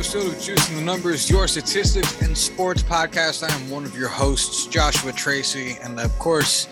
[0.00, 3.46] episode of Juicing the Numbers, your statistics and sports podcast.
[3.46, 5.76] I am one of your hosts, Joshua Tracy.
[5.82, 6.68] And of course,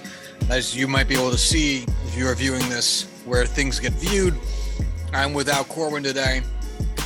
[0.49, 3.93] as you might be able to see if you are viewing this, where things get
[3.93, 4.35] viewed,
[5.13, 6.41] I'm without Corwin today,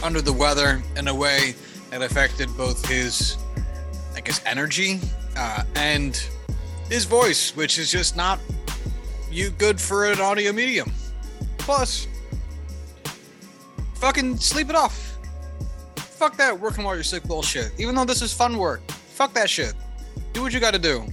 [0.05, 1.57] under the weather in a way
[1.91, 3.37] that affected both his,
[4.15, 5.01] I guess, energy
[5.37, 6.25] uh, and
[6.89, 8.39] his voice, which is just not
[9.29, 10.93] you good for an audio medium.
[11.59, 12.07] Plus,
[13.97, 15.12] fucking sleep it off
[16.23, 17.73] fuck that working while you're sick bullshit.
[17.79, 19.75] Even though this is fun work, fuck that shit.
[20.33, 21.05] Do what you got to do.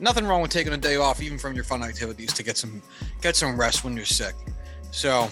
[0.00, 2.82] Nothing wrong with taking a day off, even from your fun activities, to get some
[3.20, 4.34] get some rest when you're sick.
[4.90, 5.28] So,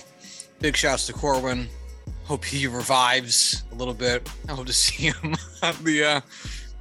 [0.60, 1.66] big shouts to Corwin.
[2.22, 4.28] Hope he revives a little bit.
[4.48, 6.20] I hope to see him on the uh,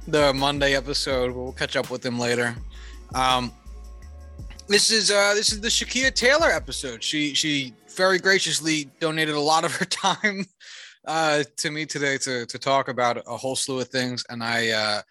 [0.06, 1.32] the Monday episode.
[1.34, 2.54] We'll catch up with him later.
[3.12, 3.52] Um,
[4.68, 7.02] this is uh, this is the Shakeia Taylor episode.
[7.02, 10.46] She she very graciously donated a lot of her time
[11.06, 14.70] uh, to me today to to talk about a whole slew of things, and I
[14.70, 15.02] uh,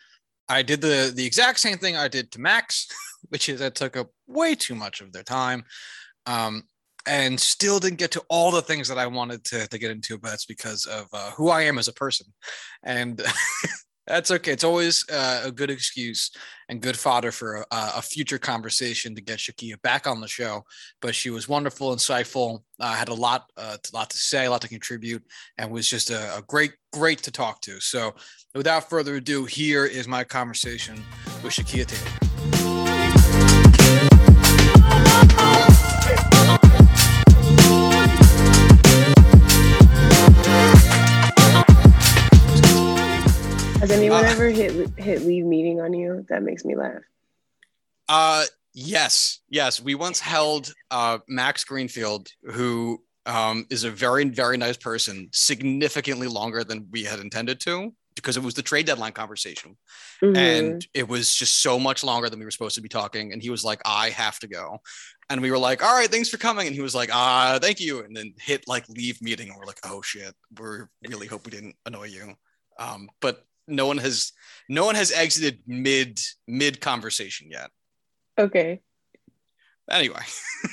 [0.49, 2.87] I did the the exact same thing I did to Max,
[3.29, 5.63] which is I took up way too much of their time,
[6.25, 6.63] um,
[7.07, 10.17] and still didn't get to all the things that I wanted to to get into,
[10.17, 12.27] but it's because of uh, who I am as a person,
[12.83, 13.21] and
[14.07, 14.51] That's okay.
[14.51, 16.29] It's always uh, a good excuse
[16.69, 20.63] and good fodder for a, a, future conversation to get Shakeia back on the show.
[21.01, 24.61] But she was wonderful, insightful, uh, had a lot, uh, lot to say, a lot
[24.61, 25.23] to contribute,
[25.57, 27.79] and was just a, a great, great to talk to.
[27.79, 28.13] So,
[28.53, 31.03] without further ado, here is my conversation
[31.43, 32.54] with Shakeia Taylor.
[43.85, 46.25] Has anyone uh, ever hit hit leave meeting on you?
[46.29, 47.03] That makes me laugh.
[48.09, 49.79] Uh yes, yes.
[49.79, 56.25] We once held uh Max Greenfield, who um is a very, very nice person, significantly
[56.25, 59.77] longer than we had intended to because it was the trade deadline conversation.
[60.19, 60.35] Mm-hmm.
[60.35, 63.33] And it was just so much longer than we were supposed to be talking.
[63.33, 64.79] And he was like, I have to go.
[65.29, 66.65] And we were like, all right, thanks for coming.
[66.65, 68.03] And he was like, ah, thank you.
[68.03, 69.49] And then hit like leave meeting.
[69.49, 70.65] And we're like, oh shit, we
[71.07, 72.33] really hope we didn't annoy you.
[72.79, 74.31] Um, but no one has
[74.69, 77.71] no one has exited mid mid conversation yet.
[78.37, 78.81] Okay.
[79.89, 80.21] Anyway,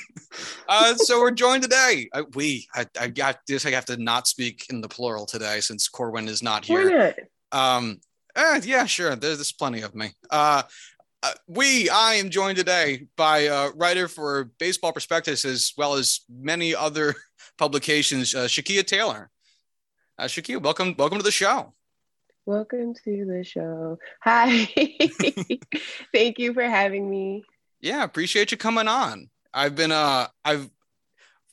[0.67, 2.09] uh, so we're joined today.
[2.13, 3.63] I, we, I, I got this.
[3.65, 7.15] I have to not speak in the plural today since Corwin is not here.
[7.51, 8.01] Um,
[8.35, 9.15] eh, yeah, sure.
[9.15, 10.09] There's, there's plenty of me.
[10.31, 10.63] Uh,
[11.21, 16.21] uh, we, I am joined today by a writer for Baseball Prospectus as well as
[16.27, 17.13] many other
[17.57, 19.29] publications, uh, Shakeia Taylor.
[20.17, 21.73] Uh, Shakeia, welcome, welcome to the show.
[22.45, 23.99] Welcome to the show.
[24.21, 24.65] Hi.
[26.13, 27.45] Thank you for having me.
[27.79, 29.29] Yeah, appreciate you coming on.
[29.53, 30.69] I've been uh I've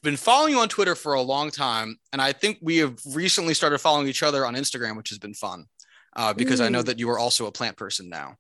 [0.03, 3.55] been following you on Twitter for a long time, and I think we have recently
[3.55, 5.67] started following each other on Instagram, which has been fun.
[6.17, 6.65] Uh, because mm.
[6.65, 6.87] I know mm.
[6.87, 8.35] that you are also a plant person now.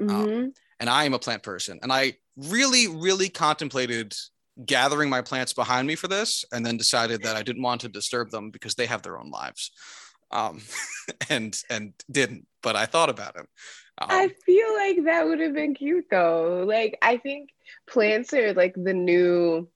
[0.00, 0.14] Um, mm-hmm.
[0.14, 1.78] Um, and I am a plant person.
[1.82, 4.14] And I really, really contemplated
[4.64, 7.88] gathering my plants behind me for this and then decided that I didn't want to
[7.90, 9.72] disturb them because they have their own lives
[10.32, 10.62] um,
[11.30, 12.46] and and didn't.
[12.62, 13.46] But I thought about it.
[13.98, 16.64] Um, I feel like that would have been cute though.
[16.66, 17.50] Like I think
[17.88, 19.68] plants are like the new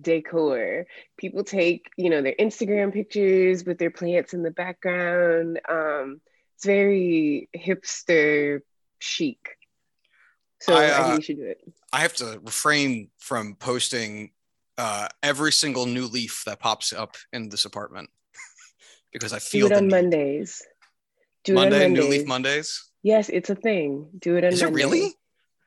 [0.00, 0.86] decor.
[1.16, 5.60] People take, you know, their Instagram pictures with their plants in the background.
[5.68, 6.20] Um,
[6.56, 8.60] it's very hipster
[8.98, 9.56] chic.
[10.60, 11.60] So I, uh, I think you should do it.
[11.92, 14.32] I have to refrain from posting
[14.76, 18.10] uh, every single new leaf that pops up in this apartment
[19.12, 20.62] because I feel do it on Mondays.
[21.44, 22.04] Do Monday, it on Mondays.
[22.04, 22.90] New Leaf Mondays.
[23.02, 24.08] Yes, it's a thing.
[24.18, 24.52] Do it on.
[24.52, 24.82] Is Mondays.
[24.82, 25.14] it really?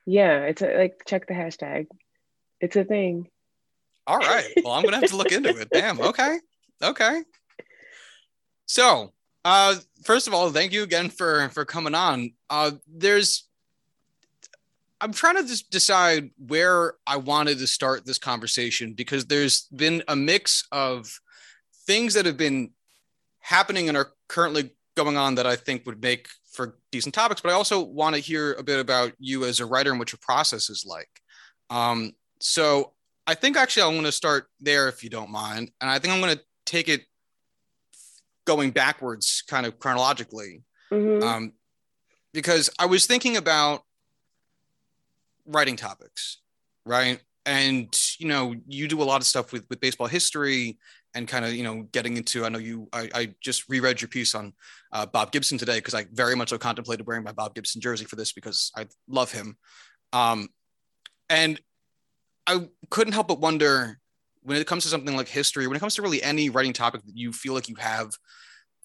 [0.06, 1.86] Yeah, it's a, like check the hashtag.
[2.60, 3.28] It's a thing.
[4.06, 4.48] All right.
[4.64, 5.68] Well, I'm gonna have to look into it.
[5.72, 6.00] Damn.
[6.00, 6.38] Okay.
[6.82, 7.22] Okay.
[8.66, 9.12] So,
[9.44, 12.32] uh, first of all, thank you again for for coming on.
[12.50, 13.48] Uh, there's
[15.02, 20.04] I'm trying to just decide where I wanted to start this conversation because there's been
[20.06, 21.20] a mix of
[21.86, 22.70] things that have been
[23.42, 27.40] happening and are currently going on that I think would make for decent topics.
[27.40, 30.12] But I also want to hear a bit about you as a writer and what
[30.12, 31.08] your process is like.
[31.70, 32.92] Um, so
[33.26, 36.12] I think actually I'm going to start there if you don't mind, and I think
[36.12, 37.02] I'm going to take it
[38.44, 41.22] going backwards, kind of chronologically, mm-hmm.
[41.22, 41.52] um,
[42.32, 43.82] because I was thinking about
[45.46, 46.38] writing topics,
[46.84, 47.20] right?
[47.46, 50.78] And you know, you do a lot of stuff with with baseball history
[51.14, 54.08] and kind of you know getting into i know you i, I just reread your
[54.08, 54.52] piece on
[54.92, 58.04] uh, bob gibson today because i very much so contemplated wearing my bob gibson jersey
[58.04, 59.56] for this because i love him
[60.12, 60.48] um,
[61.28, 61.60] and
[62.46, 63.98] i couldn't help but wonder
[64.42, 67.02] when it comes to something like history when it comes to really any writing topic
[67.04, 68.10] that you feel like you have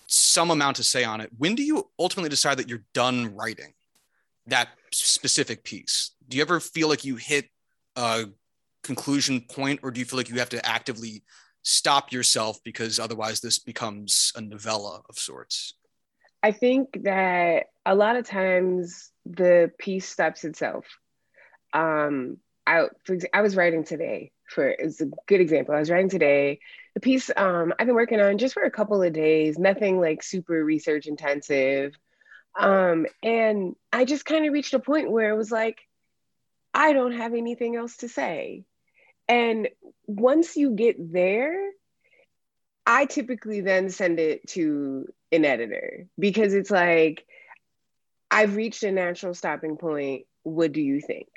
[0.07, 1.29] some amount to say on it.
[1.37, 3.73] When do you ultimately decide that you're done writing
[4.47, 6.11] that specific piece?
[6.27, 7.49] Do you ever feel like you hit
[7.95, 8.25] a
[8.83, 11.23] conclusion point, or do you feel like you have to actively
[11.67, 15.73] stop yourself because otherwise this becomes a novella of sorts?
[16.41, 20.85] I think that a lot of times the piece stops itself.
[21.73, 22.87] Um, I,
[23.33, 25.75] I was writing today for it's a good example.
[25.75, 26.59] I was writing today
[26.93, 30.23] the piece um, I've been working on just for a couple of days, nothing like
[30.23, 31.95] super research intensive.
[32.57, 35.81] Um, and I just kind of reached a point where it was like,
[36.73, 38.63] I don't have anything else to say.
[39.27, 39.69] And
[40.05, 41.71] once you get there,
[42.85, 47.25] I typically then send it to an editor because it's like,
[48.31, 50.25] I've reached a natural stopping point.
[50.43, 51.27] What do you think?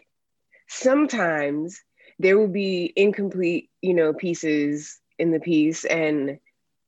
[0.68, 1.82] Sometimes
[2.18, 6.38] there will be incomplete, you know, pieces in the piece and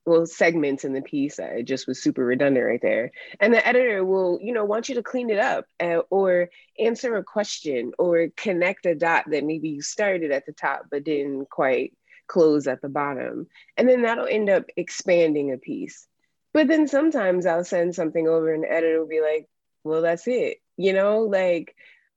[0.04, 3.12] well segments in the piece i just was super redundant right there.
[3.40, 7.16] And the editor will you know want you to clean it up uh, or answer
[7.16, 11.49] a question or connect a dot that maybe you started at the top but didn't
[11.50, 11.93] quite
[12.26, 13.46] close at the bottom.
[13.76, 16.06] And then that'll end up expanding a piece.
[16.54, 19.49] But then sometimes i'll send something over and the editor will be like
[19.84, 20.58] well that's it.
[20.76, 21.75] You know like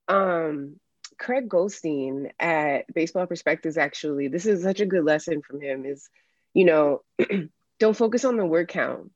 [0.08, 0.80] um
[1.18, 6.10] Craig Goldstein at Baseball Prospectus, actually, this is such a good lesson from him is,
[6.54, 7.04] you know,
[7.80, 9.12] don't focus on the word count.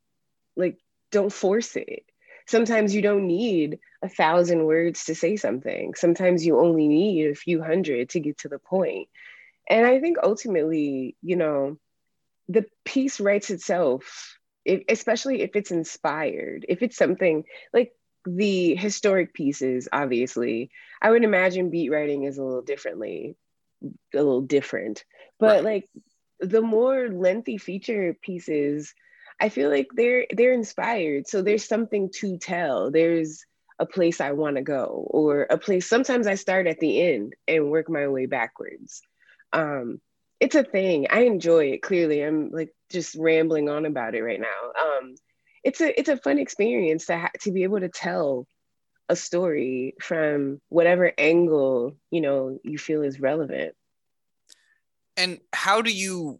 [0.55, 0.79] Like,
[1.11, 2.03] don't force it.
[2.47, 5.93] Sometimes you don't need a thousand words to say something.
[5.93, 9.07] Sometimes you only need a few hundred to get to the point.
[9.69, 11.77] And I think ultimately, you know,
[12.47, 17.93] the piece writes itself, if, especially if it's inspired, if it's something like
[18.25, 20.71] the historic pieces, obviously,
[21.01, 23.35] I would imagine beat writing is a little differently,
[23.83, 25.05] a little different.
[25.39, 25.63] But right.
[25.63, 25.89] like
[26.39, 28.93] the more lengthy feature pieces,
[29.39, 31.27] I feel like they're they're inspired.
[31.27, 32.91] So there's something to tell.
[32.91, 33.45] There's
[33.79, 35.87] a place I want to go, or a place.
[35.87, 39.01] Sometimes I start at the end and work my way backwards.
[39.53, 40.01] Um,
[40.39, 41.07] it's a thing.
[41.09, 41.81] I enjoy it.
[41.81, 44.71] Clearly, I'm like just rambling on about it right now.
[44.81, 45.15] Um,
[45.63, 48.47] it's a it's a fun experience to ha- to be able to tell
[49.09, 53.75] a story from whatever angle you know you feel is relevant
[55.19, 56.39] and how do you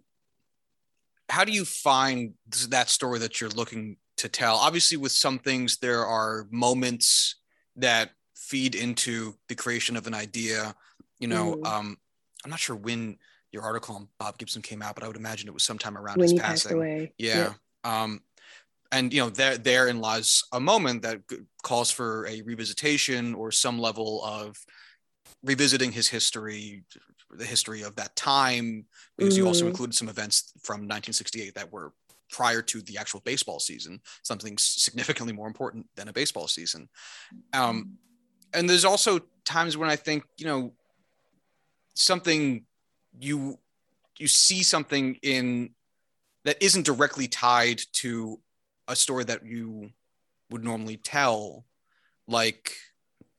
[1.30, 2.34] how do you find
[2.70, 4.56] that story that you're looking to tell?
[4.56, 7.36] Obviously with some things there are moments
[7.76, 10.74] that feed into the creation of an idea
[11.20, 11.68] you know mm.
[11.68, 11.98] um
[12.44, 13.18] i'm not sure when
[13.52, 16.18] your article on bob gibson came out but i would imagine it was sometime around
[16.18, 17.10] when his passing.
[17.18, 17.54] yeah
[17.84, 18.22] um
[18.92, 21.20] and you know there therein lies a moment that
[21.62, 24.58] calls for a revisitation or some level of
[25.44, 26.84] revisiting his history
[27.32, 28.86] the history of that time
[29.18, 29.38] because mm.
[29.38, 29.70] you also mm-hmm.
[29.70, 31.94] included some events from 1968 that were
[32.32, 36.88] prior to the actual baseball season something significantly more important than a baseball season
[37.54, 37.98] um,
[38.54, 40.74] and there's also times when i think you know
[41.94, 42.66] something
[43.20, 43.58] you
[44.18, 45.72] you see something in
[46.46, 48.40] that isn't directly tied to
[48.88, 49.90] a story that you
[50.50, 51.66] would normally tell
[52.28, 52.74] like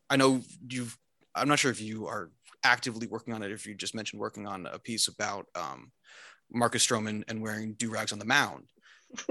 [0.08, 0.96] i know you've
[1.34, 2.30] i'm not sure if you are
[2.64, 5.90] actively working on it if you just mentioned working on a piece about um,
[6.52, 8.64] marcus stroman and wearing do-rags on the mound.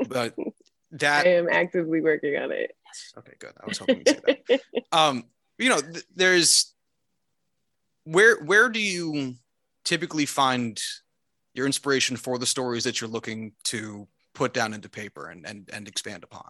[0.08, 0.36] But
[0.92, 2.76] that i am actively working on it.
[3.18, 3.54] Okay good.
[3.62, 4.62] I was hoping to say that.
[4.92, 5.26] Um
[5.60, 6.74] you know th- there's
[8.06, 9.36] where where do you
[9.86, 10.82] typically find
[11.54, 15.70] your inspiration for the stories that you're looking to put down into paper and and,
[15.72, 16.50] and expand upon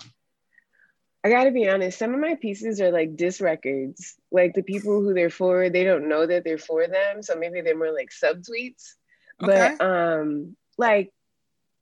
[1.24, 4.16] I gotta be honest, some of my pieces are like disc records.
[4.32, 7.22] Like the people who they're for, they don't know that they're for them.
[7.22, 8.94] So maybe they're more like subtweets.
[9.42, 9.76] Okay.
[9.78, 11.12] But um like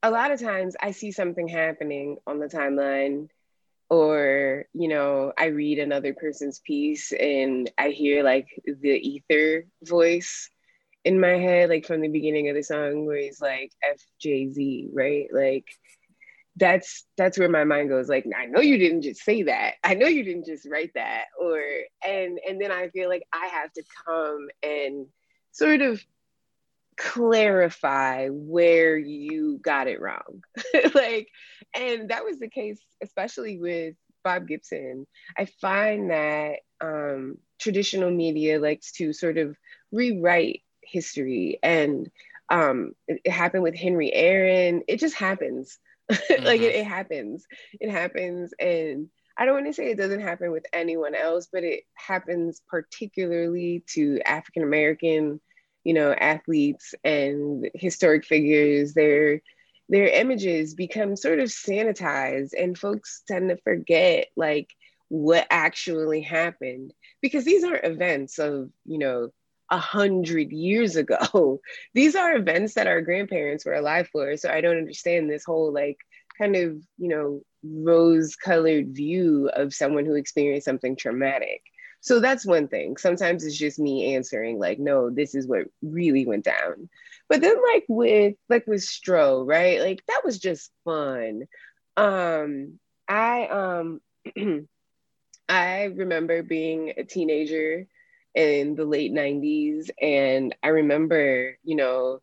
[0.02, 3.28] a lot of times I see something happening on the timeline
[3.90, 10.50] or you know I read another person's piece and I hear like the ether voice
[11.04, 13.72] in my head, like from the beginning of the song where he's like
[14.22, 15.28] FJZ, right?
[15.32, 15.66] Like
[16.58, 19.74] that's that's where my mind goes like i know you didn't just say that.
[19.84, 21.26] I know you didn't just write that.
[21.40, 21.60] Or
[22.06, 25.06] and and then i feel like i have to come and
[25.52, 26.02] sort of
[26.96, 30.42] clarify where you got it wrong.
[30.94, 31.28] Like
[31.74, 35.06] and that was the case especially with bob gibson.
[35.36, 39.56] I find that um, traditional media likes to sort of
[39.92, 42.10] rewrite history and
[42.50, 44.82] um, it, it happened with henry aaron.
[44.88, 45.78] It just happens
[46.10, 46.44] mm-hmm.
[46.44, 46.80] like it, mm-hmm.
[46.80, 47.46] it happens
[47.80, 51.62] it happens and I don't want to say it doesn't happen with anyone else, but
[51.62, 55.40] it happens particularly to African American,
[55.84, 58.94] you know, athletes and historic figures.
[58.94, 59.40] Their
[59.88, 64.70] their images become sort of sanitized and folks tend to forget like
[65.08, 69.30] what actually happened because these aren't events of you know
[69.70, 71.60] a hundred years ago
[71.94, 75.72] these are events that our grandparents were alive for so i don't understand this whole
[75.72, 75.98] like
[76.36, 81.62] kind of you know rose colored view of someone who experienced something traumatic
[82.00, 86.24] so that's one thing sometimes it's just me answering like no this is what really
[86.24, 86.88] went down
[87.28, 89.80] but then like with like with Stro, right?
[89.80, 91.44] Like that was just fun.
[91.96, 94.00] Um I um
[95.48, 97.86] I remember being a teenager
[98.34, 102.20] in the late 90s and I remember, you know,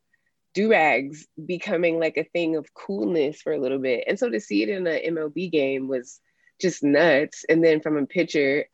[0.53, 4.05] do-rags becoming like a thing of coolness for a little bit.
[4.07, 6.21] And so to see it in an MLB game was
[6.61, 7.43] just nuts.
[7.49, 8.65] And then from a pitcher,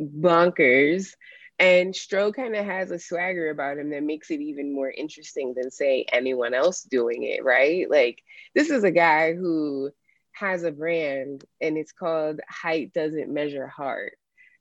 [0.00, 1.14] bonkers.
[1.58, 5.54] And Stro kind of has a swagger about him that makes it even more interesting
[5.56, 7.90] than, say, anyone else doing it, right?
[7.90, 8.22] Like,
[8.54, 9.90] this is a guy who
[10.32, 14.18] has a brand and it's called Height Doesn't Measure Heart.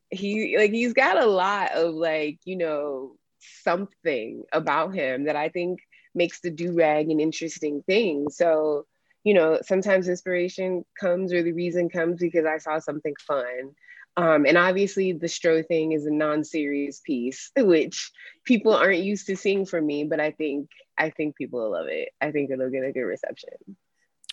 [0.10, 3.16] He, like, he's got a lot of, like, you know,
[3.64, 5.80] something about him that I think
[6.14, 8.30] makes the do rag an interesting thing.
[8.30, 8.86] So,
[9.24, 13.72] you know, sometimes inspiration comes or the reason comes because I saw something fun.
[14.18, 18.12] Um, and obviously, the Stro thing is a non-serious piece, which
[18.46, 20.06] people aren't used to seeing from me.
[20.06, 22.10] But I think I think people will love it.
[22.22, 23.54] I think it'll get a good reception.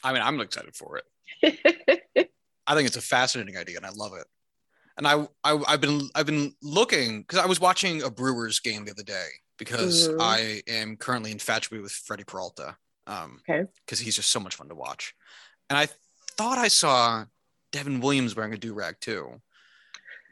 [0.05, 2.29] I mean, I'm excited for it.
[2.67, 4.27] I think it's a fascinating idea, and I love it.
[4.97, 8.85] And I, I have been I've been looking because I was watching a Brewers game
[8.85, 10.21] the other day because mm-hmm.
[10.21, 12.77] I am currently infatuated with Freddie Peralta.
[13.07, 13.69] Um, okay.
[13.85, 15.15] Because he's just so much fun to watch,
[15.71, 15.89] and I
[16.37, 17.25] thought I saw
[17.73, 19.41] Devin Williams wearing a do rag too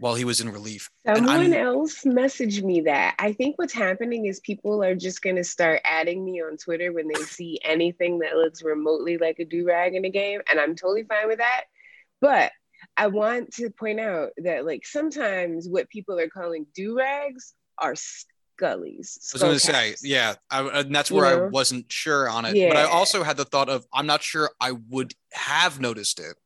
[0.00, 0.90] while he was in relief.
[1.06, 3.14] Someone else messaged me that.
[3.18, 6.90] I think what's happening is people are just going to start adding me on Twitter
[6.90, 10.40] when they see anything that looks remotely like a do rag in a game.
[10.50, 11.64] And I'm totally fine with that.
[12.22, 12.52] But
[12.96, 17.94] I want to point out that, like, sometimes what people are calling do rags are
[17.94, 19.18] scullies.
[19.32, 21.44] I was going to say, yeah, I, and that's where you know?
[21.46, 22.56] I wasn't sure on it.
[22.56, 22.68] Yeah.
[22.68, 26.36] But I also had the thought of, I'm not sure I would have noticed it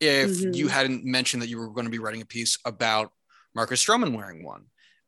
[0.00, 0.52] if mm-hmm.
[0.52, 3.12] you hadn't mentioned that you were going to be writing a piece about
[3.54, 4.64] Marcus Stroman wearing one.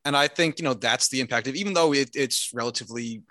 [0.06, 3.22] And I think, you know, that's the impact of, even though it, it's relatively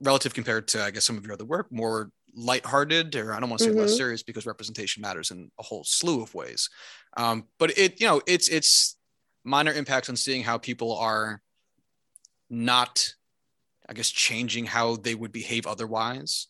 [0.00, 3.50] relative compared to, I guess, some of your other work, more lighthearted, or I don't
[3.50, 3.80] want to say mm-hmm.
[3.80, 6.70] less serious because representation matters in a whole slew of ways.
[7.16, 8.96] Um, but it, you know, it's, it's
[9.44, 11.42] minor impacts on seeing how people are
[12.48, 13.12] not,
[13.88, 16.48] I guess, changing how they would behave otherwise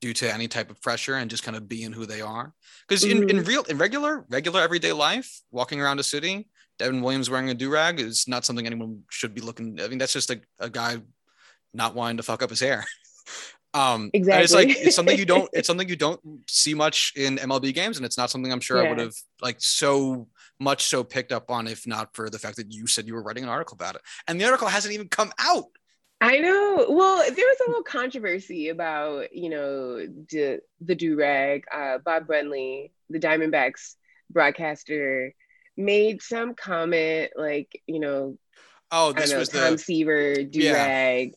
[0.00, 2.52] due to any type of pressure and just kind of being who they are.
[2.86, 3.22] Because mm-hmm.
[3.22, 3.48] in, in mm-hmm.
[3.48, 7.70] real, in regular, regular everyday life, walking around a city, Devin Williams wearing a do
[7.70, 9.80] rag is not something anyone should be looking.
[9.80, 10.98] I mean, that's just a, a guy
[11.74, 12.84] not wanting to fuck up his hair.
[13.74, 14.44] um, exactly.
[14.44, 15.48] it's like it's something you don't.
[15.52, 18.82] It's something you don't see much in MLB games, and it's not something I'm sure
[18.82, 18.88] yeah.
[18.88, 20.28] I would have like so
[20.60, 23.22] much so picked up on if not for the fact that you said you were
[23.22, 25.66] writing an article about it, and the article hasn't even come out.
[26.20, 26.86] I know.
[26.88, 31.64] Well, there was a little controversy about, you know, the, the do rag.
[31.72, 33.94] Uh, Bob Brenly, the Diamondbacks
[34.28, 35.32] broadcaster,
[35.76, 38.36] made some comment like, you know,
[38.90, 41.28] oh, this know, was Tom the Seaver do rag.
[41.28, 41.34] Yeah.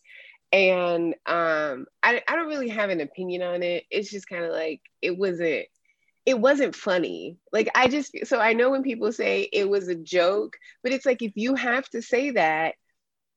[0.51, 3.85] And um, I, I don't really have an opinion on it.
[3.89, 5.65] It's just kind of like it wasn't
[6.25, 7.37] it wasn't funny.
[7.51, 11.05] Like I just so I know when people say it was a joke, but it's
[11.05, 12.75] like if you have to say that,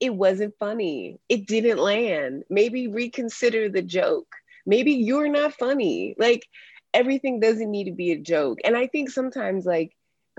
[0.00, 1.18] it wasn't funny.
[1.28, 2.44] It didn't land.
[2.50, 4.28] Maybe reconsider the joke.
[4.66, 6.14] Maybe you're not funny.
[6.18, 6.46] Like
[6.94, 8.58] everything doesn't need to be a joke.
[8.64, 9.92] And I think sometimes, like,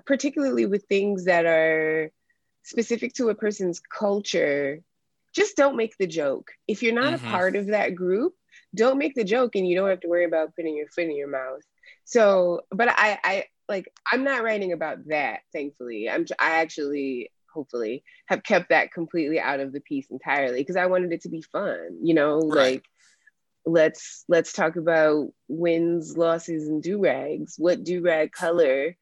[0.06, 2.12] particularly with things that are
[2.64, 4.82] specific to a person's culture,
[5.36, 6.52] just don't make the joke.
[6.68, 7.28] If you're not mm-hmm.
[7.28, 8.34] a part of that group,
[8.74, 11.18] don't make the joke and you don't have to worry about putting your foot in
[11.18, 11.62] your mouth.
[12.06, 16.10] So, but I, I like, I'm not writing about that, thankfully.
[16.10, 20.88] I'm, I actually hopefully have kept that completely out of the piece entirely because I
[20.88, 22.74] wanted it to be fun, you know, right.
[22.74, 22.84] like
[23.66, 27.56] let's let's talk about wins, losses, and do-rags.
[27.58, 28.96] What do-rag color,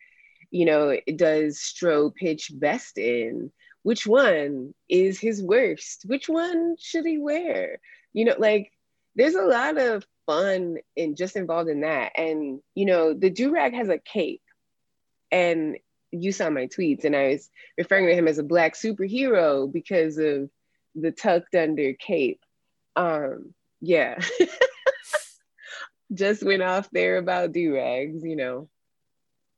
[0.51, 3.51] you know, does Stro pitch best in?
[3.83, 6.03] Which one is his worst?
[6.05, 7.79] Which one should he wear?
[8.13, 8.71] You know, like
[9.15, 12.13] there's a lot of fun and just involved in that.
[12.17, 14.41] And you know, the do-rag has a cape.
[15.31, 15.77] And
[16.11, 20.17] you saw my tweets and I was referring to him as a black superhero because
[20.17, 20.49] of
[20.95, 22.41] the tucked under cape.
[22.95, 24.19] Um, yeah.
[26.13, 28.69] Just went off there about do rags, you know.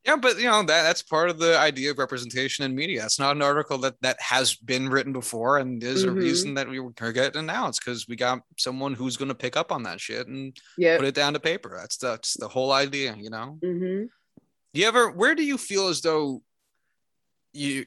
[0.06, 3.04] Yeah, but you know that that's part of the idea of representation in media.
[3.04, 6.16] It's not an article that that has been written before, and there's mm-hmm.
[6.16, 9.58] a reason that we were getting announced because we got someone who's going to pick
[9.58, 11.00] up on that shit and yep.
[11.00, 11.76] put it down to paper.
[11.76, 13.58] That's the, that's the whole idea, you know.
[13.64, 14.06] Mm-hmm.
[14.74, 15.10] Do you ever?
[15.10, 16.44] Where do you feel as though
[17.52, 17.86] you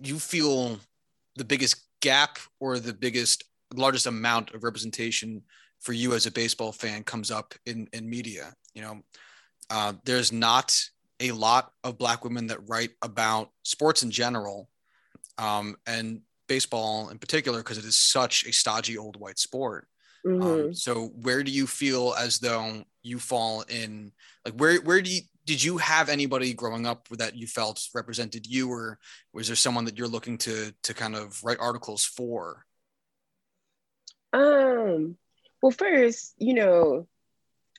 [0.00, 0.78] you feel
[1.34, 3.42] the biggest gap or the biggest
[3.74, 5.42] largest amount of representation
[5.80, 8.52] for you as a baseball fan comes up in in media?
[8.72, 9.00] You know,
[9.68, 10.78] uh, there's not
[11.20, 14.68] a lot of black women that write about sports in general
[15.38, 19.86] um, and baseball in particular because it is such a stodgy old white sport
[20.26, 20.66] um, mm-hmm.
[20.66, 24.10] um, so where do you feel as though you fall in
[24.44, 28.46] like where where do you did you have anybody growing up that you felt represented
[28.46, 28.98] you or
[29.32, 32.64] was there someone that you're looking to to kind of write articles for
[34.32, 35.16] um
[35.62, 37.06] well first you know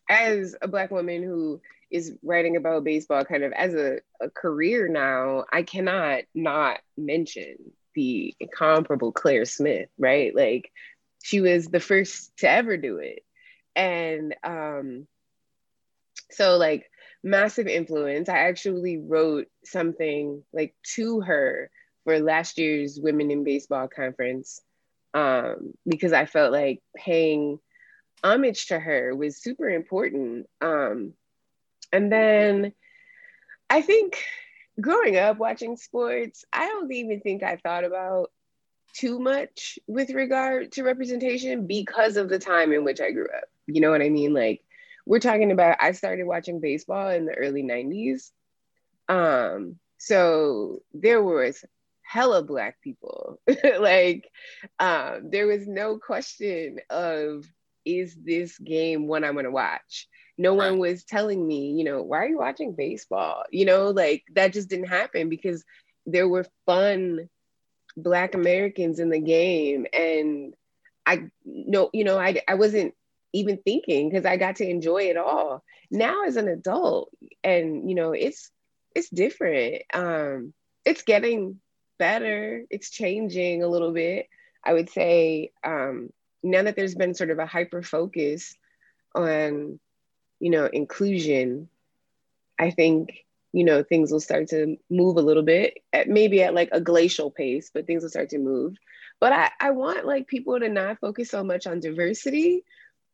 [0.09, 4.87] as a black woman who is writing about baseball kind of as a, a career
[4.87, 7.55] now, I cannot not mention
[7.95, 10.35] the incomparable Claire Smith, right?
[10.35, 10.71] Like
[11.23, 13.23] she was the first to ever do it.
[13.75, 15.07] And um,
[16.31, 16.89] so like
[17.23, 18.29] massive influence.
[18.29, 21.69] I actually wrote something like to her
[22.03, 24.61] for last year's Women in Baseball conference
[25.13, 27.59] um, because I felt like paying
[28.23, 30.47] homage to her was super important.
[30.61, 31.13] Um,
[31.91, 32.73] and then
[33.69, 34.23] I think
[34.79, 38.31] growing up watching sports, I don't even think I thought about
[38.93, 43.45] too much with regard to representation because of the time in which I grew up.
[43.67, 44.33] You know what I mean?
[44.33, 44.61] Like
[45.05, 48.31] we're talking about I started watching baseball in the early 90s.
[49.07, 51.63] Um so there was
[52.01, 53.39] hella black people.
[53.79, 54.29] like
[54.79, 57.45] um there was no question of
[57.85, 60.07] is this game one I'm going to watch?
[60.41, 60.71] No right.
[60.71, 63.43] one was telling me, you know, why are you watching baseball?
[63.51, 65.63] You know, like that just didn't happen because
[66.05, 67.29] there were fun
[67.95, 69.85] black Americans in the game.
[69.93, 70.53] And
[71.05, 72.93] I no, you know, I I wasn't
[73.33, 75.63] even thinking because I got to enjoy it all.
[75.89, 77.11] Now as an adult,
[77.43, 78.51] and you know, it's
[78.95, 79.83] it's different.
[79.93, 80.53] Um,
[80.85, 81.59] it's getting
[81.99, 84.27] better, it's changing a little bit.
[84.63, 86.09] I would say um
[86.43, 88.55] now that there's been sort of a hyper focus
[89.13, 89.79] on
[90.41, 91.69] you know, inclusion,
[92.57, 96.55] I think, you know, things will start to move a little bit, at maybe at
[96.55, 98.75] like a glacial pace, but things will start to move.
[99.19, 102.63] But I, I want like people to not focus so much on diversity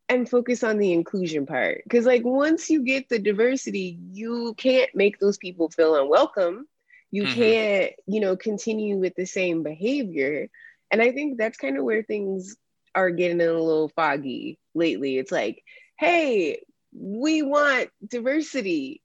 [0.07, 1.83] and focus on the inclusion part.
[1.89, 6.65] Cause like once you get the diversity, you can't make those people feel unwelcome.
[7.11, 7.33] You mm-hmm.
[7.33, 10.47] can't, you know, continue with the same behavior.
[10.91, 12.55] And I think that's kind of where things
[12.95, 15.17] are getting a little foggy lately.
[15.17, 15.61] It's like,
[15.99, 16.61] hey,
[16.93, 19.01] we want diversity,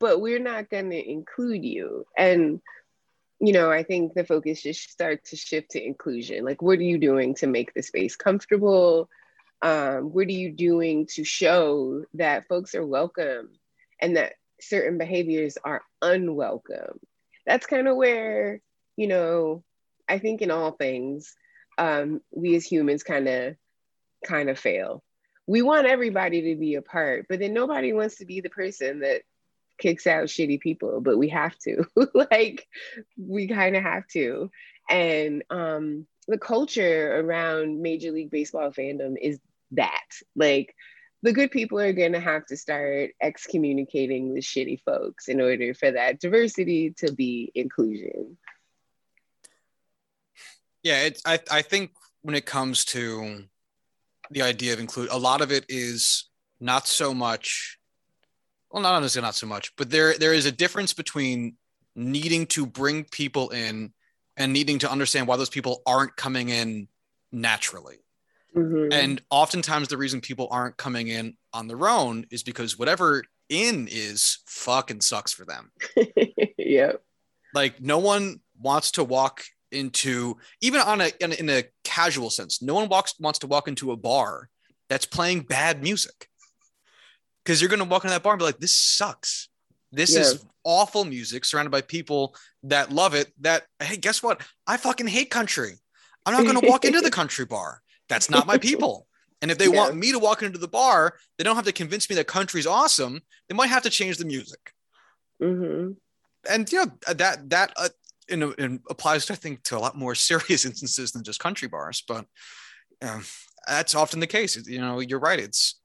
[0.00, 2.04] but we're not going to include you.
[2.16, 2.60] And,
[3.40, 6.44] you know, I think the focus just starts to shift to inclusion.
[6.44, 9.08] Like, what are you doing to make the space comfortable?
[9.62, 13.50] Um, what are you doing to show that folks are welcome
[14.00, 16.98] and that certain behaviors are unwelcome?
[17.46, 18.60] That's kind of where,
[18.96, 19.62] you know,
[20.08, 21.34] I think in all things,
[21.78, 23.56] um, we as humans kind of
[24.24, 25.02] kind of fail
[25.46, 29.00] we want everybody to be a part, but then nobody wants to be the person
[29.00, 29.22] that
[29.78, 31.84] kicks out shitty people, but we have to.
[32.14, 32.66] like
[33.16, 34.50] we kind of have to.
[34.88, 39.40] And um the culture around Major League Baseball fandom is
[39.72, 40.06] that.
[40.36, 40.74] Like
[41.22, 45.72] the good people are going to have to start excommunicating the shitty folks in order
[45.72, 48.36] for that diversity to be inclusion.
[50.82, 53.44] Yeah, it's I I think when it comes to
[54.32, 56.28] the idea of include a lot of it is
[56.60, 57.78] not so much
[58.70, 61.56] well not honestly not so much but there there is a difference between
[61.94, 63.92] needing to bring people in
[64.36, 66.88] and needing to understand why those people aren't coming in
[67.30, 67.98] naturally.
[68.56, 68.92] Mm-hmm.
[68.92, 73.88] and oftentimes the reason people aren't coming in on their own is because whatever in
[73.90, 75.72] is fucking sucks for them.
[76.58, 76.92] Yeah
[77.54, 82.30] like no one wants to walk into even on a in, a in, a casual
[82.30, 82.62] sense.
[82.62, 84.48] No one walks wants to walk into a bar
[84.88, 86.28] that's playing bad music
[87.44, 89.48] because you're going to walk into that bar and be like, "This sucks.
[89.90, 90.20] This yeah.
[90.20, 93.32] is awful music surrounded by people that love it.
[93.40, 94.42] That hey, guess what?
[94.66, 95.74] I fucking hate country.
[96.24, 97.80] I'm not going to walk into the country bar.
[98.08, 99.06] That's not my people."
[99.42, 99.76] And if they yeah.
[99.76, 102.66] want me to walk into the bar, they don't have to convince me that country's
[102.66, 103.20] awesome.
[103.48, 104.72] They might have to change the music.
[105.42, 105.92] Mm-hmm.
[106.48, 107.88] And you know that that uh,
[108.30, 112.02] and, and applies, I think, to a lot more serious instances than just country bars.
[112.06, 112.26] But
[113.02, 113.24] um,
[113.66, 114.56] that's often the case.
[114.66, 115.40] You know, you're right.
[115.40, 115.80] It's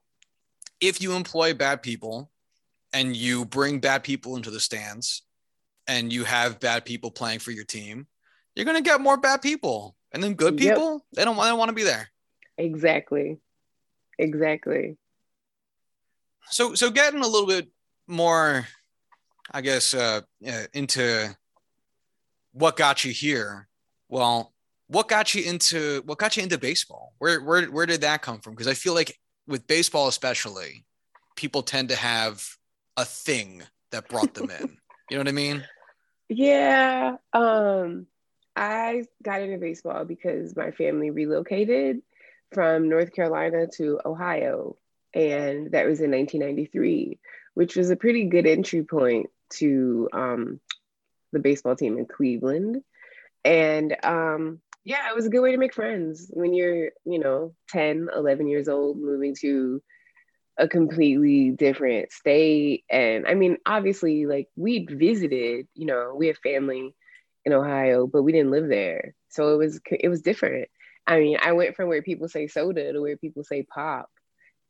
[0.80, 2.32] if you employ bad people,
[2.94, 5.24] and you bring bad people into the stands
[5.88, 8.08] and you have bad people playing for your team,
[8.56, 9.96] you're going to get more bad people.
[10.12, 10.76] And then good Yep.
[10.76, 12.10] people, they don't, they don't want to be there.
[12.58, 13.38] Exactly.
[14.18, 14.98] Exactly.
[16.50, 17.68] So, so getting a little bit
[18.08, 18.66] more,
[19.52, 21.36] I guess, uh, uh, into
[22.58, 23.68] what got you here.
[24.10, 24.54] Well,
[24.88, 27.14] what got you into what got you into baseball?
[27.20, 28.54] Where where where did that come from?
[28.54, 29.18] Because I feel like
[29.48, 30.86] with baseball especially,
[31.36, 32.46] people tend to have
[32.96, 34.78] a thing that brought them in.
[35.10, 35.64] You know what I mean?
[36.30, 37.18] Yeah.
[37.32, 38.08] Um,
[38.56, 42.02] I got into baseball because my family relocated
[42.52, 44.76] from North Carolina to Ohio.
[45.14, 47.20] And that was in 1993,
[47.54, 50.60] which was a pretty good entry point to um,
[51.32, 52.84] the baseball team in Cleveland.
[53.44, 57.54] And um, yeah, it was a good way to make friends when you're, you know,
[57.70, 59.82] 10, 11 years old, moving to
[60.58, 62.84] a completely different state.
[62.90, 66.96] And I mean, obviously, like we'd visited, you know, we have family
[67.46, 69.14] in Ohio, but we didn't live there.
[69.30, 70.70] So it was it was different.
[71.06, 74.10] I mean, I went from where people say soda to where people say pop.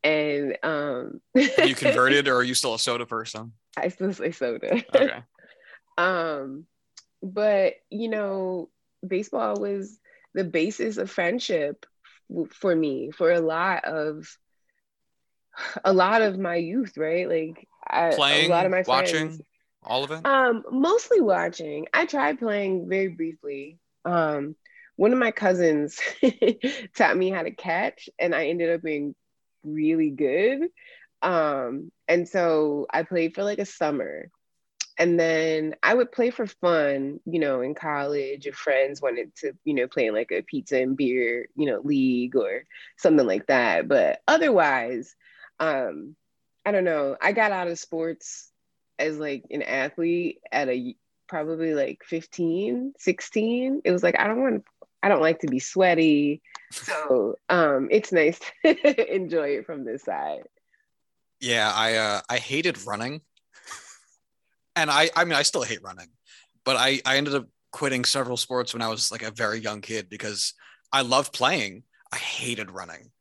[0.03, 3.53] And um you converted, or are you still a soda person?
[3.75, 4.83] I still say soda.
[4.95, 5.23] Okay.
[5.97, 6.65] um
[7.21, 8.69] but you know
[9.07, 9.99] baseball was
[10.33, 11.85] the basis of friendship
[12.51, 14.27] for me for a lot of
[15.83, 17.27] a lot of my youth right?
[17.27, 19.11] Like I, Playing, a lot of my friends.
[19.11, 19.45] watching,
[19.83, 20.25] all of it.
[20.25, 21.87] um mostly watching.
[21.93, 23.77] I tried playing very briefly.
[24.05, 24.55] Um
[24.95, 25.99] one of my cousins
[26.95, 29.15] taught me how to catch and i ended up being
[29.63, 30.61] really good.
[31.21, 34.29] Um and so i played for like a summer
[34.97, 39.53] and then I would play for fun, you know, in college if friends wanted to,
[39.63, 42.63] you know, play in like a pizza and beer, you know, league or
[42.97, 43.87] something like that.
[43.87, 45.15] But otherwise,
[45.59, 46.15] um,
[46.65, 47.15] I don't know.
[47.21, 48.51] I got out of sports
[48.97, 50.95] as like an athlete at a
[51.27, 53.81] probably like 15, 16.
[53.85, 54.65] It was like I don't want
[55.03, 56.41] I don't like to be sweaty.
[56.71, 60.43] So um it's nice to enjoy it from this side.
[61.39, 63.21] Yeah, I uh, I hated running,
[64.77, 66.07] and I I mean I still hate running,
[66.63, 69.81] but I I ended up quitting several sports when I was like a very young
[69.81, 70.53] kid because
[70.93, 71.83] I loved playing.
[72.13, 73.11] I hated running,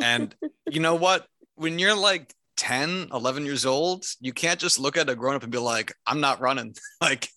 [0.00, 0.34] and
[0.70, 1.26] you know what?
[1.56, 5.42] When you're like 10, 11 years old, you can't just look at a grown up
[5.42, 6.74] and be like, I'm not running.
[7.00, 7.28] like,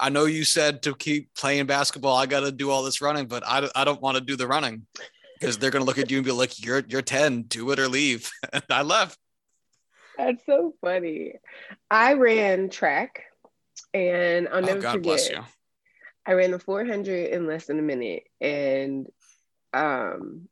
[0.00, 3.26] I know you said to keep playing basketball, I got to do all this running,
[3.26, 4.86] but I, I don't want to do the running
[5.38, 7.78] because they're going to look at you and be like, you're, you're 10, do it
[7.78, 8.30] or leave.
[8.52, 9.18] And I left.
[10.24, 11.32] That's so funny.
[11.90, 13.24] I ran track
[13.92, 15.02] and I'll Oh, never God forget.
[15.02, 15.40] bless you.
[16.24, 18.22] I ran the 400 in less than a minute.
[18.40, 19.08] And
[19.74, 20.48] um,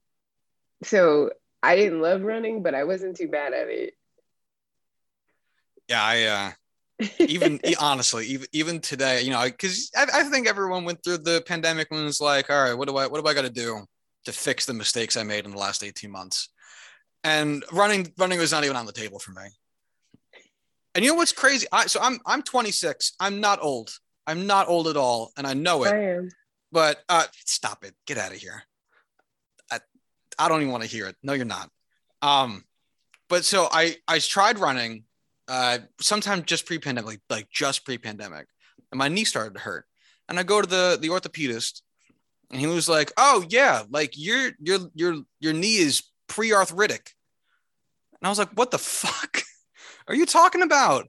[0.82, 1.30] so
[1.62, 3.94] I didn't love running, but I wasn't too bad at it.
[5.88, 6.02] Yeah.
[6.02, 11.04] I, uh, even honestly, even, even today, you know, because I, I think everyone went
[11.04, 13.42] through the pandemic and was like, all right, what do I, what do I got
[13.42, 13.84] to do
[14.24, 16.48] to fix the mistakes I made in the last 18 months?
[17.22, 19.42] And running, running was not even on the table for me.
[20.94, 21.66] And you know what's crazy?
[21.72, 23.12] I, so I'm, I'm 26.
[23.20, 23.96] I'm not old.
[24.26, 25.32] I'm not old at all.
[25.36, 26.28] And I know it, I am.
[26.72, 27.94] but uh, stop it.
[28.06, 28.62] Get out of here.
[29.70, 29.78] I,
[30.38, 31.16] I don't even want to hear it.
[31.22, 31.70] No, you're not.
[32.22, 32.64] Um,
[33.28, 35.04] but so I, I tried running
[35.50, 38.46] uh, sometime just pre-pandemic, like just pre-pandemic,
[38.92, 39.84] and my knee started to hurt.
[40.28, 41.82] And I go to the the orthopedist,
[42.52, 47.10] and he was like, "Oh yeah, like your your your your knee is pre-arthritic."
[48.20, 49.42] And I was like, "What the fuck
[50.10, 51.08] are you talking about?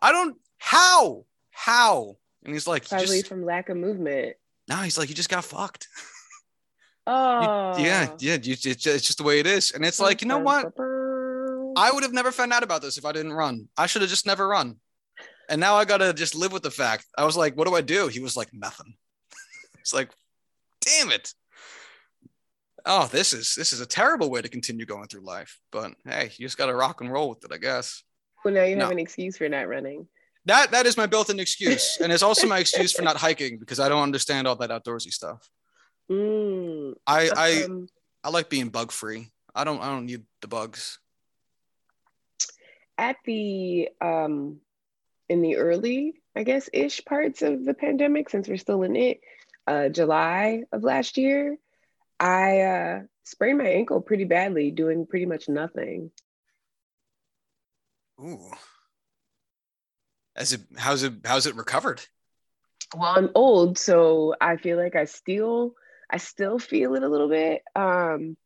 [0.00, 4.36] I don't how how." And he's like, "You Probably just, from lack of movement.
[4.68, 7.74] "No," he's like, "You just got fucked." You- Oh.
[7.78, 9.72] yeah, yeah, you, it's, just, it's just the way it is.
[9.72, 10.66] And it's like, you know what?
[11.76, 13.68] I would have never found out about this if I didn't run.
[13.76, 14.76] I should have just never run.
[15.48, 17.06] And now I gotta just live with the fact.
[17.18, 18.06] I was like, what do I do?
[18.06, 18.94] He was like, nothing.
[19.80, 20.10] it's like,
[20.80, 21.34] damn it.
[22.86, 25.58] Oh, this is this is a terrible way to continue going through life.
[25.72, 28.04] But hey, you just gotta rock and roll with it, I guess.
[28.44, 28.84] Well, now you No.
[28.84, 30.08] have an excuse for not running.
[30.46, 31.98] That that is my built-in excuse.
[32.00, 35.12] and it's also my excuse for not hiking because I don't understand all that outdoorsy
[35.12, 35.48] stuff.
[36.10, 37.88] Mm, I I, um,
[38.24, 39.30] I like being bug free.
[39.54, 40.98] I don't I don't need the bugs.
[42.98, 44.60] at the um
[45.30, 49.20] in the early i guess ish parts of the pandemic since we're still in it
[49.66, 51.56] uh july of last year
[52.20, 56.10] i uh sprained my ankle pretty badly doing pretty much nothing
[58.20, 58.50] Ooh.
[60.34, 62.02] As it how's it how's it recovered?
[62.94, 65.74] well i'm old so i feel like i still
[66.10, 68.36] i still feel it a little bit um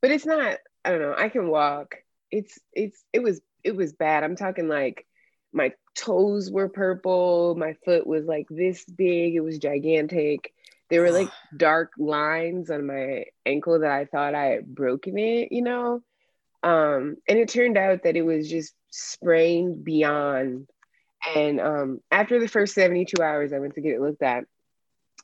[0.00, 0.56] but it's not
[0.86, 1.96] i don't know i can walk
[2.30, 5.06] it's it's it was it was bad i'm talking like
[5.52, 7.54] my toes were purple.
[7.56, 9.34] My foot was like this big.
[9.34, 10.52] It was gigantic.
[10.88, 15.52] There were like dark lines on my ankle that I thought I had broken it,
[15.52, 16.02] you know?
[16.62, 20.68] Um, and it turned out that it was just sprained beyond.
[21.34, 24.44] And um, after the first 72 hours, I went to get it looked at.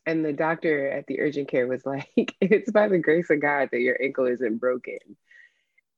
[0.05, 3.71] And the doctor at the urgent care was like, it's by the grace of God
[3.73, 4.99] that your ankle isn't broken.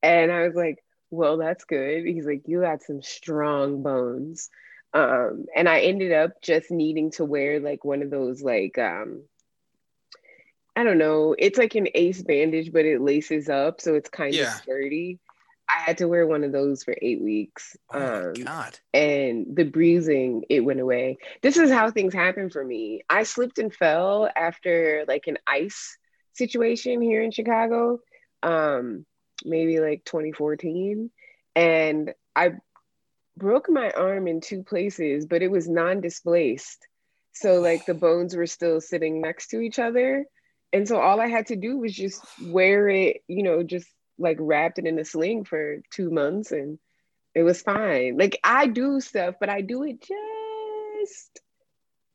[0.02, 2.06] And I was like, well, that's good.
[2.06, 4.50] He's like, you got some strong bones.
[4.94, 9.22] Um, and I ended up just needing to wear like one of those like um
[10.74, 14.32] I don't know, it's like an ace bandage, but it laces up, so it's kind
[14.32, 14.54] yeah.
[14.54, 15.18] of sturdy.
[15.68, 17.76] I had to wear one of those for eight weeks.
[17.92, 18.78] Oh um, God.
[18.94, 21.18] And the bruising, it went away.
[21.42, 23.02] This is how things happen for me.
[23.08, 25.98] I slipped and fell after like an ice
[26.32, 28.00] situation here in Chicago,
[28.42, 29.04] um,
[29.44, 31.10] maybe like 2014.
[31.54, 32.52] And I
[33.36, 36.86] broke my arm in two places, but it was non displaced.
[37.32, 40.24] So, like, the bones were still sitting next to each other.
[40.72, 44.36] And so, all I had to do was just wear it, you know, just like
[44.40, 46.78] wrapped it in a sling for two months and
[47.34, 48.16] it was fine.
[48.16, 51.40] Like I do stuff, but I do it just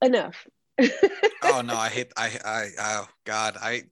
[0.02, 0.48] enough.
[1.44, 3.84] oh no, I hate I I oh god, I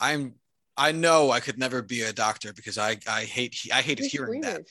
[0.00, 0.34] I'm
[0.76, 4.26] I know I could never be a doctor because I I hate I hated You're
[4.26, 4.66] hearing that.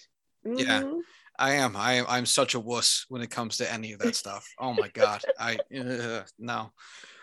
[0.46, 0.58] Mm-hmm.
[0.58, 0.84] Yeah.
[1.38, 1.78] I am.
[1.78, 2.06] I am.
[2.10, 4.46] I'm such a wuss when it comes to any of that stuff.
[4.60, 5.22] Oh my god.
[5.40, 6.72] I uh, no,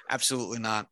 [0.08, 0.88] absolutely not.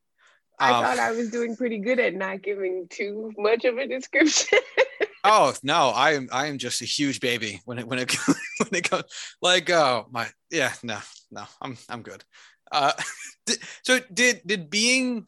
[0.65, 3.87] I um, thought I was doing pretty good at not giving too much of a
[3.87, 4.59] description.
[5.25, 8.17] oh no, I am I am just a huge baby when it when it
[8.59, 9.05] when it comes
[9.43, 10.99] like oh my yeah no
[11.31, 12.25] no I'm I'm good.
[12.73, 12.93] Uh,
[13.83, 15.27] so did did being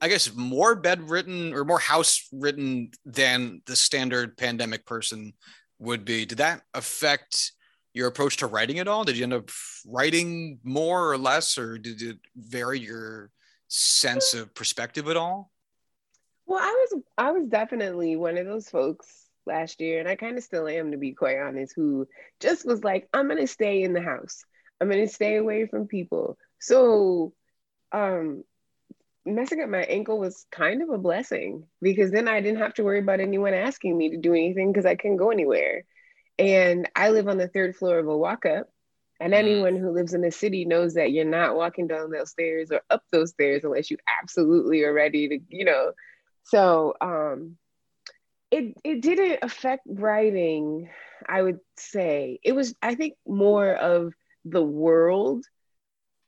[0.00, 5.34] I guess more bedridden or more house ridden than the standard pandemic person
[5.78, 6.26] would be.
[6.26, 7.52] Did that affect
[7.92, 9.04] your approach to writing at all?
[9.04, 9.50] Did you end up
[9.86, 13.30] writing more or less, or did it vary your
[13.68, 15.50] sense of perspective at all?
[16.46, 19.06] Well, I was I was definitely one of those folks
[19.46, 22.06] last year, and I kind of still am to be quite honest, who
[22.40, 24.44] just was like, I'm gonna stay in the house.
[24.80, 26.36] I'm gonna stay away from people.
[26.58, 27.34] So
[27.92, 28.44] um
[29.26, 32.84] messing up my ankle was kind of a blessing because then I didn't have to
[32.84, 35.84] worry about anyone asking me to do anything because I couldn't go anywhere.
[36.38, 38.68] And I live on the third floor of a walk up.
[39.20, 39.36] And mm.
[39.36, 42.80] anyone who lives in the city knows that you're not walking down those stairs or
[42.90, 45.92] up those stairs unless you absolutely are ready to, you know.
[46.44, 47.56] So um,
[48.50, 50.90] it it didn't affect writing,
[51.26, 52.38] I would say.
[52.42, 54.12] It was, I think, more of
[54.44, 55.44] the world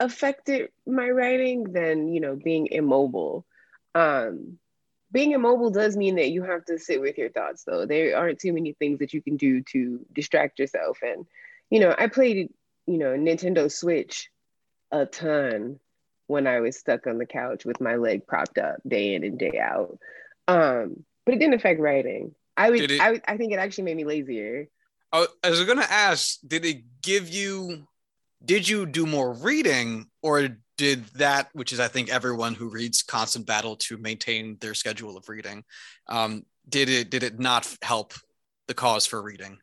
[0.00, 3.46] affected my writing than, you know, being immobile.
[3.94, 4.58] Um,
[5.12, 7.86] being immobile does mean that you have to sit with your thoughts though.
[7.86, 10.98] There aren't too many things that you can do to distract yourself.
[11.02, 11.26] And,
[11.70, 12.52] you know, I played
[12.86, 14.30] you know, Nintendo Switch
[14.92, 15.80] a ton
[16.26, 19.38] when I was stuck on the couch with my leg propped up day in and
[19.38, 19.98] day out.
[20.48, 22.34] Um, but it didn't affect writing.
[22.56, 24.68] I would, it, I, I think it actually made me lazier.
[25.12, 27.86] I was gonna ask, did it give you?
[28.44, 33.02] Did you do more reading, or did that, which is I think everyone who reads,
[33.02, 35.64] constant battle to maintain their schedule of reading,
[36.08, 38.12] um, did it did it not help
[38.68, 39.58] the cause for reading?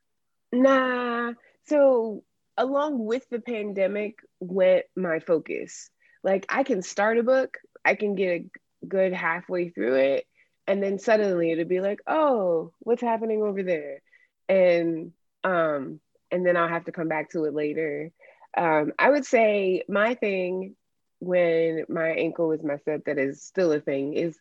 [0.52, 1.34] Nah.
[1.68, 2.24] So
[2.58, 5.90] along with the pandemic went my focus.
[6.24, 8.46] Like I can start a book, I can get a
[8.88, 10.26] good halfway through it,
[10.68, 14.02] and then suddenly it'll be like, oh, what's happening over there?
[14.48, 15.12] And
[15.44, 16.00] um,
[16.32, 18.12] and then I'll have to come back to it later.
[18.56, 20.76] Um, I would say my thing
[21.20, 24.38] when my ankle was messed up, that is still a thing, is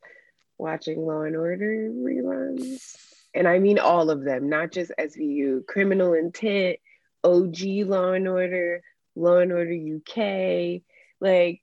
[0.59, 2.97] watching Law and Order reruns.
[3.35, 6.79] And I mean all of them, not just SVU, Criminal Intent,
[7.25, 8.83] OG Law and Order,
[9.15, 10.83] Law and Order UK.
[11.21, 11.61] Like,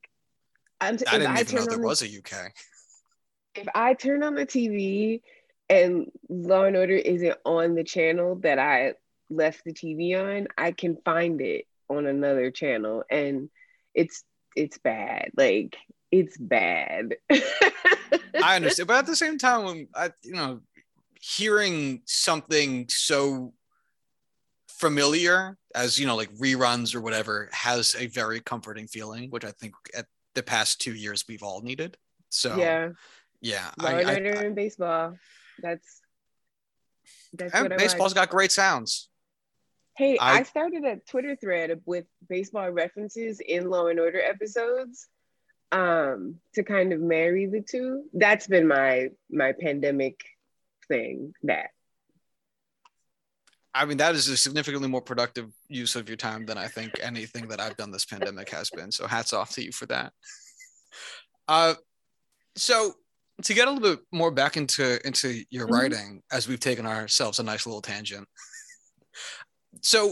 [0.82, 2.54] I'm t- I didn't I even know there the, was a UK.
[3.56, 5.22] If I turn on the TV
[5.70, 8.94] and Law and Order isn't on the channel that I
[9.30, 13.50] left the TV on, I can find it on another channel, and
[13.94, 14.24] it's
[14.56, 15.32] it's bad.
[15.36, 15.76] Like
[16.12, 17.16] it's bad.
[17.30, 20.62] I understand, but at the same time, when I, you know,
[21.20, 23.54] hearing something so
[24.80, 29.52] familiar as you know like reruns or whatever has a very comforting feeling which i
[29.52, 30.06] think at
[30.40, 31.98] the past two years we've all needed.
[32.30, 32.90] So yeah.
[33.42, 34.16] yeah I, I, I,
[34.46, 35.18] in baseball.
[35.62, 36.02] That's
[37.34, 39.10] that's what baseball's got great sounds.
[39.98, 45.08] Hey I, I started a twitter thread with baseball references in law and order episodes
[45.74, 48.06] um to kind of marry the two.
[48.14, 50.22] That's been my my pandemic
[50.88, 51.72] thing that
[53.74, 56.94] I mean, that is a significantly more productive use of your time than I think
[57.02, 58.92] anything that I've done this pandemic has been.
[58.92, 60.12] So hats off to you for that.
[61.48, 61.76] Uh,
[62.56, 62.94] so
[63.44, 65.76] to get a little bit more back into into your mm-hmm.
[65.76, 68.28] writing, as we've taken ourselves a nice little tangent.
[69.82, 70.08] So,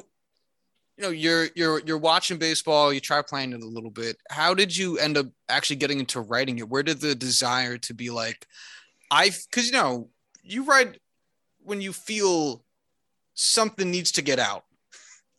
[0.97, 2.93] you know, you're you're you're watching baseball.
[2.93, 4.17] You try playing it a little bit.
[4.29, 6.69] How did you end up actually getting into writing it?
[6.69, 8.45] Where did the desire to be like,
[9.11, 9.31] I?
[9.49, 10.09] Because you know,
[10.43, 10.99] you write
[11.59, 12.63] when you feel
[13.37, 14.65] something needs to get out.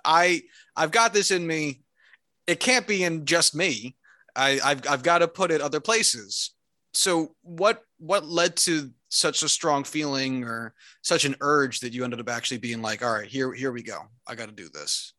[0.04, 0.42] I
[0.74, 1.82] I've got this in me.
[2.46, 3.96] It can't be in just me.
[4.34, 6.54] I, I've I've got to put it other places.
[6.94, 12.04] So what what led to such a strong feeling or such an urge that you
[12.04, 13.98] ended up actually being like, all right, here here we go.
[14.26, 15.12] I got to do this.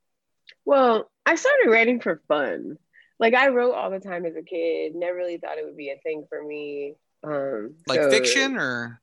[0.66, 2.78] Well, I started writing for fun.
[3.20, 4.96] Like I wrote all the time as a kid.
[4.96, 6.96] Never really thought it would be a thing for me.
[7.22, 9.02] Um, like so fiction or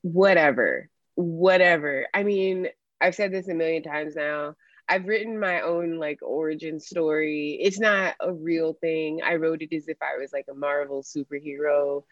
[0.00, 2.06] whatever whatever.
[2.12, 2.68] I mean,
[3.00, 4.54] I've said this a million times now.
[4.88, 7.58] I've written my own like origin story.
[7.60, 9.20] It's not a real thing.
[9.24, 12.04] I wrote it as if I was like a Marvel superhero.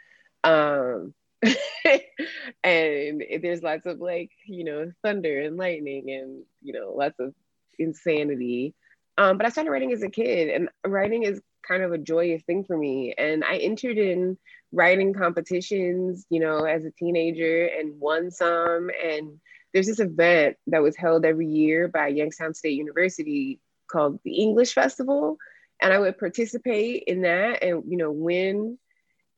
[0.44, 1.14] Um
[2.64, 7.34] and there's lots of like, you know, thunder and lightning and, you know, lots of
[7.78, 8.74] insanity.
[9.18, 12.42] Um, but I started writing as a kid and writing is kind of a joyous
[12.44, 13.14] thing for me.
[13.16, 14.38] And I entered in
[14.72, 18.90] writing competitions, you know, as a teenager and won some.
[19.04, 19.38] And
[19.72, 24.72] there's this event that was held every year by Youngstown State University called the English
[24.72, 25.36] Festival.
[25.80, 28.78] And I would participate in that and, you know, win.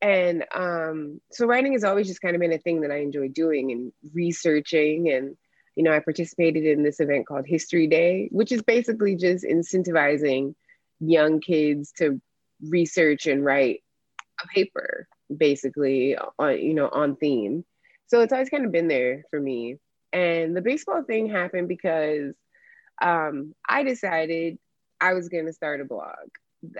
[0.00, 3.28] And um, so writing has always just kind of been a thing that I enjoy
[3.28, 5.10] doing and researching.
[5.10, 5.36] And,
[5.74, 10.54] you know, I participated in this event called History Day, which is basically just incentivizing
[11.00, 12.20] young kids to
[12.62, 13.82] research and write
[14.42, 17.64] a paper basically on you know on theme.
[18.06, 19.78] So it's always kind of been there for me.
[20.12, 22.34] And the baseball thing happened because
[23.02, 24.56] um, i decided
[25.00, 26.28] i was going to start a blog.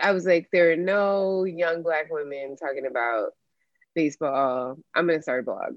[0.01, 3.33] I was like there are no young black women talking about
[3.95, 4.77] baseball.
[4.95, 5.77] I'm going to start a blog.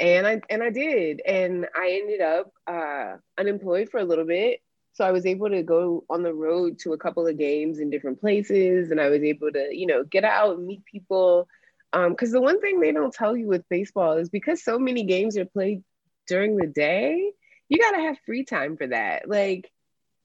[0.00, 1.20] And i and i did.
[1.26, 4.60] And i ended up uh, unemployed for a little bit
[4.92, 7.90] so I was able to go on the road to a couple of games in
[7.90, 11.48] different places, and I was able to, you know, get out and meet people.
[11.92, 15.04] Because um, the one thing they don't tell you with baseball is because so many
[15.04, 15.82] games are played
[16.26, 17.32] during the day,
[17.68, 19.28] you gotta have free time for that.
[19.28, 19.70] Like,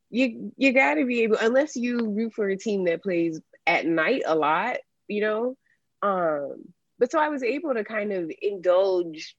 [0.10, 4.24] you you gotta be able, unless you root for a team that plays at night
[4.26, 5.58] a lot, you know.
[6.02, 9.36] Um, but so I was able to kind of indulge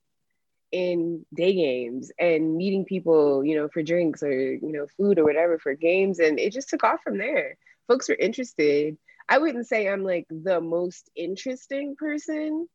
[0.75, 5.25] in day games and meeting people, you know, for drinks or, you know, food or
[5.25, 6.19] whatever for games.
[6.19, 7.57] And it just took off from there.
[7.87, 8.99] Folks were interested.
[9.29, 12.69] I wouldn't say I'm like the most interesting person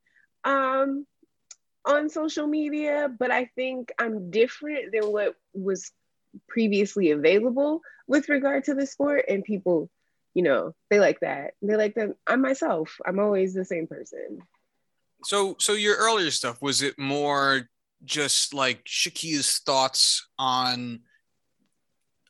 [0.46, 1.06] um,
[1.84, 5.92] on social media, but I think I'm different than what was
[6.48, 9.26] previously available with regard to the sport.
[9.28, 9.90] And people,
[10.34, 11.52] you know, they like that.
[11.62, 12.16] They like that.
[12.26, 12.96] I'm myself.
[13.06, 14.40] I'm always the same person.
[15.26, 17.68] So, so your earlier stuff was it more
[18.04, 21.02] just like Shakeia's thoughts on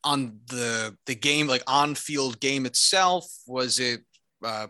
[0.04, 3.26] on the the game, like on field game itself?
[3.48, 4.02] Was it
[4.44, 4.68] uh,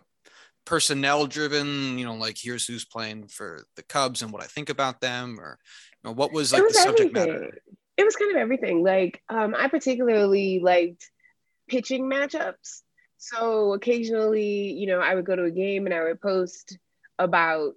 [0.65, 1.97] personnel driven?
[1.97, 5.39] You know, like here's who's playing for the Cubs and what I think about them,
[5.39, 5.57] or
[6.03, 7.41] you know, what was like was the subject everything.
[7.41, 7.57] matter?
[7.97, 8.83] It was kind of everything.
[8.83, 11.09] Like um, I particularly liked
[11.67, 12.81] pitching matchups.
[13.17, 16.77] So occasionally, you know, I would go to a game and I would post
[17.17, 17.73] about,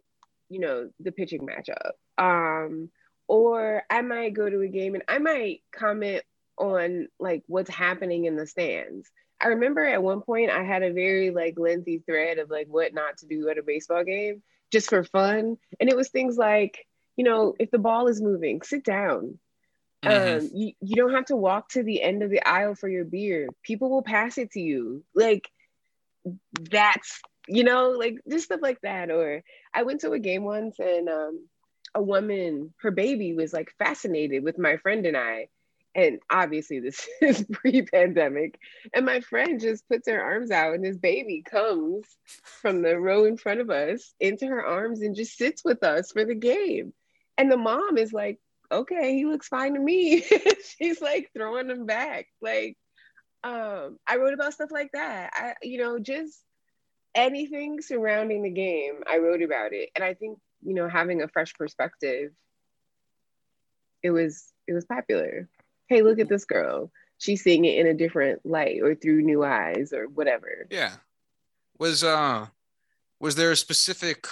[0.48, 1.90] you know, the pitching matchup.
[2.16, 2.90] Um,
[3.33, 6.23] or I might go to a game and I might comment
[6.59, 9.11] on like what's happening in the stands.
[9.40, 12.92] I remember at one point I had a very like lengthy thread of like what
[12.92, 15.57] not to do at a baseball game just for fun.
[15.81, 19.38] And it was things like, you know, if the ball is moving, sit down.
[20.05, 20.45] Mm-hmm.
[20.45, 23.07] Um, you, you don't have to walk to the end of the aisle for your
[23.07, 23.49] beer.
[23.62, 25.05] People will pass it to you.
[25.14, 25.49] Like
[26.61, 27.18] that's,
[27.49, 29.11] you know, like just stuff like that.
[29.11, 29.42] Or
[29.73, 31.49] I went to a game once and um,
[31.94, 35.49] a woman, her baby was like fascinated with my friend and I.
[35.95, 38.59] And obviously, this is pre pandemic.
[38.95, 42.07] And my friend just puts her arms out, and this baby comes
[42.43, 46.12] from the row in front of us into her arms and just sits with us
[46.12, 46.95] for the game.
[47.36, 48.38] And the mom is like,
[48.70, 50.24] okay, he looks fine to me.
[50.78, 52.26] She's like throwing him back.
[52.40, 52.76] Like,
[53.45, 55.30] um, I wrote about stuff like that.
[55.34, 56.43] I, you know, just
[57.14, 59.90] anything surrounding the game, I wrote about it.
[59.95, 62.32] And I think you know having a fresh perspective
[64.02, 65.48] it was it was popular.
[65.88, 66.90] Hey look at this girl.
[67.18, 70.66] She's seeing it in a different light or through new eyes or whatever.
[70.70, 70.94] Yeah.
[71.78, 72.46] Was uh
[73.20, 74.26] was there a specific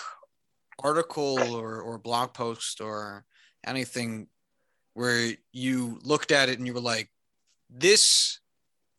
[0.82, 3.24] article or or blog post or
[3.64, 4.26] anything
[4.94, 7.10] where you looked at it and you were like,
[7.68, 8.40] this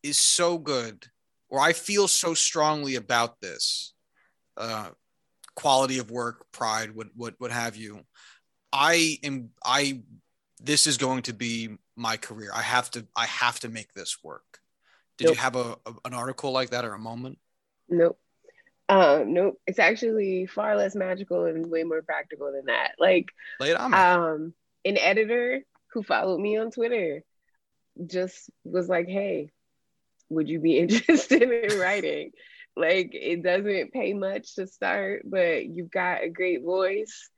[0.04, 1.06] is so good,
[1.50, 3.94] or I feel so strongly about this
[4.56, 4.90] uh,
[5.62, 8.02] quality of work, pride, what, what, what have you.
[8.74, 10.02] I am, I,
[10.62, 12.50] this is going to be my career.
[12.54, 14.60] I have to, I have to make this work.
[15.18, 15.36] Did nope.
[15.36, 17.38] you have a, a, an article like that or a moment?
[17.90, 18.18] Nope.
[18.90, 19.62] Um, nope.
[19.68, 22.94] It's actually far less magical and way more practical than that.
[23.00, 23.28] Like,
[23.60, 23.98] Lay it on me.
[23.98, 24.54] um,
[24.84, 25.62] an editor
[25.94, 27.24] who followed me on Twitter
[28.08, 29.52] just was like, hey,
[30.30, 32.32] would you be interested in writing?
[32.76, 37.30] Like, it doesn't pay much to start, but you've got a great voice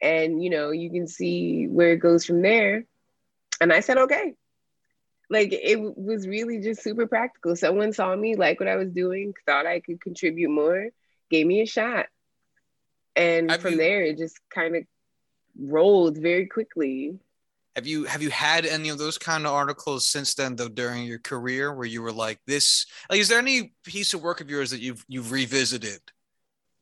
[0.00, 2.84] and, you know, you can see where it goes from there.
[3.60, 4.34] And I said, okay.
[5.28, 7.56] Like, it was really just super practical.
[7.56, 10.88] Someone saw me, like what I was doing, thought I could contribute more,
[11.30, 12.06] gave me a shot.
[13.16, 14.84] And I from mean, there, it just kind of
[15.58, 17.18] rolled very quickly.
[17.76, 21.04] Have you have you had any of those kind of articles since then though during
[21.04, 24.48] your career where you were like this like is there any piece of work of
[24.48, 26.00] yours that you've you've revisited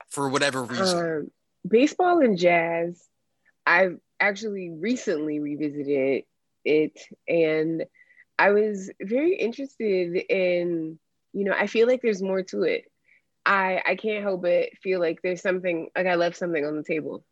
[0.09, 0.99] for whatever reason?
[0.99, 1.31] Um,
[1.67, 3.03] baseball and jazz.
[3.67, 6.23] I've actually recently revisited
[6.65, 7.85] it and
[8.39, 11.01] I was very interested in
[11.33, 12.85] you know I feel like there's more to it.
[13.45, 16.85] I I can't help but feel like there's something like I left something on the
[16.85, 17.25] table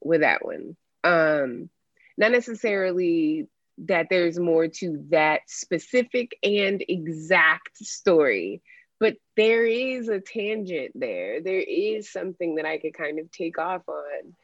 [0.00, 0.76] with that one.
[1.04, 1.70] Um
[2.16, 3.48] not necessarily
[3.78, 8.62] that there's more to that specific and exact story,
[9.00, 11.40] but there is a tangent there.
[11.42, 14.34] There is something that I could kind of take off on.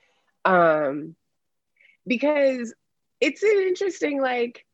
[0.45, 1.16] Um,
[2.07, 2.75] because
[3.21, 4.64] it's an interesting, like,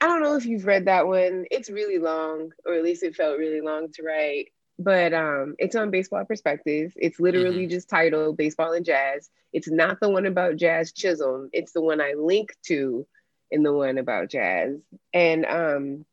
[0.00, 1.44] I don't know if you've read that one.
[1.50, 4.48] It's really long, or at least it felt really long to write
[4.78, 6.92] but um, it's on Baseball Prospectus.
[6.96, 7.70] It's literally mm-hmm.
[7.70, 9.28] just titled Baseball and Jazz.
[9.52, 11.50] It's not the one about Jazz Chisholm.
[11.52, 13.06] It's the one I link to
[13.50, 14.76] in the one about jazz.
[15.12, 16.04] And um,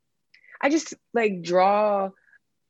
[0.61, 2.09] I just like draw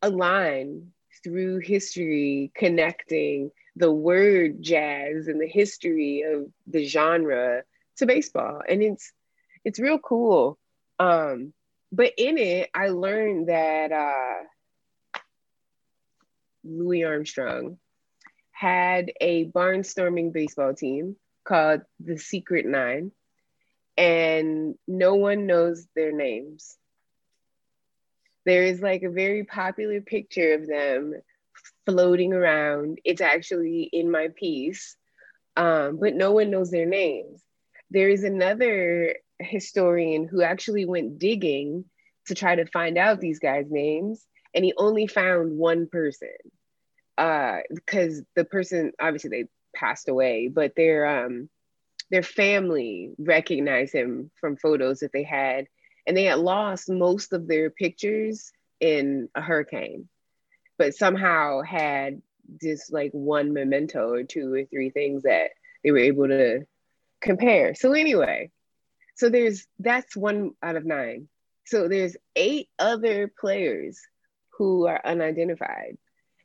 [0.02, 0.92] a line
[1.22, 7.62] through history connecting the word jazz and the history of the genre
[7.98, 8.62] to baseball.
[8.68, 9.12] And it's
[9.64, 10.58] it's real cool.
[10.98, 11.52] Um,
[11.92, 14.44] but in it, I learned that uh,
[16.66, 17.78] Louis Armstrong,
[18.50, 23.12] had a barnstorming baseball team called the Secret Nine,
[23.96, 26.76] and no one knows their names.
[28.44, 31.14] There is like a very popular picture of them
[31.84, 32.98] floating around.
[33.04, 34.96] It's actually in my piece,
[35.56, 37.42] um, but no one knows their names.
[37.90, 41.84] There is another historian who actually went digging
[42.26, 46.28] to try to find out these guys' names, and he only found one person
[47.18, 49.44] uh because the person obviously they
[49.74, 51.48] passed away but their um
[52.10, 55.66] their family recognized him from photos that they had
[56.06, 60.08] and they had lost most of their pictures in a hurricane
[60.78, 62.20] but somehow had
[62.60, 65.50] just like one memento or two or three things that
[65.82, 66.64] they were able to
[67.20, 67.74] compare.
[67.74, 68.50] So anyway
[69.16, 71.28] so there's that's one out of nine.
[71.64, 74.00] So there's eight other players
[74.50, 75.98] who are unidentified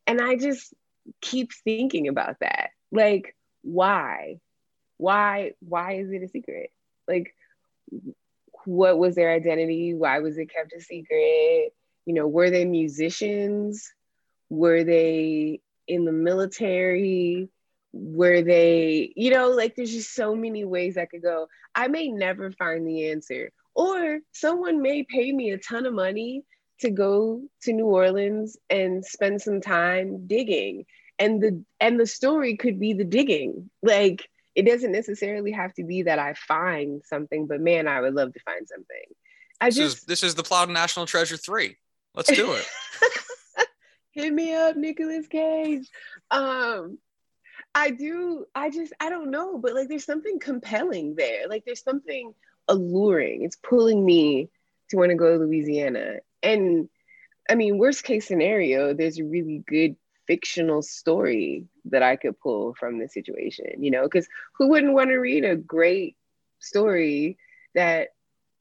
[0.08, 0.74] and I just
[1.22, 2.70] keep thinking about that.
[2.92, 4.40] Like, why?
[4.98, 6.72] Why why is it a secret?
[7.08, 7.34] Like
[8.66, 9.94] what was their identity?
[9.94, 11.74] Why was it kept a secret?
[12.06, 13.92] You know, were they musicians?
[14.50, 17.50] Were they in the military?
[17.94, 21.48] Were they, you know, like there's just so many ways I could go.
[21.76, 23.52] I may never find the answer.
[23.74, 26.44] Or someone may pay me a ton of money
[26.82, 30.86] to go to New Orleans and spend some time digging.
[31.18, 33.70] And the and the story could be the digging.
[33.82, 38.14] Like it doesn't necessarily have to be that I find something, but man, I would
[38.14, 39.04] love to find something.
[39.60, 41.78] I this just is, this is the Plowed National Treasure 3.
[42.16, 42.66] Let's do it.
[44.12, 45.88] Hit me up, Nicolas Cage.
[46.32, 46.98] Um
[47.74, 51.48] I do, I just, I don't know, but like there's something compelling there.
[51.48, 52.34] Like there's something
[52.68, 53.44] alluring.
[53.44, 54.50] It's pulling me
[54.90, 56.90] to want to go to Louisiana and
[57.50, 59.96] I mean, worst case scenario, there's a really good
[60.28, 65.10] fictional story that I could pull from the situation, you know, because who wouldn't want
[65.10, 66.16] to read a great
[66.60, 67.38] story
[67.76, 68.10] that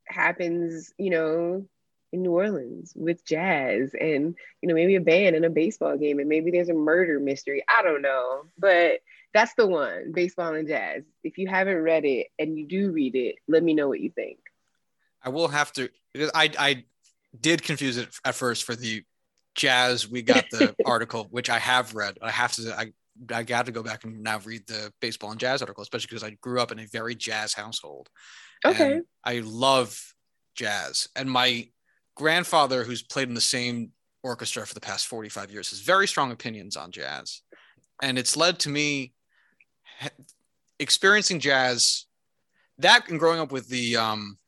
[0.06, 1.66] happens, you know,
[2.12, 6.18] in New Orleans with jazz and, you know, maybe a band and a baseball game
[6.18, 7.62] and maybe there's a murder mystery.
[7.68, 9.00] I don't know, but
[9.32, 11.04] that's the one, baseball and jazz.
[11.22, 14.10] If you haven't read it and you do read it, let me know what you
[14.10, 14.38] think.
[15.22, 15.90] I will have to
[16.34, 16.84] I I
[17.38, 19.02] did confuse it at first for the
[19.54, 20.08] jazz.
[20.08, 22.18] We got the article, which I have read.
[22.22, 22.74] I have to.
[22.76, 22.92] I
[23.32, 26.24] I got to go back and now read the baseball and jazz article, especially because
[26.24, 28.08] I grew up in a very jazz household.
[28.64, 29.00] Okay.
[29.24, 30.14] I love
[30.54, 31.08] jazz.
[31.16, 31.68] And my
[32.16, 36.32] grandfather, who's played in the same orchestra for the past 45 years, has very strong
[36.32, 37.42] opinions on jazz.
[38.02, 39.12] And it's led to me
[40.78, 42.06] experiencing jazz
[42.78, 44.38] that and growing up with the um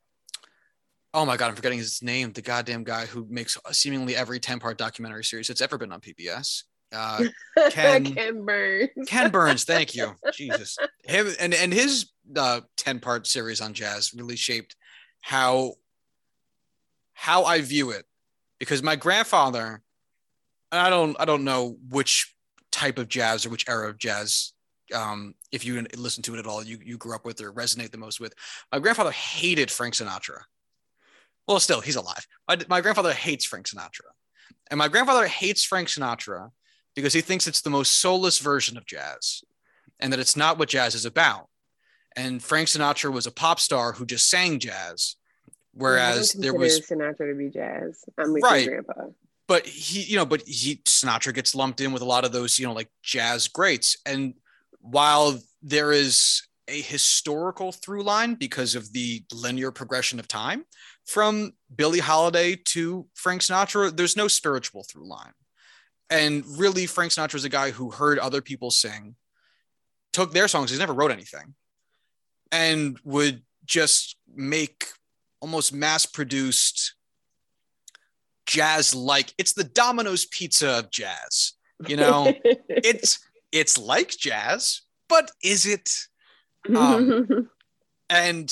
[1.13, 4.59] oh my god i'm forgetting his name the goddamn guy who makes seemingly every 10
[4.59, 7.23] part documentary series that's ever been on pbs uh
[7.69, 8.89] Ken- Ken Burns.
[9.07, 14.13] ken burns thank you jesus him and and his uh 10 part series on jazz
[14.15, 14.75] really shaped
[15.21, 15.73] how
[17.13, 18.05] how i view it
[18.59, 19.81] because my grandfather
[20.71, 22.35] and i don't i don't know which
[22.71, 24.53] type of jazz or which era of jazz
[24.93, 27.91] um, if you listen to it at all, you you grew up with or resonate
[27.91, 28.33] the most with.
[28.71, 30.41] My grandfather hated Frank Sinatra.
[31.47, 32.25] Well, still, he's alive.
[32.47, 34.11] My, my grandfather hates Frank Sinatra,
[34.71, 36.51] and my grandfather hates Frank Sinatra
[36.95, 39.43] because he thinks it's the most soulless version of jazz,
[39.99, 41.47] and that it's not what jazz is about.
[42.15, 45.15] And Frank Sinatra was a pop star who just sang jazz,
[45.73, 48.03] whereas there was Sinatra to be jazz.
[48.17, 48.67] I'm with Right.
[48.67, 49.07] grandpa.
[49.47, 52.57] but he you know but he sinatra gets lumped in with a lot of those
[52.57, 54.33] you know like jazz greats and
[54.79, 60.63] while there is a historical through line because of the linear progression of time
[61.05, 65.33] from billie holiday to frank sinatra there's no spiritual through line.
[66.09, 69.15] And really frank sinatra is a guy who heard other people sing
[70.11, 71.55] took their songs he's never wrote anything
[72.51, 74.87] and would just make
[75.39, 76.95] almost mass produced
[78.45, 81.53] jazz like it's the domino's pizza of jazz
[81.87, 82.33] you know?
[82.69, 83.19] It's
[83.51, 84.81] it's like jazz
[85.13, 85.89] but is it?
[86.73, 87.49] Um,
[88.09, 88.49] and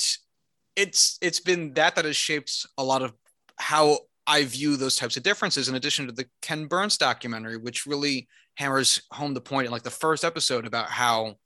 [0.76, 3.12] it's it's been that that has shaped a lot of
[3.58, 7.86] how i view those types of differences in addition to the ken burns documentary which
[7.86, 11.36] really hammers home the point in like the first episode about how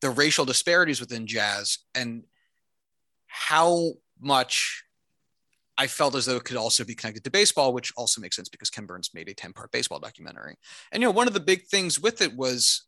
[0.00, 2.24] the racial disparities within jazz and
[3.26, 4.84] how much
[5.78, 8.50] I felt as though it could also be connected to baseball, which also makes sense
[8.50, 10.56] because Ken Burns made a 10 part baseball documentary.
[10.92, 12.82] And, you know, one of the big things with it was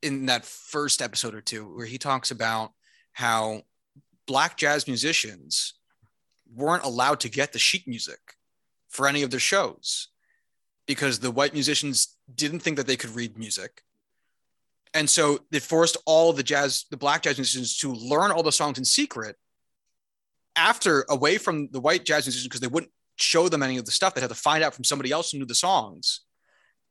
[0.00, 2.72] in that first episode or two, where he talks about
[3.12, 3.60] how
[4.30, 5.74] black jazz musicians
[6.54, 8.36] weren't allowed to get the sheet music
[8.88, 10.06] for any of their shows
[10.86, 13.82] because the white musicians didn't think that they could read music.
[14.94, 18.52] And so it forced all the jazz, the black jazz musicians to learn all the
[18.52, 19.34] songs in secret
[20.54, 23.90] after away from the white jazz musicians because they wouldn't show them any of the
[23.90, 24.14] stuff.
[24.14, 26.20] They had to find out from somebody else who knew the songs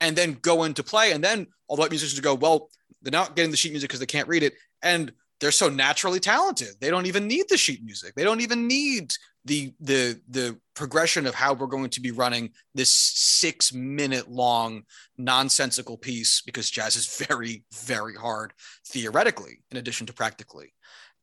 [0.02, 1.14] and then go into play.
[1.14, 2.70] And then all the white musicians would go, well,
[3.02, 4.56] they're not getting the sheet music because they can't read it.
[4.82, 6.76] And they're so naturally talented.
[6.80, 8.14] They don't even need the sheet music.
[8.16, 9.14] They don't even need
[9.46, 14.84] the the the progression of how we're going to be running this six minute long
[15.18, 18.54] nonsensical piece because jazz is very very hard
[18.88, 20.74] theoretically in addition to practically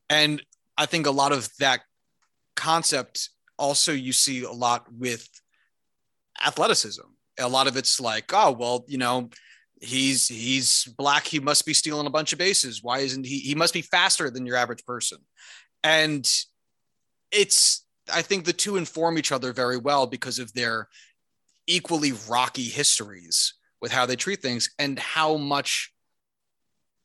[0.08, 0.42] and
[0.78, 1.80] i think a lot of that
[2.54, 5.28] concept also you see a lot with
[6.44, 7.06] athleticism
[7.38, 9.28] a lot of it's like oh well you know
[9.80, 12.82] he's he's black he must be stealing a bunch of bases.
[12.82, 15.18] Why isn't he he must be faster than your average person.
[15.84, 16.26] And
[17.32, 20.88] it's i think the two inform each other very well because of their
[21.66, 25.92] equally rocky histories with how they treat things and how much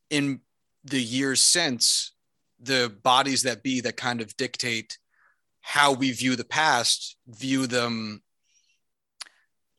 [0.09, 0.39] in
[0.83, 2.13] the years since
[2.59, 4.97] the bodies that be that kind of dictate
[5.61, 8.21] how we view the past view them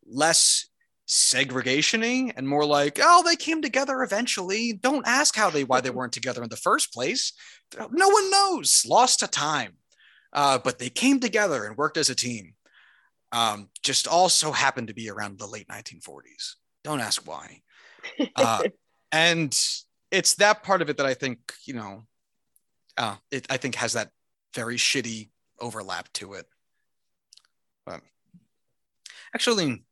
[0.05, 0.67] less
[1.13, 4.73] segregationy and more like oh they came together eventually.
[4.73, 7.33] Don't ask how they why they weren't together in the first place.
[7.91, 8.85] No one knows.
[8.89, 9.75] Lost to time.
[10.33, 12.55] Uh, but they came together and worked as a team.
[13.33, 17.61] Um, just also happened to be around the late 1940s don't ask why.
[18.37, 18.63] Uh,
[19.13, 19.57] and
[20.11, 22.03] it's that part of it that i think you know
[22.99, 24.11] uh, it i think has that
[24.55, 26.47] very shitty overlap to it.
[27.87, 28.01] But
[29.35, 29.85] actually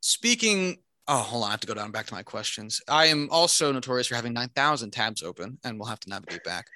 [0.00, 0.78] speaking
[1.08, 2.80] oh hold on i have to go down back to my questions.
[2.88, 6.66] I am also notorious for having 9000 tabs open and we'll have to navigate back.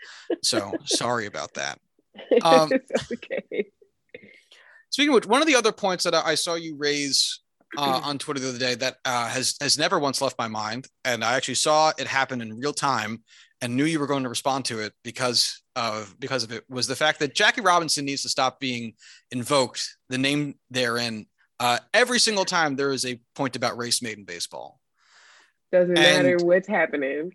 [0.43, 1.79] So sorry about that.
[2.43, 2.71] Um,
[3.13, 3.67] okay.
[4.91, 7.41] speaking of which one of the other points that i I saw you raise
[7.77, 10.87] uh, on twitter the other day that uh, has has never once left my mind
[11.05, 13.25] and i actually saw it happen in real time
[13.61, 16.87] and knew you were going to respond to it because of because of it was
[16.87, 18.95] the fact that jackie robinson needs to stop being
[19.33, 21.27] invoked the name therein
[21.61, 24.81] uh, every single time there is a point about race made in baseball
[25.73, 27.33] Doesn't matter what's happening.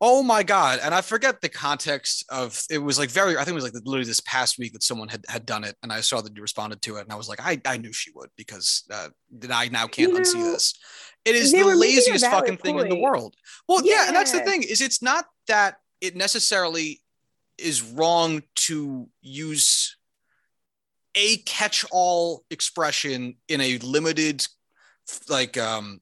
[0.00, 0.78] Oh my god!
[0.80, 3.36] And I forget the context of it was like very.
[3.36, 5.74] I think it was like literally this past week that someone had had done it,
[5.82, 7.92] and I saw that you responded to it, and I was like, I, I knew
[7.92, 9.08] she would because uh,
[9.38, 10.78] that I now can't You unsee this.
[11.24, 13.34] It is the were making a laziest fucking thing in the world.
[13.68, 14.06] Well, yeah.
[14.06, 17.02] and that's the thing is it's not that it necessarily
[17.58, 19.97] is wrong to use
[21.18, 24.46] a catch-all expression in a limited
[25.28, 26.00] like um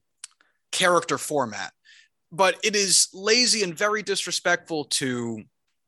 [0.71, 1.73] character format
[2.31, 5.41] but it is lazy and very disrespectful to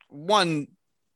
[0.08, 0.68] one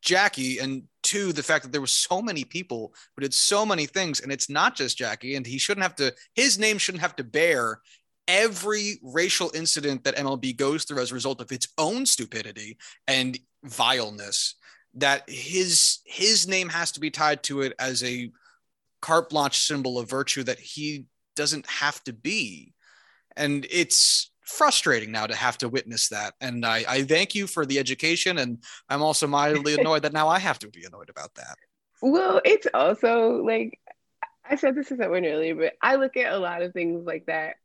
[0.02, 3.86] Jackie and two the fact that there were so many people who did so many
[3.86, 7.16] things and it's not just Jackie and he shouldn't have to his name shouldn't have
[7.16, 7.80] to bear
[8.28, 13.40] every racial incident that MLB goes through as a result of its own stupidity and
[13.64, 14.56] vileness
[14.96, 18.32] that his his name has to be tied to it as a
[19.02, 22.74] carte blanche symbol of virtue that he doesn't have to be
[23.36, 27.66] and it's frustrating now to have to witness that and I, I thank you for
[27.66, 31.34] the education and i'm also mildly annoyed that now i have to be annoyed about
[31.36, 31.58] that
[32.02, 33.80] well it's also like
[34.50, 37.26] I said this to someone earlier, but I look at a lot of things like
[37.28, 37.56] that.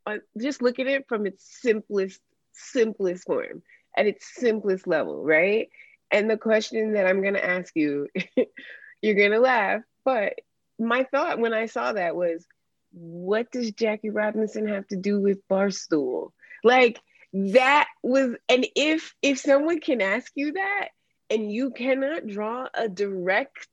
[0.41, 2.21] Just look at it from its simplest,
[2.53, 3.63] simplest form,
[3.97, 5.69] at its simplest level, right?
[6.11, 8.09] And the question that I'm gonna ask you,
[9.03, 10.35] you're gonna laugh, but
[10.79, 12.47] my thought when I saw that was,
[12.93, 16.31] what does Jackie Robinson have to do with Barstool?
[16.65, 17.01] Like
[17.33, 20.89] that was, and if if someone can ask you that
[21.31, 23.69] and you cannot draw a direct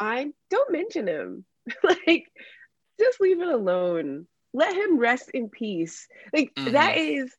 [0.00, 1.44] line, don't mention him
[1.82, 2.30] like,
[2.98, 4.26] just leave it alone.
[4.54, 6.06] Let him rest in peace.
[6.32, 6.72] Like mm-hmm.
[6.72, 7.34] that is,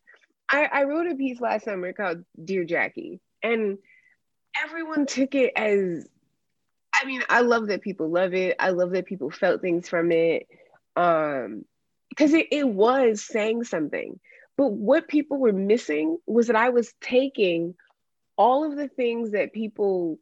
[0.50, 3.78] I, I wrote a piece last summer called Dear Jackie, and
[4.56, 6.08] everyone took it as
[6.94, 8.56] I mean, I love that people love it.
[8.60, 10.48] I love that people felt things from it.
[10.96, 11.64] Um,
[12.10, 14.20] because it, it was saying something.
[14.58, 17.76] But what people were missing was that I was taking
[18.36, 20.20] all of the things that people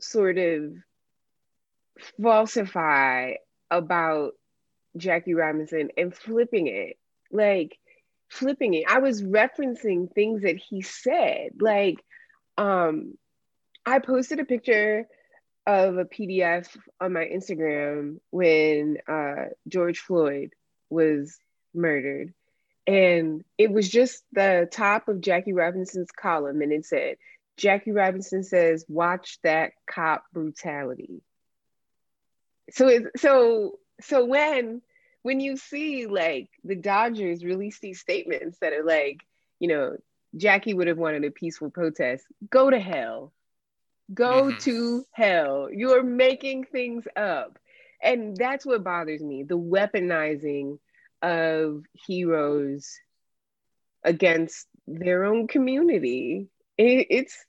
[0.00, 0.74] sort of
[2.22, 3.34] falsify
[3.70, 4.32] about
[4.96, 6.98] Jackie Robinson and flipping it,
[7.32, 7.78] like
[8.28, 8.84] flipping it.
[8.88, 11.52] I was referencing things that he said.
[11.60, 12.04] Like,
[12.58, 13.14] um,
[13.90, 15.06] I posted a picture
[15.66, 16.66] of a PDF
[17.00, 20.50] on my Instagram when uh, George Floyd
[20.88, 21.38] was
[21.74, 22.32] murdered.
[22.86, 27.16] And it was just the top of Jackie Robinson's column, and it said,
[27.56, 31.22] Jackie Robinson says, watch that cop brutality
[32.70, 34.82] so so so when
[35.22, 39.20] when you see like the Dodgers release these statements that are like,
[39.58, 39.96] you know,
[40.34, 43.32] Jackie would have wanted a peaceful protest, go to hell.
[44.12, 44.58] Go mm-hmm.
[44.58, 45.68] to hell.
[45.72, 47.58] You're making things up.
[48.02, 50.78] And that's what bothers me the weaponizing
[51.22, 52.90] of heroes
[54.02, 56.48] against their own community.
[56.78, 57.44] It, it's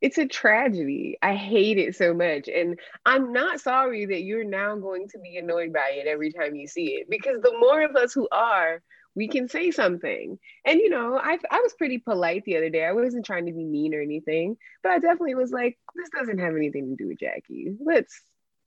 [0.00, 1.16] it's a tragedy.
[1.22, 2.48] I hate it so much.
[2.48, 6.56] And I'm not sorry that you're now going to be annoyed by it every time
[6.56, 8.82] you see it because the more of us who are,
[9.14, 10.38] we can say something.
[10.64, 12.84] And you know, I I was pretty polite the other day.
[12.84, 16.38] I wasn't trying to be mean or anything, but I definitely was like, this doesn't
[16.38, 17.74] have anything to do with Jackie.
[17.84, 18.20] Let's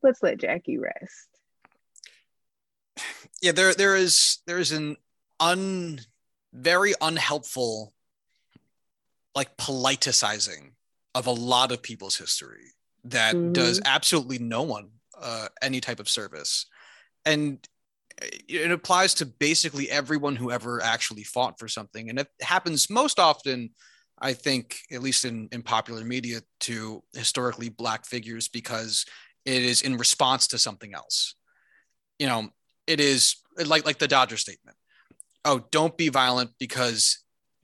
[0.03, 1.27] let's let Jackie rest.
[3.41, 4.97] Yeah, there there is there is an
[5.39, 5.99] un
[6.53, 7.93] very unhelpful
[9.35, 10.71] like politicizing
[11.13, 12.73] of a lot of people's history
[13.03, 13.51] that mm-hmm.
[13.53, 14.89] does absolutely no one
[15.21, 16.65] uh, any type of service.
[17.25, 17.67] And
[18.22, 22.09] it applies to basically everyone who ever actually fought for something.
[22.09, 23.72] And it happens most often,
[24.20, 29.05] I think, at least in, in popular media, to historically Black figures because
[29.45, 31.36] it is in response to something else.
[32.20, 32.49] You know,
[32.88, 33.36] it is
[33.66, 34.78] like like the Dodger statement.
[35.43, 37.24] Oh, don't be violent because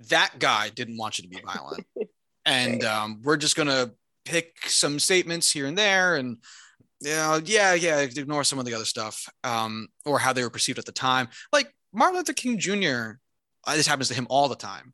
[0.10, 1.86] that guy didn't want you to be violent.
[2.46, 3.92] and um, we're just gonna
[4.26, 6.38] pick some statements here and there and
[7.10, 10.80] know, yeah yeah ignore some of the other stuff um, or how they were perceived
[10.80, 11.28] at the time.
[11.52, 13.20] Like martin luther king jr
[13.66, 14.94] uh, this happens to him all the time.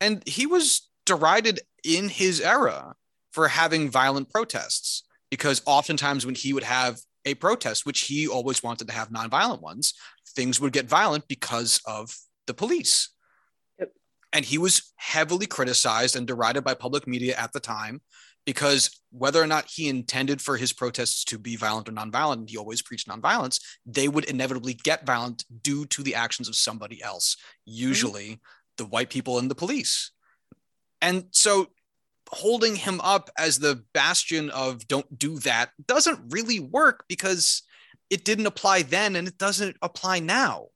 [0.00, 2.94] And he was derided in his era
[3.32, 8.62] for having violent protests because oftentimes when he would have a protest which he always
[8.62, 9.94] wanted to have nonviolent ones
[10.34, 12.14] things would get violent because of
[12.46, 13.10] the police.
[14.34, 18.00] And he was heavily criticized and derided by public media at the time
[18.44, 22.50] because whether or not he intended for his protests to be violent or nonviolent, and
[22.50, 27.02] he always preached nonviolence, they would inevitably get violent due to the actions of somebody
[27.02, 28.42] else, usually mm-hmm.
[28.78, 30.10] the white people and the police.
[31.00, 31.68] And so
[32.28, 37.62] holding him up as the bastion of don't do that doesn't really work because
[38.08, 40.66] it didn't apply then and it doesn't apply now.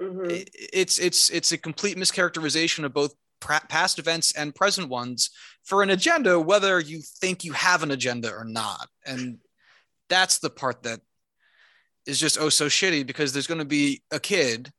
[0.00, 0.44] Mm-hmm.
[0.72, 5.30] It's it's it's a complete mischaracterization of both past events and present ones
[5.64, 8.88] for an agenda, whether you think you have an agenda or not.
[9.04, 9.38] And
[10.08, 11.00] that's the part that
[12.06, 14.72] is just oh so shitty because there's going to be a kid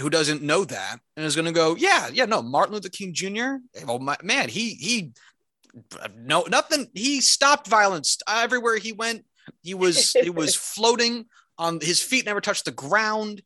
[0.00, 3.12] who doesn't know that and is going to go, yeah, yeah, no, Martin Luther King
[3.12, 3.56] Jr.
[3.86, 5.12] Oh my, man, he he
[6.16, 6.88] no nothing.
[6.94, 9.24] He stopped violence everywhere he went.
[9.62, 11.26] He was he was floating
[11.58, 13.42] on his feet, never touched the ground.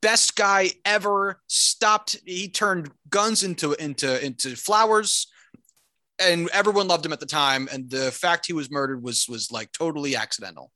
[0.00, 1.40] Best guy ever.
[1.46, 2.16] Stopped.
[2.24, 5.26] He turned guns into into into flowers,
[6.18, 7.68] and everyone loved him at the time.
[7.72, 10.72] And the fact he was murdered was was like totally accidental.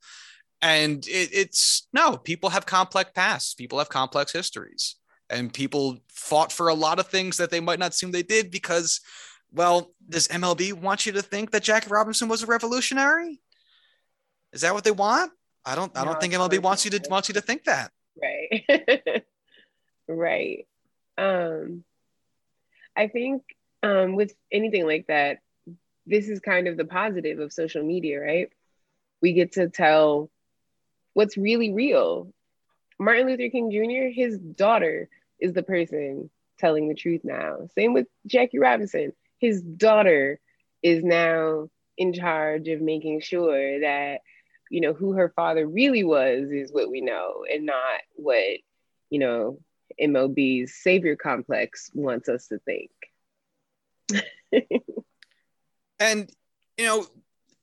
[0.63, 3.55] And it, it's no people have complex pasts.
[3.55, 4.97] People have complex histories,
[5.29, 8.51] and people fought for a lot of things that they might not seem they did
[8.51, 9.01] because
[9.53, 13.41] well, does MLB want you to think that Jackie Robinson was a revolutionary?
[14.53, 15.33] Is that what they want?
[15.65, 15.97] I don't.
[15.97, 17.91] I don't think MLB wants you to wants you to think that.
[18.23, 19.25] Right.
[20.09, 20.67] right.
[21.17, 21.85] Um,
[22.97, 23.43] I think
[23.83, 25.39] um, with anything like that,
[26.07, 28.49] this is kind of the positive of social media, right?
[29.23, 30.31] We get to tell
[31.15, 32.33] what's really real.
[32.99, 35.09] Martin Luther King Jr., his daughter
[35.39, 37.69] is the person telling the truth now.
[37.75, 39.13] Same with Jackie Robinson.
[39.39, 40.39] His daughter
[40.83, 44.21] is now in charge of making sure that
[44.71, 48.59] you know, who her father really was is what we know and not what,
[49.11, 49.59] you know,
[50.01, 52.91] MLB's savior complex wants us to think.
[56.01, 56.31] and,
[56.79, 57.05] you know,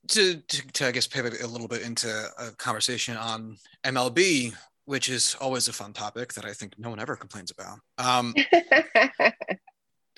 [0.08, 4.54] to, to, to, I guess, pivot a little bit into a conversation on MLB,
[4.84, 7.78] which is always a fun topic that I think no one ever complains about.
[7.96, 8.34] Um,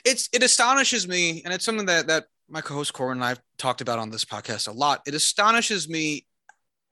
[0.05, 3.81] it's it astonishes me, and it's something that that my co-host Corin and I've talked
[3.81, 5.03] about on this podcast a lot.
[5.07, 6.27] It astonishes me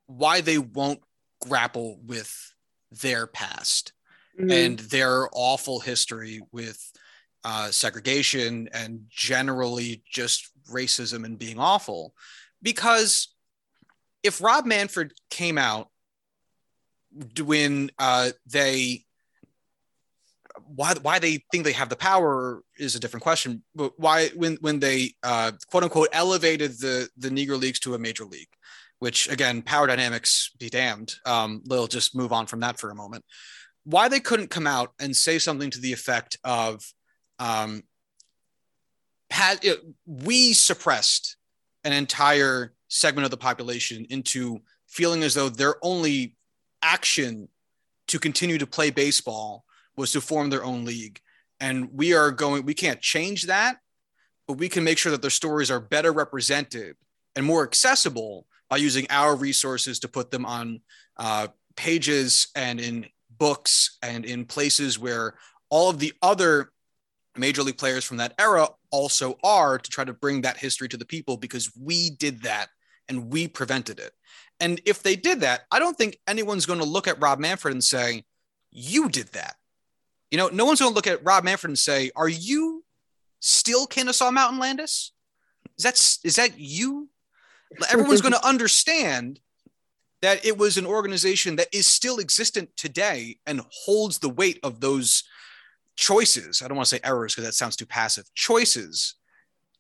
[0.09, 1.01] why they won't
[1.41, 2.55] grapple with
[2.91, 3.93] their past
[4.39, 4.51] mm-hmm.
[4.51, 6.93] and their awful history with
[7.45, 12.15] uh, segregation and generally just racism and being awful.
[12.61, 13.29] Because
[14.23, 15.89] if Rob Manfred came out
[17.41, 19.05] when uh, they
[20.67, 23.63] why why they think they have the power is a different question.
[23.75, 27.99] But why when when they uh, quote unquote elevated the the Negro leagues to a
[27.99, 28.49] major league,
[28.99, 31.15] which again, power dynamics be damned.
[31.25, 33.25] Um, Lil, just move on from that for a moment.
[33.85, 36.85] Why they couldn't come out and say something to the effect of,
[37.39, 37.83] um,
[39.31, 41.37] had, it, we suppressed
[41.85, 46.35] an entire segment of the population into feeling as though their only
[46.83, 47.49] action
[48.09, 49.65] to continue to play baseball
[49.97, 51.21] was to form their own league.
[51.61, 53.79] And we are going, we can't change that,
[54.47, 56.97] but we can make sure that their stories are better represented
[57.37, 60.81] and more accessible by using our resources to put them on
[61.17, 63.07] uh, pages and in
[63.39, 65.35] books and in places where
[65.71, 66.71] all of the other
[67.37, 70.97] major league players from that era also are to try to bring that history to
[70.97, 72.69] the people because we did that
[73.09, 74.13] and we prevented it.
[74.61, 77.73] And if they did that, I don't think anyone's going to look at Rob Manfred
[77.73, 78.25] and say,
[78.71, 79.55] You did that.
[80.31, 82.85] You know, no one's going to look at Rob Manfred and say, Are you
[83.41, 85.13] still Kennesaw Mountain Landis?
[85.79, 85.95] Is that,
[86.25, 87.09] is that you?
[87.91, 89.41] Everyone's going to understand
[90.23, 94.81] that it was an organization that is still existent today and holds the weight of
[94.81, 95.23] those
[95.97, 96.63] choices.
[96.63, 98.25] I don't want to say errors because that sounds too passive.
[98.35, 99.15] Choices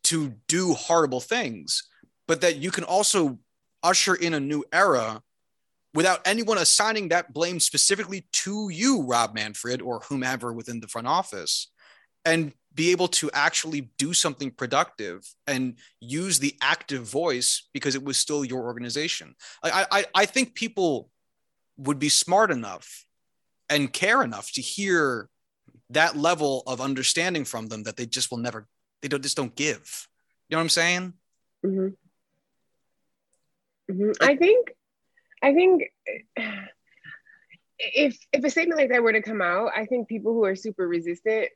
[0.04, 1.88] to do horrible things,
[2.26, 3.38] but that you can also
[3.82, 5.22] usher in a new era
[5.94, 11.06] without anyone assigning that blame specifically to you, Rob Manfred, or whomever within the front
[11.06, 11.68] office,
[12.24, 18.04] and be able to actually do something productive and use the active voice because it
[18.04, 19.34] was still your organization.
[19.62, 21.10] I, I, I think people
[21.76, 23.04] would be smart enough
[23.68, 25.28] and care enough to hear
[25.90, 28.66] that level of understanding from them that they just will never,
[29.02, 30.06] they don't just don't give.
[30.48, 31.12] You know what I'm saying?
[31.64, 31.88] Mm-hmm.
[33.92, 34.10] Mm-hmm.
[34.22, 34.68] I think,
[35.42, 35.84] I think
[37.78, 40.56] if if a statement like that were to come out, I think people who are
[40.56, 41.48] super resistant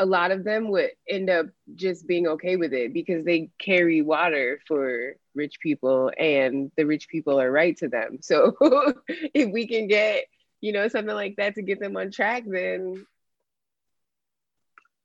[0.00, 1.44] a lot of them would end up
[1.74, 7.06] just being okay with it because they carry water for rich people and the rich
[7.06, 8.16] people are right to them.
[8.22, 8.56] So
[9.08, 10.24] if we can get,
[10.62, 13.04] you know, something like that to get them on track, then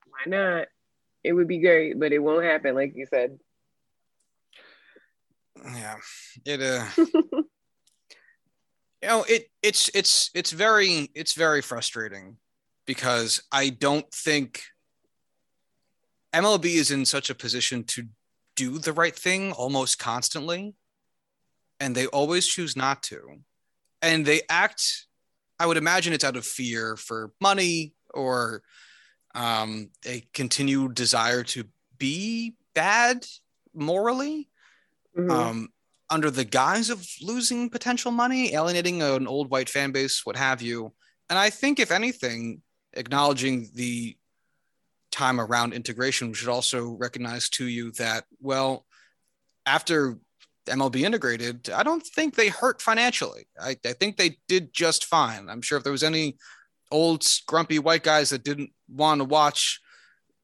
[0.07, 0.67] why not?
[1.25, 3.37] It would be great, but it won't happen, like you said.
[5.61, 5.97] Yeah.
[6.45, 7.45] It uh you
[9.03, 12.37] know it it's it's it's very it's very frustrating
[12.85, 14.63] because I don't think
[16.35, 18.03] MLB is in such a position to
[18.55, 20.75] do the right thing almost constantly,
[21.79, 23.39] and they always choose not to.
[24.01, 25.07] And they act,
[25.59, 28.63] I would imagine it's out of fear for money or
[29.33, 31.63] um, a continued desire to
[31.97, 33.25] be bad
[33.73, 34.49] morally.
[35.17, 35.31] Mm-hmm.
[35.31, 35.69] Um,
[36.09, 40.61] under the guise of losing potential money, alienating an old white fan base, what have
[40.61, 40.93] you.
[41.29, 42.61] And I think, if anything,
[42.93, 44.15] acknowledging the
[45.15, 48.85] time around integration, we should also recognize to you that, well,
[49.65, 50.17] after
[50.67, 53.47] MLB integrated, I don't think they hurt financially.
[53.59, 55.49] I, I think they did just fine.
[55.49, 56.37] I'm sure if there was any
[56.91, 59.79] old grumpy white guys that didn't want to watch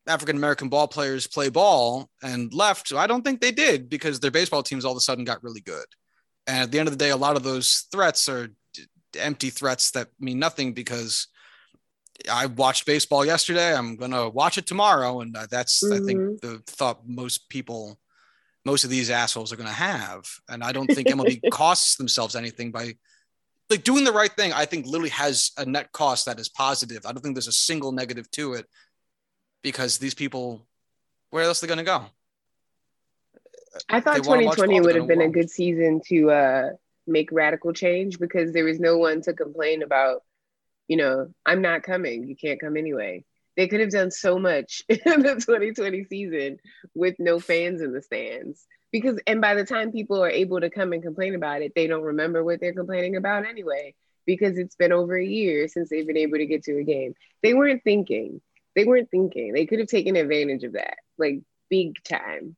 [0.07, 4.31] African American ball players play ball and left, I don't think they did because their
[4.31, 5.85] baseball teams all of a sudden got really good.
[6.47, 8.49] And at the end of the day, a lot of those threats are
[9.19, 11.27] empty threats that mean nothing because
[12.29, 13.73] I watched baseball yesterday.
[13.73, 15.21] I'm going to watch it tomorrow.
[15.21, 15.93] And uh, that's, mm-hmm.
[15.93, 16.47] I think, mm-hmm.
[16.47, 17.99] the thought most people,
[18.65, 20.25] most of these assholes are going to have.
[20.49, 22.95] And I don't think MLB costs themselves anything by
[23.69, 24.53] like doing the right thing.
[24.53, 27.05] I think literally has a net cost that is positive.
[27.05, 28.65] I don't think there's a single negative to it
[29.63, 30.67] because these people,
[31.29, 32.05] where else are they going to go?
[33.89, 36.69] I thought 2020 would have been a good season to uh,
[37.07, 40.23] make radical change because there was no one to complain about
[40.87, 42.27] you know, I'm not coming.
[42.27, 43.23] You can't come anyway.
[43.57, 46.59] They could have done so much in the 2020 season
[46.95, 48.65] with no fans in the stands.
[48.91, 51.87] Because, and by the time people are able to come and complain about it, they
[51.87, 53.93] don't remember what they're complaining about anyway,
[54.25, 57.13] because it's been over a year since they've been able to get to a game.
[57.41, 58.41] They weren't thinking.
[58.75, 59.53] They weren't thinking.
[59.53, 62.55] They could have taken advantage of that, like big time.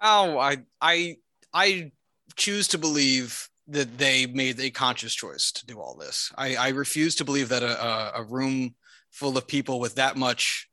[0.00, 1.16] Oh, I, I,
[1.54, 1.92] I
[2.36, 6.32] choose to believe that they made a conscious choice to do all this.
[6.36, 8.74] I, I refuse to believe that a, a, room
[9.10, 10.68] full of people with that much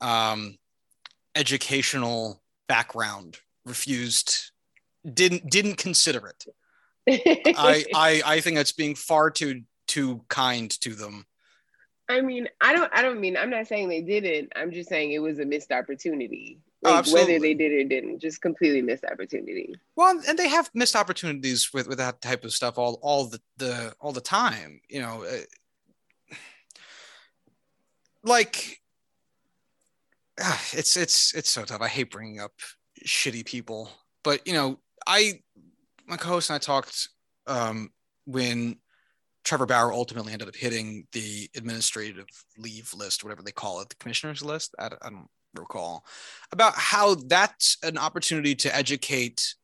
[0.00, 0.58] um,
[1.34, 4.50] educational background refused
[5.10, 7.54] didn't didn't consider it.
[7.56, 11.24] I, I I think that's being far too too kind to them.
[12.08, 14.52] I mean, I don't I don't mean I'm not saying they didn't.
[14.56, 16.60] I'm just saying it was a missed opportunity.
[16.86, 19.74] Like, oh, whether they did or didn't, just completely missed opportunity.
[19.96, 23.40] Well, and they have missed opportunities with, with that type of stuff all all the,
[23.56, 24.80] the all the time.
[24.88, 26.36] You know, uh,
[28.22, 28.80] like
[30.42, 31.80] uh, it's it's it's so tough.
[31.80, 32.52] I hate bringing up
[33.04, 33.90] shitty people,
[34.22, 35.40] but you know, I
[36.06, 37.08] my co-host and I talked
[37.46, 37.90] um,
[38.26, 38.76] when
[39.44, 42.26] Trevor Bauer ultimately ended up hitting the administrative
[42.58, 44.74] leave list, whatever they call it, the commissioner's list.
[44.78, 45.28] I, I don't
[45.60, 46.04] recall,
[46.52, 49.54] about how that's an opportunity to educate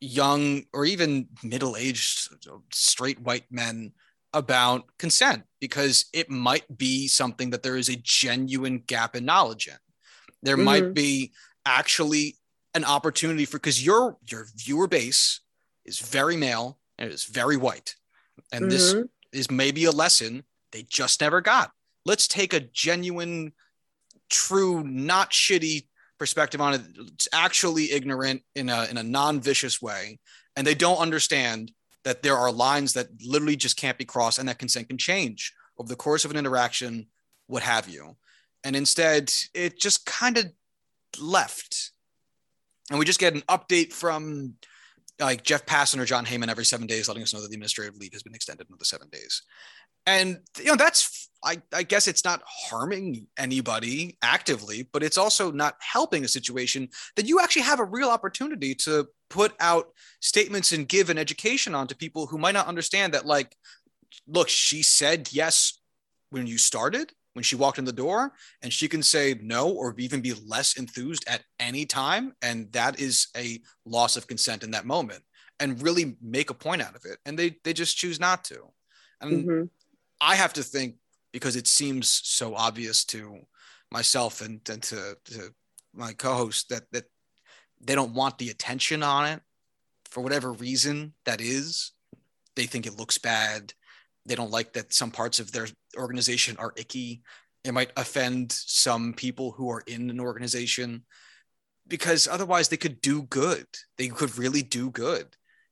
[0.00, 2.28] young or even middle-aged
[2.72, 3.92] straight white men
[4.34, 9.68] about consent because it might be something that there is a genuine gap in knowledge
[9.68, 9.74] in.
[10.42, 10.64] There mm-hmm.
[10.64, 11.32] might be
[11.64, 12.36] actually
[12.74, 15.40] an opportunity for because your your viewer base
[15.84, 17.94] is very male and it is very white.
[18.50, 18.70] And mm-hmm.
[18.70, 18.94] this
[19.32, 21.70] is maybe a lesson they just never got.
[22.04, 23.52] Let's take a genuine
[24.32, 25.86] true, not shitty
[26.18, 26.80] perspective on it.
[27.14, 30.18] It's actually ignorant in a in a non-vicious way,
[30.56, 31.70] and they don't understand
[32.04, 35.52] that there are lines that literally just can't be crossed, and that consent can change
[35.78, 37.06] over the course of an interaction,
[37.46, 38.16] what have you.
[38.64, 40.46] And instead, it just kind of
[41.20, 41.92] left,
[42.90, 44.54] and we just get an update from
[45.20, 47.96] like Jeff Passan or Jon Heyman every seven days, letting us know that the administrative
[47.96, 49.42] leave has been extended another seven days.
[50.06, 55.50] And you know that's I, I guess it's not harming anybody actively, but it's also
[55.50, 59.88] not helping a situation that you actually have a real opportunity to put out
[60.20, 63.56] statements and give an education on to people who might not understand that, like,
[64.28, 65.80] look, she said yes
[66.30, 68.32] when you started, when she walked in the door,
[68.62, 72.34] and she can say no or even be less enthused at any time.
[72.40, 75.22] And that is a loss of consent in that moment
[75.58, 77.18] and really make a point out of it.
[77.26, 78.58] And they, they just choose not to.
[79.20, 79.64] And mm-hmm.
[80.22, 80.94] I have to think
[81.32, 83.40] because it seems so obvious to
[83.90, 85.52] myself and, and to, to
[85.92, 87.04] my co-host that that
[87.84, 89.40] they don't want the attention on it.
[90.06, 91.92] For whatever reason that is
[92.54, 93.72] they think it looks bad.
[94.26, 95.66] They don't like that some parts of their
[95.96, 97.22] organization are icky.
[97.64, 101.04] It might offend some people who are in an organization
[101.88, 103.66] because otherwise they could do good.
[103.98, 105.26] They could really do good.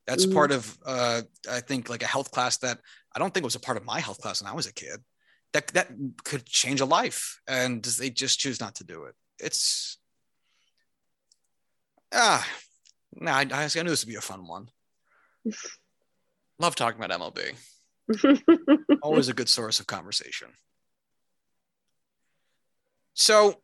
[0.07, 0.35] That's mm-hmm.
[0.35, 2.81] part of uh, i think like a health class that
[3.15, 4.73] i don't think it was a part of my health class when i was a
[4.73, 5.01] kid.
[5.53, 5.89] That that
[6.23, 9.17] could change a life and they just choose not to do it.
[9.41, 9.99] It's
[12.15, 12.47] ah
[13.15, 14.69] nah, I, I knew this would be a fun one.
[16.61, 17.55] Love talking about mlb
[19.03, 20.49] always a good source of conversation.
[23.15, 23.61] So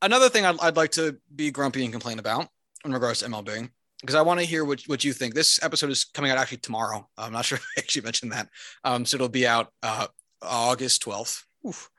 [0.00, 2.48] another thing I'd, I'd like to be grumpy and complain about
[2.84, 3.70] in regards to mlb
[4.00, 5.34] because I want to hear what, what you think.
[5.34, 7.08] This episode is coming out actually tomorrow.
[7.16, 8.48] I'm not sure if I actually mentioned that.
[8.84, 10.06] Um, so it'll be out uh,
[10.42, 11.42] August 12th.
[11.66, 11.90] Oof.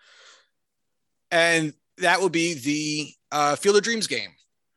[1.31, 4.31] And that will be the uh, Field of Dreams game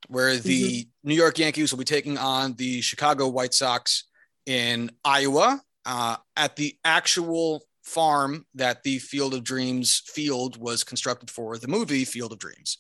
[0.08, 1.08] where the mm-hmm.
[1.08, 4.04] New York Yankees will be taking on the Chicago White Sox
[4.46, 11.30] in Iowa uh, at the actual farm that the Field of Dreams field was constructed
[11.30, 12.78] for the movie Field of Dreams.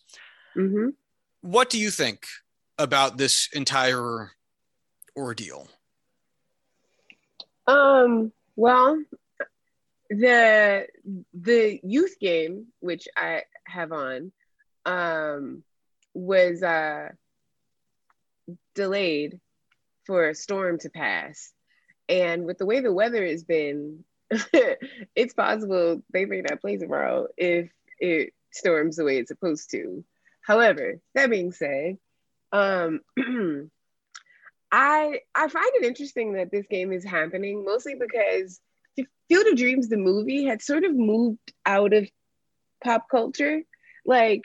[0.56, 0.90] Mm-hmm.
[1.40, 2.24] What do you think
[2.82, 4.32] about this entire
[5.16, 5.68] ordeal?
[7.66, 9.02] Um, well,
[10.10, 10.86] the
[11.32, 14.32] the youth game, which I have on,
[14.84, 15.62] um,
[16.12, 17.10] was uh
[18.74, 19.40] delayed
[20.04, 21.52] for a storm to pass.
[22.08, 24.04] And with the way the weather has been,
[25.14, 30.04] it's possible they may not play tomorrow if it storms the way it's supposed to.
[30.42, 31.98] However, that being said,
[32.52, 33.00] um,
[34.72, 38.60] I I find it interesting that this game is happening mostly because
[39.28, 42.08] Field of Dreams, the movie, had sort of moved out of
[42.84, 43.62] pop culture.
[44.04, 44.44] Like,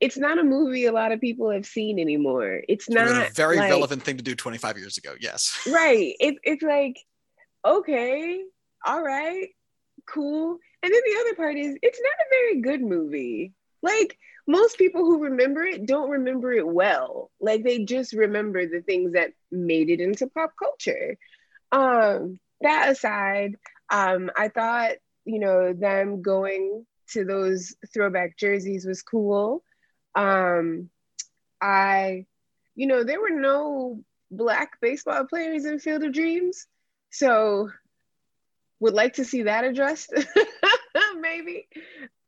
[0.00, 2.62] it's not a movie a lot of people have seen anymore.
[2.68, 5.14] It's not a very like, relevant thing to do 25 years ago.
[5.20, 5.68] Yes.
[5.70, 6.14] Right.
[6.18, 6.96] It, it's like,
[7.64, 8.40] okay,
[8.86, 9.48] all right,
[10.08, 10.58] cool.
[10.82, 13.52] And then the other part is, it's not a very good movie.
[13.82, 14.16] Like,
[14.46, 17.30] most people who remember it don't remember it well.
[17.40, 21.16] Like, they just remember the things that made it into pop culture.
[21.70, 23.56] Um, that aside,
[23.90, 24.92] um, I thought,
[25.24, 29.62] you know, them going to those throwback jerseys was cool.
[30.14, 30.90] Um,
[31.60, 32.26] I,
[32.74, 36.66] you know, there were no black baseball players in Field of Dreams.
[37.10, 37.70] So
[38.80, 40.12] would like to see that addressed,
[41.20, 41.68] maybe.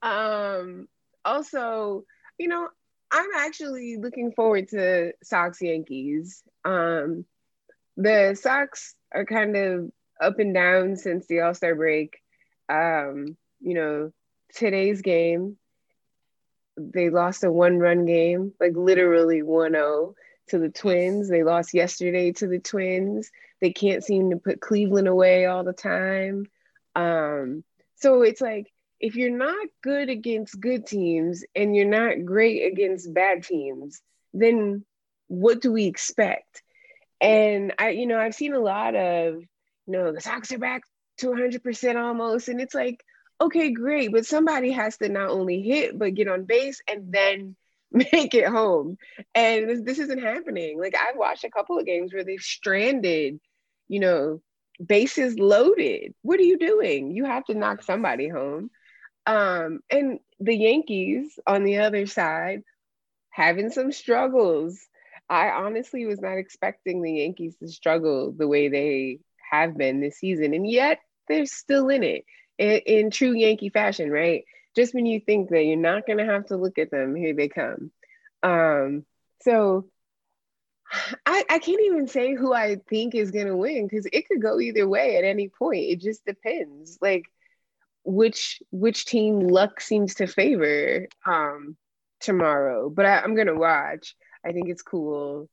[0.03, 0.87] Um,
[1.25, 2.05] also,
[2.39, 2.69] you know,
[3.11, 6.43] I'm actually looking forward to Sox Yankees.
[6.65, 7.25] Um,
[7.97, 12.19] the Sox are kind of up and down since the All Star break.
[12.69, 14.13] Um, you know,
[14.55, 15.57] today's game,
[16.77, 20.15] they lost a one run game, like literally 1 0
[20.49, 21.29] to the Twins.
[21.29, 23.31] They lost yesterday to the Twins.
[23.61, 26.47] They can't seem to put Cleveland away all the time.
[26.97, 27.65] Um,
[27.97, 28.73] so it's like,
[29.05, 34.01] if you're not good against good teams and you're not great against bad teams,
[34.33, 34.83] then
[35.29, 36.63] what do we expect?
[37.21, 39.43] And I, you know, I've seen a lot of
[39.87, 40.85] no, the Sox are back
[41.19, 42.49] to 100% almost.
[42.49, 43.05] And it's like,
[43.43, 44.11] okay, great.
[44.11, 47.57] But somebody has to not only hit, but get on base and then
[47.93, 48.97] make it home.
[49.35, 50.81] And this, this isn't happening.
[50.81, 53.39] Like, I've watched a couple of games where they've stranded,
[53.87, 54.41] you know,
[54.83, 56.15] bases loaded.
[56.23, 57.11] What are you doing?
[57.11, 58.71] You have to knock somebody home.
[59.27, 62.63] Um, and the Yankees on the other side
[63.31, 64.79] having some struggles.
[65.29, 69.21] I honestly was not expecting the Yankees to struggle the way they
[69.51, 72.25] have been this season, and yet they're still in it
[72.59, 74.45] in, in true Yankee fashion, right?
[74.77, 77.35] Just when you think that you're not going to have to look at them, here
[77.35, 77.91] they come.
[78.43, 79.05] Um,
[79.43, 79.87] so
[81.27, 84.43] I, I can't even say who I think is going to win because it could
[84.43, 85.85] go either way at any point.
[85.85, 87.25] It just depends, like
[88.05, 91.77] which which team luck seems to favor um,
[92.21, 92.91] tomorrow.
[92.91, 94.15] But I, I'm gonna watch.
[94.45, 95.49] I think it's cool.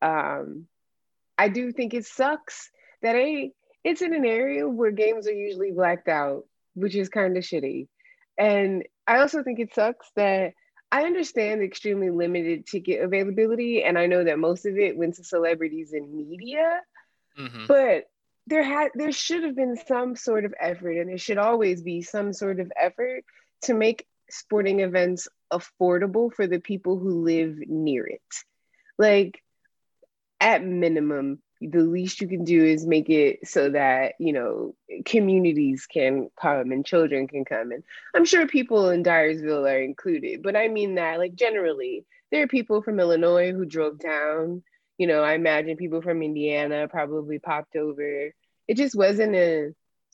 [0.00, 0.66] Um,
[1.36, 2.70] I do think it sucks
[3.02, 6.44] that ain't it's in an area where games are usually blacked out,
[6.74, 7.88] which is kind of shitty.
[8.36, 10.52] And I also think it sucks that
[10.90, 15.24] I understand extremely limited ticket availability, and I know that most of it went to
[15.24, 16.80] celebrities and media,
[17.38, 17.66] mm-hmm.
[17.66, 18.04] but
[18.48, 22.02] there had there should have been some sort of effort, and there should always be
[22.02, 23.24] some sort of effort
[23.62, 28.20] to make sporting events affordable for the people who live near it.
[28.98, 29.42] Like
[30.40, 34.74] at minimum, the least you can do is make it so that you know
[35.04, 37.82] communities can come and children can come and
[38.14, 42.48] i'm sure people in dyersville are included but i mean that like generally there are
[42.48, 44.62] people from illinois who drove down
[44.98, 48.32] you know i imagine people from indiana probably popped over
[48.66, 49.70] it just wasn't a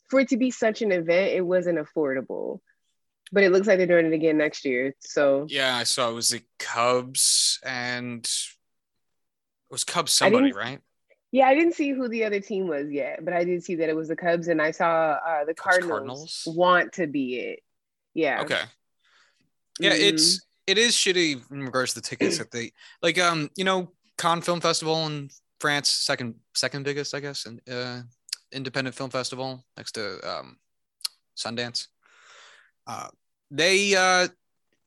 [0.08, 2.60] for it to be such an event it wasn't affordable
[3.32, 6.14] but it looks like they're doing it again next year so yeah i saw it
[6.14, 10.80] was the cubs and it was cubs somebody right
[11.34, 13.88] yeah, I didn't see who the other team was yet, but I did see that
[13.88, 17.60] it was the Cubs, and I saw uh, the Cardinals, Cardinals, want to be it.
[18.14, 18.42] Yeah.
[18.42, 18.60] Okay.
[19.80, 20.14] Yeah, mm-hmm.
[20.14, 22.70] it's it is shitty in regards to the tickets that they
[23.02, 23.18] like.
[23.18, 28.00] Um, you know, Cannes Film Festival in France, second second biggest, I guess, and uh,
[28.52, 30.58] independent film festival next to um,
[31.36, 31.88] Sundance.
[32.86, 33.08] Uh,
[33.50, 34.28] they uh,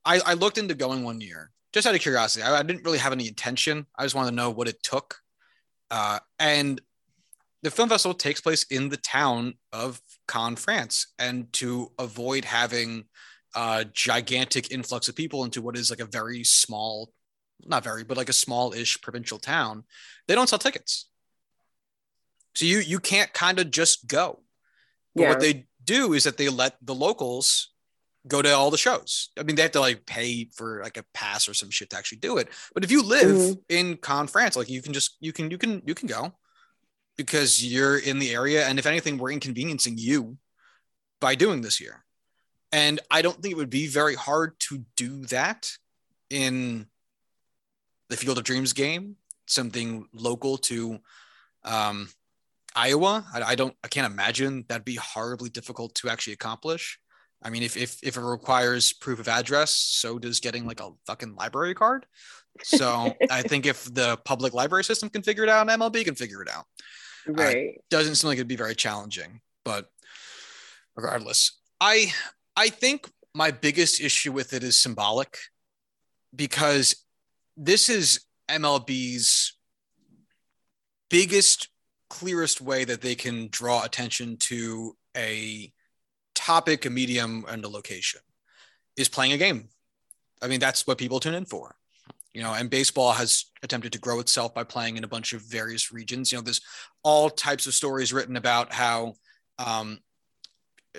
[0.05, 2.43] I I looked into going one year just out of curiosity.
[2.43, 3.85] I, I didn't really have any intention.
[3.97, 5.17] I just wanted to know what it took
[5.89, 6.81] uh, and
[7.63, 11.13] the film festival takes place in the town of Cannes, France.
[11.17, 13.05] And to avoid having
[13.55, 17.11] a gigantic influx of people into what is like a very small,
[17.65, 19.83] not very, but like a small ish provincial town,
[20.27, 21.09] they don't sell tickets.
[22.55, 24.41] So you you can't kind of just go.
[25.15, 25.29] But yeah.
[25.29, 27.69] what they do is that they let the locals
[28.27, 29.29] go to all the shows.
[29.39, 31.97] I mean, they have to like pay for like a pass or some shit to
[31.97, 32.49] actually do it.
[32.73, 33.63] But if you live Mhm.
[33.69, 36.33] in Cannes France, like you can just you can you can you can go
[37.15, 40.37] because you're in the area, and if anything, we're inconveniencing you
[41.19, 42.05] by doing this here.
[42.71, 45.71] And I don't think it would be very hard to do that
[46.29, 46.87] in
[48.09, 50.99] the Field of Dreams game, something local to
[51.63, 52.09] um,
[52.75, 53.25] Iowa.
[53.33, 56.99] I, I don't, I can't imagine that'd be horribly difficult to actually accomplish.
[57.43, 60.89] I mean, if, if if it requires proof of address, so does getting like a
[61.05, 62.05] fucking library card.
[62.63, 66.41] So I think if the public library system can figure it out, MLB can figure
[66.41, 66.65] it out.
[67.27, 67.81] Right.
[67.89, 69.87] Doesn't seem like it'd be very challenging, but
[70.95, 72.11] regardless, I
[72.55, 75.37] I think my biggest issue with it is symbolic
[76.35, 76.95] because
[77.57, 79.53] this is MLB's
[81.09, 81.69] biggest,
[82.09, 85.73] clearest way that they can draw attention to a
[86.35, 88.21] topic, a medium, and a location
[88.95, 89.69] is playing a game.
[90.41, 91.75] I mean, that's what people tune in for.
[92.33, 95.41] You know, and baseball has attempted to grow itself by playing in a bunch of
[95.41, 96.31] various regions.
[96.31, 96.61] You know, there's
[97.03, 99.13] all types of stories written about how
[99.57, 99.99] um,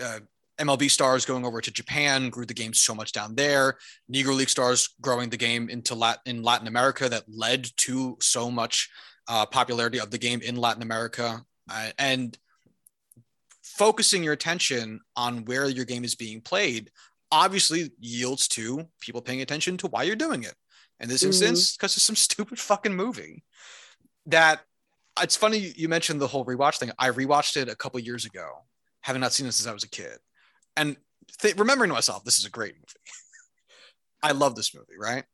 [0.03, 0.19] uh,
[0.59, 3.79] MLB stars going over to Japan grew the game so much down there.
[4.13, 8.51] Negro League stars growing the game into Latin in Latin America that led to so
[8.51, 8.91] much
[9.29, 12.37] uh, popularity of the game in Latin America, uh, and
[13.63, 16.91] focusing your attention on where your game is being played
[17.31, 20.55] obviously yields to people paying attention to why you're doing it.
[20.99, 21.27] In this Mhm.
[21.27, 23.45] instance, because it's some stupid fucking movie
[24.27, 24.65] that
[25.21, 26.91] it's funny you mentioned the whole rewatch thing.
[26.99, 28.65] I rewatched it a couple years ago,
[29.03, 30.19] having not seen it since I was a kid,
[30.79, 30.97] and
[31.41, 33.11] th- remembering to myself, this is a great movie.
[34.23, 35.25] I love this movie, right?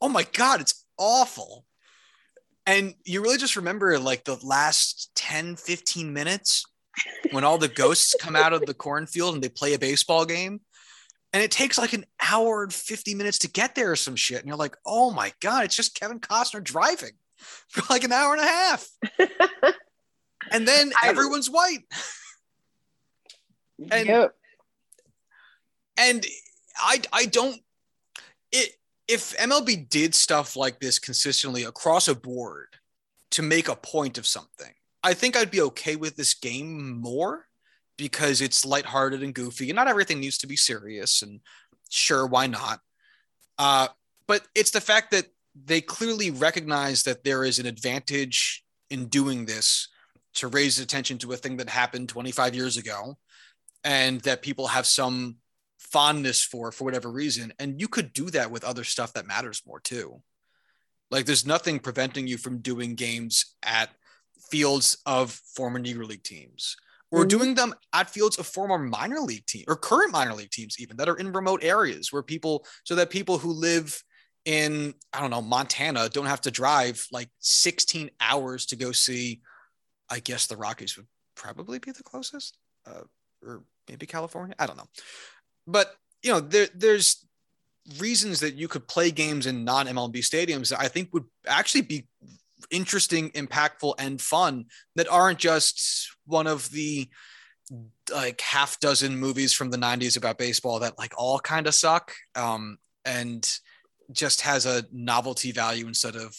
[0.00, 1.64] Oh my god, it's awful.
[2.66, 6.64] And you really just remember like the last 10, 15 minutes
[7.30, 10.60] when all the ghosts come out of the cornfield and they play a baseball game.
[11.32, 14.38] And it takes like an hour and 50 minutes to get there or some shit.
[14.38, 17.12] And you're like, oh my God, it's just Kevin Costner driving
[17.68, 18.88] for like an hour and a half.
[20.50, 21.84] And then everyone's white.
[23.90, 24.34] And- yep.
[25.96, 26.24] And
[26.78, 27.60] I I don't
[28.52, 28.70] it
[29.06, 32.68] if MLB did stuff like this consistently across a board
[33.32, 34.72] to make a point of something,
[35.02, 37.46] I think I'd be okay with this game more
[37.98, 41.40] because it's lighthearted and goofy and not everything needs to be serious and
[41.90, 42.80] sure why not?
[43.58, 43.88] Uh,
[44.26, 49.44] but it's the fact that they clearly recognize that there is an advantage in doing
[49.44, 49.88] this
[50.34, 53.16] to raise attention to a thing that happened 25 years ago
[53.84, 55.36] and that people have some
[55.92, 59.62] fondness for for whatever reason and you could do that with other stuff that matters
[59.66, 60.20] more too
[61.10, 63.90] like there's nothing preventing you from doing games at
[64.50, 66.76] fields of former negro league teams
[67.10, 67.28] or Mhm.
[67.28, 70.96] doing them at fields of former minor league team or current minor league teams even
[70.96, 74.02] that are in remote areas where people so that people who live
[74.44, 79.40] in i don't know montana don't have to drive like 16 hours to go see
[80.10, 83.02] i guess the rockies would probably be the closest uh,
[83.42, 84.88] or maybe california i don't know
[85.66, 87.26] but you know there, there's
[87.98, 92.06] reasons that you could play games in non-mlb stadiums that i think would actually be
[92.70, 94.64] interesting impactful and fun
[94.96, 97.08] that aren't just one of the
[98.12, 102.12] like half dozen movies from the 90s about baseball that like all kind of suck
[102.36, 103.58] um, and
[104.12, 106.36] just has a novelty value instead of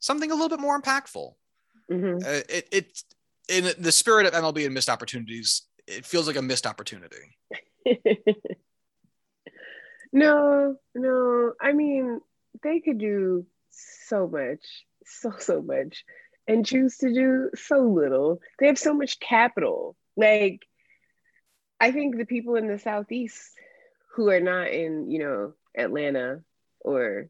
[0.00, 1.34] something a little bit more impactful
[1.90, 2.24] Mhm.
[2.24, 3.02] uh, it, it
[3.48, 7.36] in the spirit of mlb and missed opportunities it feels like a missed opportunity
[10.12, 11.52] no, no.
[11.60, 12.20] I mean,
[12.62, 16.04] they could do so much, so, so much,
[16.46, 18.40] and choose to do so little.
[18.58, 19.96] They have so much capital.
[20.16, 20.62] Like,
[21.80, 23.52] I think the people in the Southeast
[24.14, 26.40] who are not in, you know, Atlanta
[26.80, 27.28] or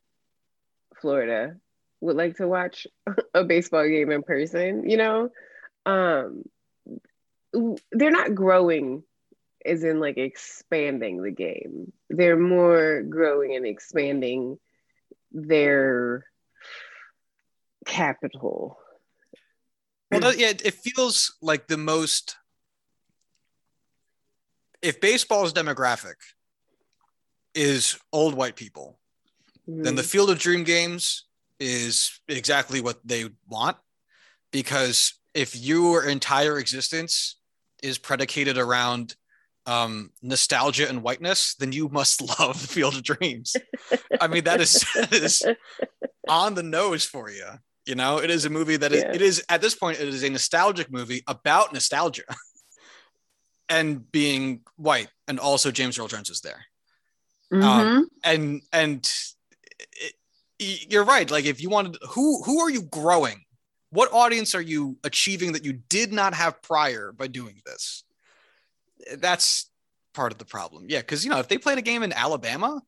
[1.00, 1.56] Florida
[2.00, 2.86] would like to watch
[3.34, 5.30] a baseball game in person, you know?
[5.84, 6.44] Um,
[7.92, 9.02] they're not growing
[9.66, 11.92] as in like expanding the game.
[12.08, 14.58] They're more growing and expanding
[15.32, 16.24] their
[17.84, 18.78] capital.
[20.10, 22.36] Well, that- yeah, it feels like the most.
[24.82, 26.14] If baseball's demographic
[27.54, 29.00] is old white people,
[29.66, 30.08] then the mm-hmm.
[30.08, 31.24] Field of Dream games
[31.58, 33.78] is exactly what they want.
[34.52, 37.36] Because if your entire existence
[37.82, 39.16] is predicated around
[39.66, 43.56] um, nostalgia and whiteness, then you must love the Field of Dreams.
[44.20, 45.42] I mean, that is,
[46.28, 47.46] on the nose for you.
[47.84, 49.14] You know, it is a movie that is, Yeah.
[49.14, 52.24] it is at this point, it is a nostalgic movie about nostalgia
[53.68, 55.08] and being white.
[55.28, 56.64] And also James Earl Jones is there.
[57.52, 58.02] Um, Mhm.
[58.24, 59.12] and and
[59.78, 60.14] it,
[60.58, 61.30] it- you're right.
[61.30, 63.44] Like if you wanted, who who are you growing?
[63.90, 68.02] What audience are you achieving that you did not have prior by doing this?
[69.14, 69.70] That's
[70.14, 70.86] part of the problem.
[70.88, 72.80] Yeah, because you know if they played a game in Alabama,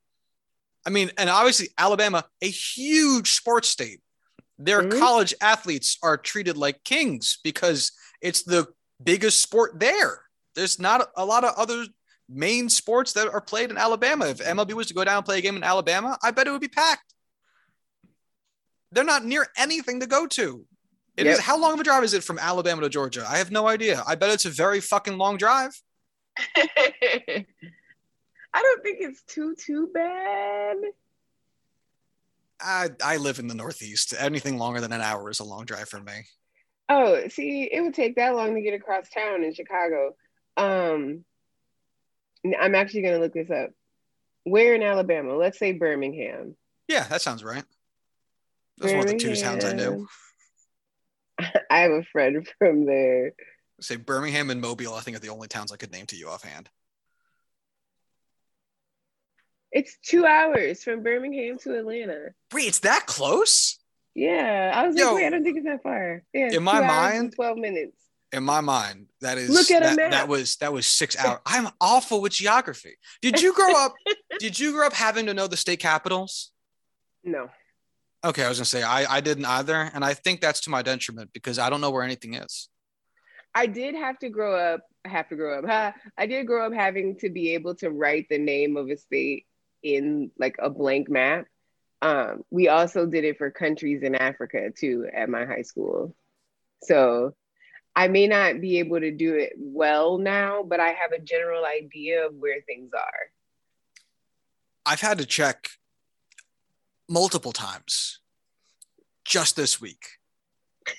[0.86, 4.01] I mean, and obviously Alabama, a huge sports state,
[4.59, 4.99] their Mhm.
[4.99, 8.66] college athletes are treated like kings because it's the
[9.03, 10.24] biggest sport there.
[10.55, 11.86] There's not a lot of other
[12.28, 14.27] main sports that are played in Alabama.
[14.27, 16.51] If MLB was to go down and play a game in Alabama, I bet it
[16.51, 17.15] would be packed.
[18.90, 20.66] They're not near anything to go to.
[21.16, 21.45] It is Yep.
[21.45, 23.27] how long of a drive is it from Alabama to Georgia?
[23.28, 24.03] I have no idea.
[24.07, 25.73] I bet it's a very fucking long drive.
[28.55, 30.77] I don't think it's too too bad.
[32.60, 34.15] I I live in the Northeast.
[34.19, 36.24] Anything longer than an hour is a long drive for me.
[36.89, 40.15] Oh, see, it would take that long to get across town in Chicago.
[40.56, 41.24] Um,
[42.59, 43.70] I'm actually gonna look this up.
[44.44, 45.36] Where in Alabama?
[45.36, 46.56] Let's say Birmingham.
[46.89, 47.65] Yeah, that sounds right.
[48.78, 49.74] That's one of the two towns I.
[49.74, 50.06] Birmingham.
[51.70, 53.32] I have a friend from there.
[53.81, 56.29] Say Birmingham and Mobile, I think are the only towns I could name to you
[56.29, 56.69] offhand.
[59.71, 62.31] It's two hours from Birmingham to Atlanta.
[62.53, 63.79] Wait, it's that close?
[64.15, 65.07] Yeah, I was Yo.
[65.07, 66.23] like, wait, I don't think it's that far.
[66.33, 67.95] Yeah, In my mind- twelve minutes.
[68.31, 70.11] In my mind, that is Look at a that, map.
[70.11, 71.39] that was that was six hours.
[71.47, 72.97] I'm awful with geography.
[73.23, 73.95] Did you grow up?
[74.39, 76.51] did you grow up having to know the state capitals?
[77.25, 77.49] No,
[78.25, 80.83] Okay, I was gonna say I I didn't either, and I think that's to my
[80.83, 82.69] detriment because I don't know where anything is.
[83.55, 84.83] I did have to grow up.
[85.05, 85.65] Have to grow up.
[85.66, 85.93] Huh?
[86.16, 89.47] I did grow up having to be able to write the name of a state
[89.83, 91.47] in like a blank map.
[92.01, 96.15] Um, we also did it for countries in Africa too at my high school.
[96.83, 97.35] So
[97.97, 101.65] I may not be able to do it well now, but I have a general
[101.65, 103.33] idea of where things are.
[104.87, 105.70] I've had to check
[107.09, 108.20] multiple times
[109.25, 110.19] just this week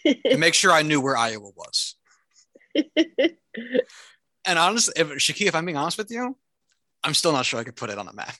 [0.06, 1.96] to make sure I knew where Iowa was.
[4.46, 6.36] And honestly, if Shakeia, if I'm being honest with you,
[7.04, 8.36] I'm still not sure I could put it on a map.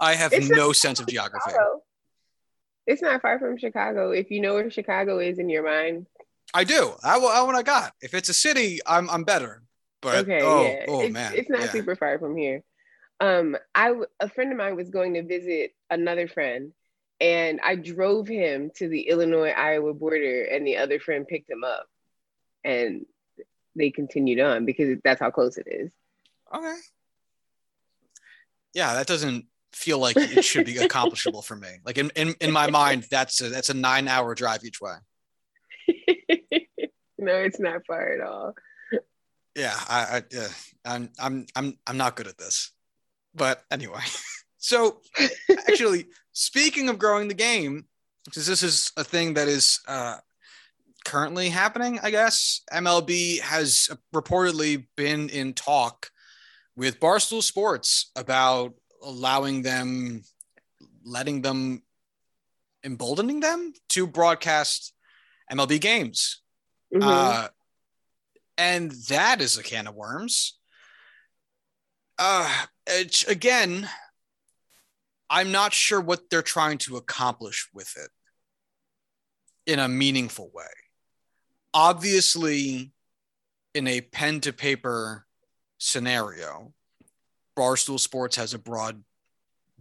[0.00, 1.50] I have It's no sense of geography.
[1.50, 1.82] Chicago.
[2.86, 4.10] It's not far from Chicago.
[4.10, 6.06] If you know where Chicago is in your mind,
[6.52, 6.94] I do.
[7.04, 7.28] I will.
[7.28, 7.92] I what I got.
[8.00, 9.62] If it's a city, I'm I'm better.
[10.00, 11.70] But okay, oh, yeah, oh it's, man, it's not yeah.
[11.70, 12.64] super far from here.
[13.20, 16.72] Um, I a friend of mine was going to visit another friend,
[17.20, 21.62] and I drove him to the Illinois Iowa border, and the other friend picked him
[21.62, 21.86] up,
[22.64, 23.06] and
[23.76, 25.90] they continued on because that's how close it is.
[26.54, 26.76] Okay.
[28.74, 31.78] Yeah, that doesn't feel like it should be accomplishable for me.
[31.84, 34.94] Like in, in, in my mind, that's a that's a nine hour drive each way.
[37.18, 38.54] no, it's not far at all.
[39.54, 40.48] Yeah, I, I yeah,
[40.84, 42.72] I'm I'm I'm I'm not good at this.
[43.34, 44.00] But anyway,
[44.58, 45.00] so
[45.68, 47.86] actually, speaking of growing the game,
[48.24, 50.18] because this is a thing that is uh,
[51.04, 56.10] currently happening, I guess MLB has reportedly been in talk
[56.76, 60.22] with Barstool Sports about allowing them,
[61.04, 61.82] letting them,
[62.84, 64.94] emboldening them to broadcast
[65.50, 66.42] MLB games.
[66.94, 67.02] Mhm.
[67.02, 67.48] Uh,
[68.56, 70.58] and that is a can of worms.
[72.18, 72.66] Uh,
[73.26, 73.88] again,
[75.28, 78.10] I'm not sure what they're trying to accomplish with it
[79.66, 80.66] in a meaningful way.
[81.74, 82.92] Obviously,
[83.74, 85.26] in a pen to paper
[85.78, 86.72] scenario,
[87.56, 89.02] Barstool Sports has a broad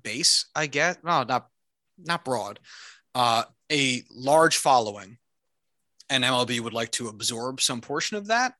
[0.01, 0.97] base, I guess.
[1.03, 1.47] No, not
[1.97, 2.59] not broad.
[3.13, 5.17] Uh, a large following
[6.09, 8.53] and MLB would like to absorb some portion of that.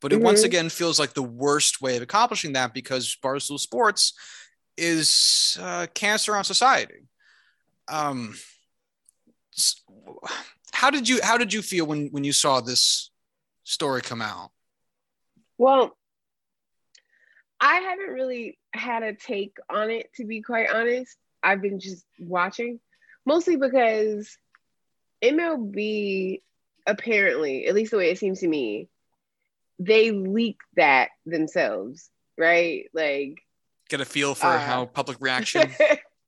[0.00, 0.44] But it once Mhm.
[0.46, 4.14] again feels like the worst way of accomplishing that because Barstool Sports
[4.76, 7.06] is uh, cancer on society.
[7.88, 8.38] Um,
[10.72, 13.10] how did you how did you feel when when you saw this
[13.64, 14.50] story come out?
[15.58, 15.96] Well,
[17.60, 21.16] I haven't really had a take on it, to be quite honest.
[21.42, 22.80] I've been just watching,
[23.26, 24.36] mostly because
[25.22, 26.40] MLB,
[26.86, 28.88] apparently, at least the way it seems to me,
[29.78, 32.84] they leaked that themselves, right?
[32.94, 33.42] Like,
[33.88, 35.70] Get a feel for Uh, how public reaction.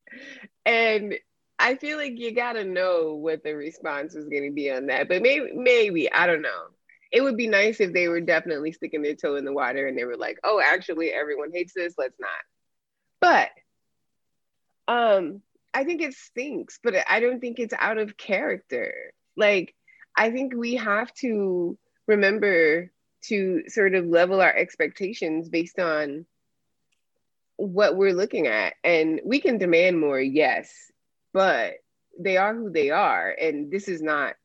[0.65, 1.15] and
[1.63, 5.07] I feel like you gotta know what the response was gonna be on that.
[5.07, 6.67] But maybe, maybe I don't know.
[7.09, 9.97] It would be nice if they were definitely sticking their toe in the water and
[9.97, 11.95] they were like, "Oh, actually, everyone hates this.
[11.97, 12.29] Let's not."
[13.21, 13.49] But,
[14.93, 15.41] um,
[15.73, 16.79] I think it stinks.
[16.83, 19.13] But I don't think it's out of character.
[19.37, 19.73] Like,
[20.17, 21.77] I think we have to
[22.07, 22.91] remember
[23.27, 26.25] to sort of level our expectations based on
[27.55, 28.73] what we're looking at.
[28.83, 30.91] And we can demand more, yes,
[31.33, 31.73] but
[32.19, 33.29] they are who they are.
[33.29, 34.35] And this is not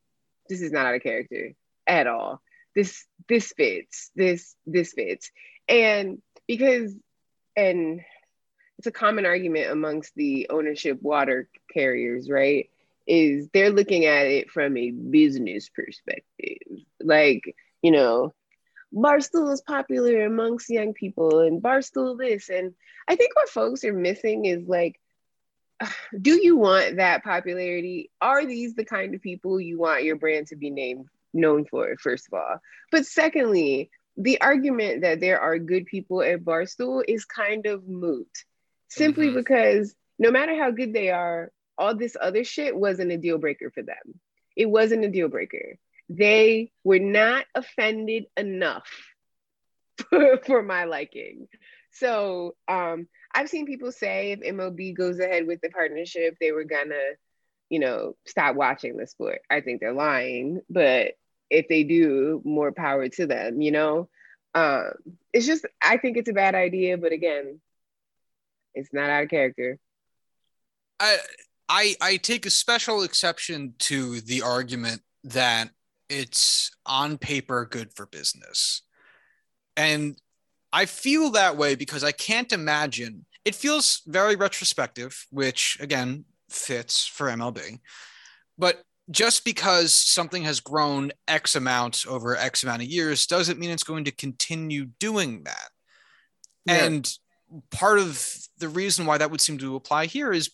[0.48, 1.54] this is not out of character
[1.86, 2.40] at all.
[2.74, 4.10] This this fits.
[4.16, 5.30] This this fits.
[5.68, 6.94] And because
[7.56, 8.00] and
[8.78, 12.70] it's a common argument amongst the ownership water carriers, right?
[13.06, 16.78] Is they're looking at it from a business perspective.
[17.00, 18.32] Like, you know,
[18.94, 22.48] Barstool is popular amongst young people and Barstool this.
[22.48, 22.74] And
[23.08, 25.00] I think what folks are missing is like,
[26.20, 28.10] do you want that popularity?
[28.20, 31.94] Are these the kind of people you want your brand to be named known for,
[32.00, 32.60] first of all?
[32.90, 38.30] But secondly, the argument that there are good people at Barstool is kind of moot,
[38.88, 39.36] simply mm-hmm.
[39.36, 43.70] because no matter how good they are, all this other shit wasn't a deal breaker
[43.70, 44.20] for them.
[44.56, 45.78] It wasn't a deal breaker
[46.08, 48.88] they were not offended enough
[50.10, 51.48] for, for my liking.
[51.98, 56.64] So um, I've seen people say if MLB goes ahead with the partnership, they were
[56.64, 56.94] gonna,
[57.68, 59.40] you know, stop watching the sport.
[59.50, 61.12] I think they're lying, but
[61.50, 64.08] if they do, more power to them, you know?
[64.54, 64.92] Um,
[65.32, 67.60] it's just, I think it's a bad idea, but again,
[68.74, 69.78] it's not out of character.
[71.00, 71.18] I,
[71.68, 75.70] I, I take a special exception to the argument that
[76.08, 78.82] it's on paper good for business.
[79.76, 80.18] And
[80.72, 87.06] I feel that way because I can't imagine it feels very retrospective, which again fits
[87.06, 87.80] for MLB.
[88.58, 93.70] But just because something has grown X amount over X amount of years doesn't mean
[93.70, 95.70] it's going to continue doing that.
[96.66, 96.84] Yeah.
[96.84, 97.10] And
[97.70, 100.50] part of the reason why that would seem to apply here is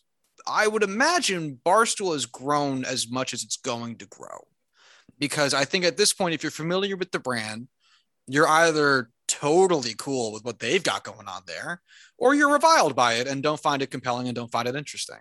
[0.46, 4.46] I would imagine Barstool has grown as much as it's going to grow
[5.18, 7.68] because I think at this point, if you're familiar with the brand,
[8.26, 11.80] you're either totally cool with what they've got going on there,
[12.18, 15.18] or you're reviled by it and don't find it compelling and don't find it interesting.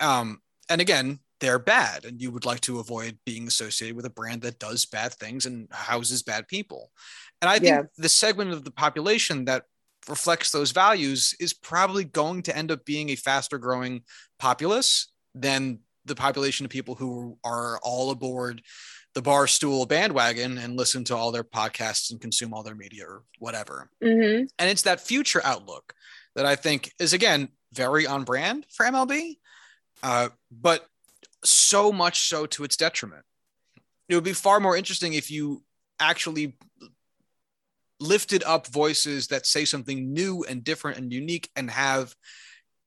[0.00, 4.10] Um, and again, they're bad, and you would like to avoid being associated with a
[4.10, 6.90] brand that does bad things and houses bad people.
[7.42, 7.82] And I think yeah.
[7.98, 9.64] the segment of the population that
[10.08, 14.02] reflects those values is probably going to end up being a faster growing
[14.38, 18.62] populace than the population of people who are all aboard
[19.16, 23.22] the barstool bandwagon and listen to all their podcasts and consume all their media or
[23.38, 23.88] whatever.
[24.04, 24.44] Mm-hmm.
[24.58, 25.94] And it's that future outlook
[26.34, 29.38] that I think is again very on brand for MLB,
[30.02, 30.86] uh, but
[31.42, 33.22] so much so to its detriment.
[34.10, 35.62] It would be far more interesting if you
[35.98, 36.54] actually
[37.98, 42.14] lifted up voices that say something new and different and unique and have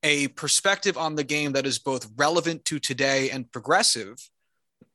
[0.03, 4.29] a perspective on the game that is both relevant to today and progressive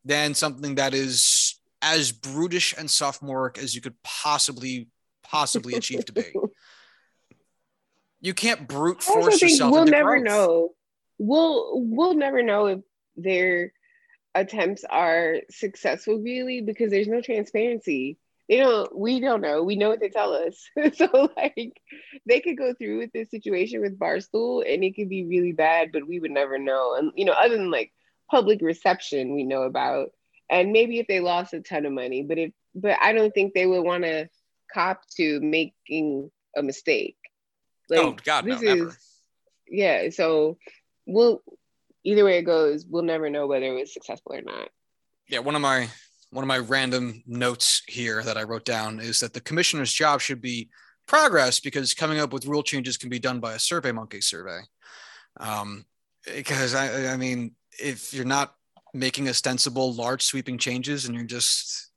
[0.05, 4.89] than something that is as brutish and sophomoric as you could possibly
[5.22, 6.32] possibly achieve to be.
[8.20, 9.72] You can't brute force yourself.
[9.72, 10.24] We'll never growth.
[10.24, 10.70] know.
[11.18, 12.81] We'll we'll never know if
[13.16, 13.72] their
[14.35, 18.18] attempts are successful really because there's no transparency
[18.48, 21.81] they don't we don't know we know what they tell us so like
[22.26, 25.93] they could go through with this situation with barstool and it could be really bad
[25.93, 27.93] but we would never know and you know other than like
[28.35, 30.09] public reception we know about
[30.51, 33.55] and maybe if they lost a ton of money but if but i don't think
[33.55, 34.28] they would want to
[34.73, 37.16] cop to making a mistake
[37.89, 38.97] like, oh god this no, is never.
[39.69, 40.59] yeah so
[41.06, 41.43] we'll
[42.02, 44.69] either way it goes we'll never know whether it was successful or not
[45.28, 45.89] yeah one of my
[46.35, 50.20] one of my random notes here that I wrote down is that the commissioner's job
[50.20, 50.69] should be
[51.06, 54.59] progress because coming up with rule changes can be done by a survey monkey survey.
[55.39, 55.85] Um,
[56.35, 58.55] because I, I mean, if you're not
[58.92, 61.90] making ostensible large sweeping changes and you're just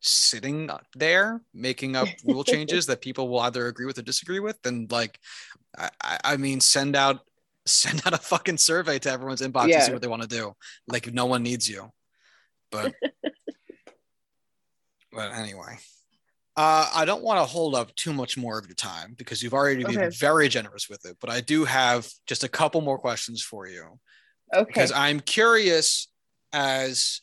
[0.00, 4.60] sitting there making up rule changes that people will either agree with or disagree with,
[4.62, 5.18] then like,
[5.78, 7.20] I, I mean, send out
[7.66, 9.76] send out a fucking survey to everyone's inbox yeah.
[9.76, 10.54] and see what they want to do.
[10.88, 11.90] Like, no one needs you.
[12.70, 12.94] But
[15.12, 15.78] But anyway,
[16.56, 19.54] uh, I don't want to hold up too much more of your time because you've
[19.54, 19.96] already okay.
[19.96, 21.16] been very generous with it.
[21.20, 23.98] But I do have just a couple more questions for you.
[24.54, 24.64] Okay.
[24.66, 26.08] Because I'm curious
[26.52, 27.20] as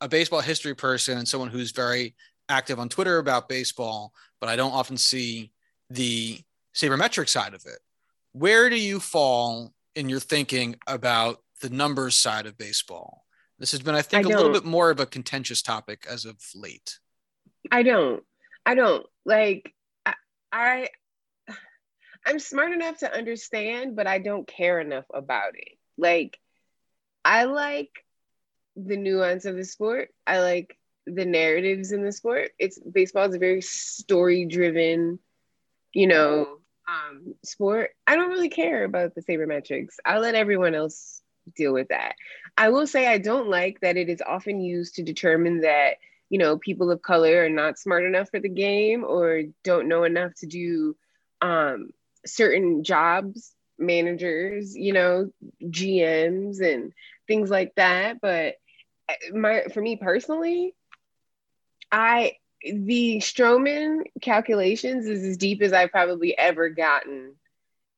[0.00, 2.14] a baseball history person and someone who's very
[2.48, 5.52] active on Twitter about baseball, but I don't often see
[5.90, 6.40] the
[6.74, 7.78] sabermetric side of it.
[8.32, 13.24] Where do you fall in your thinking about the numbers side of baseball?
[13.58, 16.24] This has been, I think, I a little bit more of a contentious topic as
[16.24, 16.98] of late.
[17.70, 18.22] I don't.
[18.64, 19.74] I don't like.
[20.06, 20.14] I,
[20.52, 20.88] I
[22.26, 25.78] I'm smart enough to understand, but I don't care enough about it.
[25.96, 26.38] Like,
[27.24, 27.90] I like
[28.76, 30.10] the nuance of the sport.
[30.26, 30.76] I like
[31.06, 32.50] the narratives in the sport.
[32.58, 35.18] It's baseball is a very story driven,
[35.92, 36.58] you know,
[36.88, 39.96] um, sport, I don't really care about the sabermetrics.
[40.04, 41.22] I'll let everyone else
[41.54, 42.14] deal with that.
[42.56, 45.96] I will say I don't like that it is often used to determine that,
[46.30, 50.04] you know, people of color are not smart enough for the game or don't know
[50.04, 50.96] enough to do
[51.42, 51.90] um,
[52.26, 55.30] certain jobs, managers, you know,
[55.62, 56.92] GMs and
[57.26, 58.20] things like that.
[58.20, 58.54] But
[59.08, 60.74] uh, my for me personally,
[61.90, 62.32] I
[62.64, 67.34] the Stroman calculations is as deep as I've probably ever gotten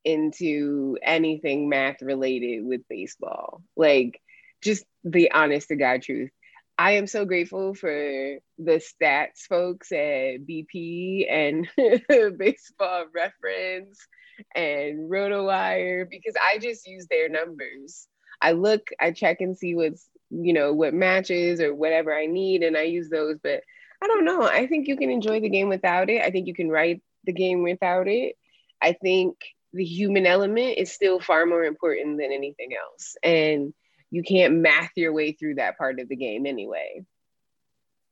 [0.04, 3.62] into anything math related with baseball.
[3.76, 4.20] Like,
[4.62, 6.30] just the honest to God truth.
[6.78, 11.68] I am so grateful for the stats folks at BP and
[12.38, 14.06] Baseball Reference
[14.54, 18.06] and RotoWire because I just use their numbers.
[18.40, 22.62] I look, I check and see what's, you know, what matches or whatever I need,
[22.62, 23.38] and I use those.
[23.42, 23.62] But
[24.02, 24.42] I don't know.
[24.42, 26.22] I think you can enjoy the game without it.
[26.22, 28.36] I think you can write the game without it.
[28.80, 29.36] I think
[29.72, 33.16] the human element is still far more important than anything else.
[33.22, 33.74] And
[34.10, 37.04] you can't math your way through that part of the game anyway.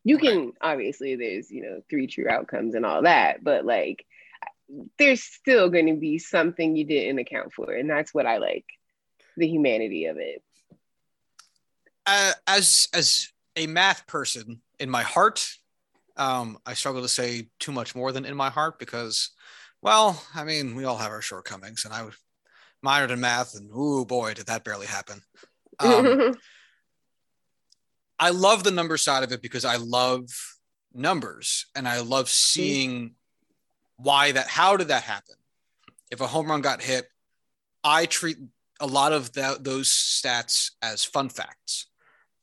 [0.05, 4.06] You can obviously there's, you know, three true outcomes and all that, but like
[4.99, 8.66] there's still going to be something you didn't account for and that's what I like
[9.39, 10.43] the humanity of it.
[12.07, 15.47] Uh, as as a math person in my heart,
[16.16, 19.31] um, I struggle to say too much more than in my heart because,
[19.82, 22.15] well, I mean, we all have our shortcomings, and I was
[22.85, 25.23] minored in math, and oh boy, did that barely happen.
[25.78, 26.35] Um,
[28.19, 30.28] I love the number side of it because I love
[30.93, 32.61] numbers, and I love mm-hmm.
[32.61, 33.15] seeing
[33.99, 34.49] why that.
[34.49, 35.35] How did that happen?
[36.11, 37.07] If a home run got hit,
[37.85, 38.39] I treat
[38.81, 41.87] a lot of that, those stats as fun facts,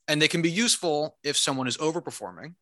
[0.08, 2.54] and they can be useful if someone is overperforming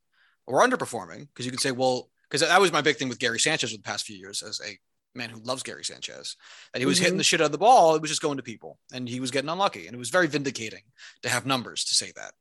[0.47, 3.39] or underperforming because you can say, well, because that was my big thing with Gary
[3.39, 4.77] Sanchez for the past few years as a
[5.15, 6.35] man who loves Gary Sanchez,
[6.71, 7.03] that he was mm-hmm.
[7.03, 7.95] hitting the shit out of the ball.
[7.95, 9.85] It was just going to people and he was getting unlucky.
[9.85, 10.83] And it was very vindicating
[11.21, 12.33] to have numbers to say that.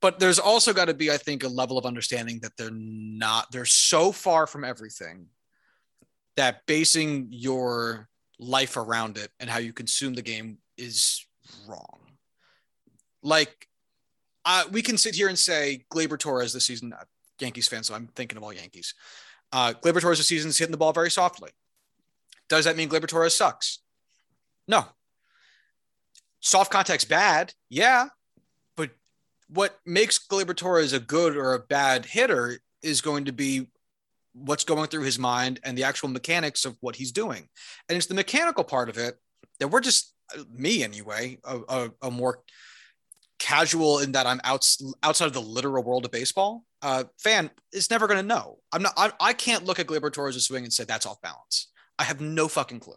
[0.00, 3.50] But there's also got to be, I think, a level of understanding that they're not,
[3.52, 5.26] they're so far from everything
[6.36, 11.26] that basing your life around it and how you consume the game is
[11.66, 12.00] wrong.
[13.22, 13.68] Like
[14.44, 17.04] uh, we can sit here and say Gleyber Torres this season, uh,
[17.40, 18.94] Yankees fan, so I'm thinking of all Yankees.
[19.52, 21.50] Uh, Gleyber Torres this season is hitting the ball very softly.
[22.48, 23.80] Does that mean Gleyber Torres sucks?
[24.66, 24.84] No.
[26.40, 28.08] Soft contact's bad, yeah,
[28.76, 28.90] but
[29.48, 33.68] what makes Gleyber Torres a good or a bad hitter is going to be
[34.34, 37.48] what's going through his mind and the actual mechanics of what he's doing.
[37.88, 39.16] And it's the mechanical part of it
[39.60, 40.14] that we're just,
[40.50, 42.42] me anyway, a, a, a more
[43.38, 44.66] casual in that I'm out,
[45.02, 48.58] outside of the literal world of baseball uh, fan is never going to know.
[48.72, 48.92] I'm not.
[48.96, 51.70] I, I can't look at Gleyber Torres' swing and say that's off balance.
[51.98, 52.96] I have no fucking clue.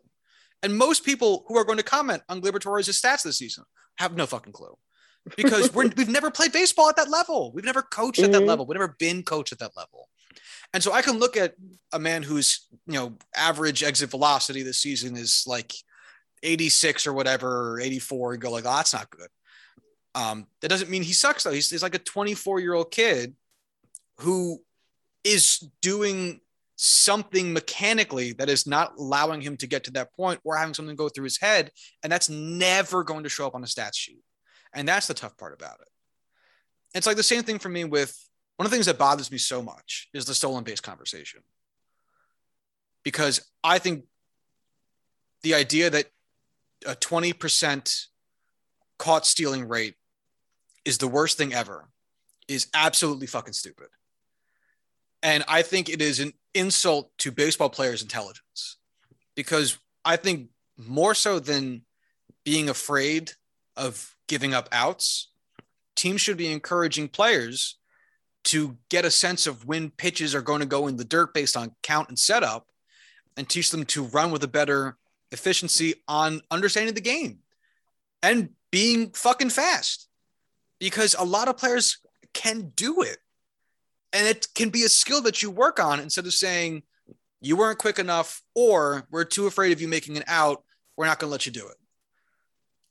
[0.63, 3.65] And most people who are going to comment on Gleyber Torres' stats this season
[3.97, 4.75] have no fucking clue
[5.37, 7.51] because we're, we've never played baseball at that level.
[7.53, 8.25] We've never coached mm-hmm.
[8.25, 8.49] at that mm-hmm.
[8.49, 8.65] level.
[8.65, 10.09] We've never been coached at that level.
[10.73, 11.55] And so I can look at
[11.93, 15.73] a man whose you know average exit velocity this season is like
[16.43, 19.27] 86 or whatever, or 84, and go like, oh, that's not good.
[20.13, 21.51] Um, that doesn't mean he sucks though.
[21.51, 23.35] He's, he's like a 24 year old kid
[24.19, 24.61] who
[25.23, 26.39] is doing
[26.77, 30.95] something mechanically that is not allowing him to get to that point or having something
[30.95, 31.71] go through his head.
[32.03, 34.23] And that's never going to show up on a stats sheet.
[34.73, 35.87] And that's the tough part about it.
[36.93, 38.17] It's like the same thing for me with
[38.57, 41.41] one of the things that bothers me so much is the stolen base conversation.
[43.03, 44.05] Because I think
[45.43, 46.05] the idea that
[46.87, 48.05] a 20%
[48.97, 49.95] caught stealing rate
[50.85, 51.89] is the worst thing ever
[52.47, 53.87] is absolutely fucking stupid.
[55.21, 58.77] And I think it is an insult to baseball players' intelligence
[59.35, 61.81] because I think more so than
[62.43, 63.31] being afraid
[63.75, 65.31] of giving up outs,
[65.95, 67.77] teams should be encouraging players
[68.45, 71.57] to get a sense of when pitches are going to go in the dirt based
[71.57, 72.67] on count and setup
[73.37, 74.97] and teach them to run with a better
[75.31, 77.39] efficiency on understanding the game
[78.23, 80.07] and being fucking fast
[80.79, 81.97] because a lot of players
[82.33, 83.17] can do it.
[84.13, 86.83] And it can be a skill that you work on instead of saying
[87.41, 90.63] you weren't quick enough or we're too afraid of you making an out.
[90.95, 91.75] We're not going to let you do it.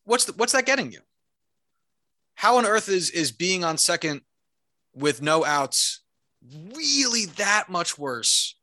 [0.04, 1.00] What's the, what's that getting you?
[2.34, 4.20] How on earth is is being on second
[4.94, 6.00] with no outs
[6.74, 8.54] really that much worse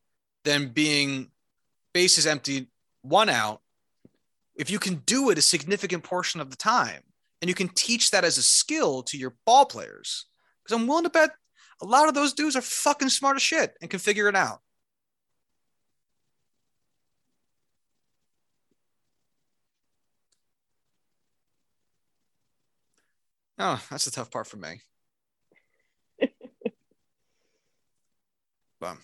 [0.43, 1.31] than being
[1.93, 2.67] bases empty,
[3.01, 3.61] one out.
[4.55, 7.01] If you can do it a significant portion of the time,
[7.41, 10.25] and you can teach that as a skill to your ball players,
[10.63, 11.31] because I'm willing to bet
[11.81, 14.61] a lot of those dudes are fucking smart as shit and can figure it out.
[23.57, 24.81] Oh, that's the tough part for me.
[28.81, 28.97] But,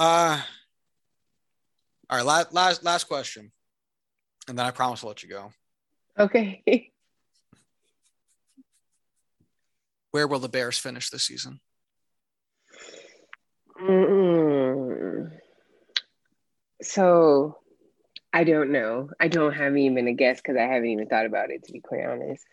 [0.00, 0.40] uh,
[2.10, 3.52] all right, last, last last question,
[4.48, 5.52] and then I promise I'll let you go.
[6.18, 6.62] Okay.
[10.10, 11.60] Where will the Bears finish this season?
[13.80, 15.30] Mm-mm.
[16.82, 17.58] So
[18.32, 19.10] I don't know.
[19.20, 21.80] I don't have even a guess because I haven't even thought about it to be
[21.80, 22.44] quite honest.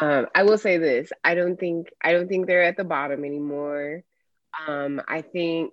[0.00, 3.24] Um, I will say this: I don't think I don't think they're at the bottom
[3.24, 4.02] anymore.
[4.66, 5.72] Um, I think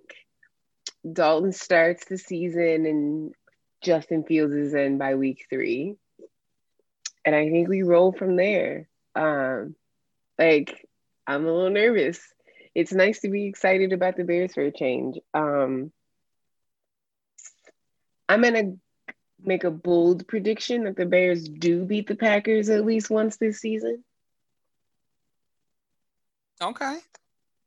[1.10, 3.34] Dalton starts the season and
[3.82, 5.96] Justin Fields is in by week three,
[7.24, 8.88] and I think we roll from there.
[9.14, 9.74] Um,
[10.38, 10.86] like
[11.26, 12.20] I'm a little nervous.
[12.74, 15.18] It's nice to be excited about the Bears for a change.
[15.34, 15.92] Um,
[18.28, 18.74] I'm gonna
[19.44, 23.60] make a bold prediction that the Bears do beat the Packers at least once this
[23.60, 24.04] season.
[26.62, 26.98] Okay.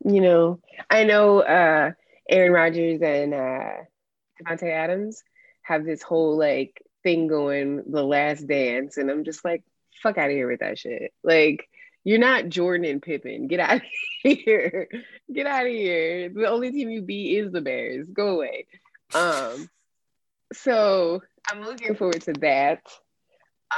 [0.05, 0.59] You know,
[0.89, 1.91] I know uh,
[2.29, 3.71] Aaron Rodgers and uh,
[4.41, 5.23] Davante Adams
[5.61, 9.63] have this whole like thing going, the last dance, and I'm just like,
[10.01, 11.13] fuck out of here with that shit.
[11.23, 11.67] Like,
[12.03, 13.47] you're not Jordan and Pippen.
[13.47, 13.81] Get out of
[14.23, 14.89] here.
[15.31, 16.29] Get out of here.
[16.29, 18.07] The only team you beat is the Bears.
[18.09, 18.67] Go away.
[19.13, 19.69] Um,
[20.53, 22.81] so I'm looking forward to that.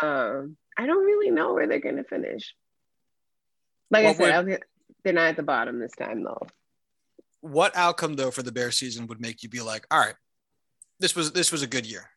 [0.01, 2.53] Um, I don't really know where they're gonna finish.
[3.89, 4.57] Like What I said, I'll,
[5.03, 6.47] they're not at the bottom this time though.
[7.51, 10.15] What outcome though for the bear season would make you be like, all right,
[10.99, 12.09] this was this was a good year?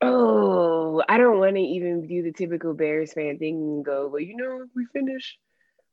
[0.00, 4.20] Oh, I don't want to even do the typical Bears fan thing and go, well,
[4.20, 5.36] you know, if we finish,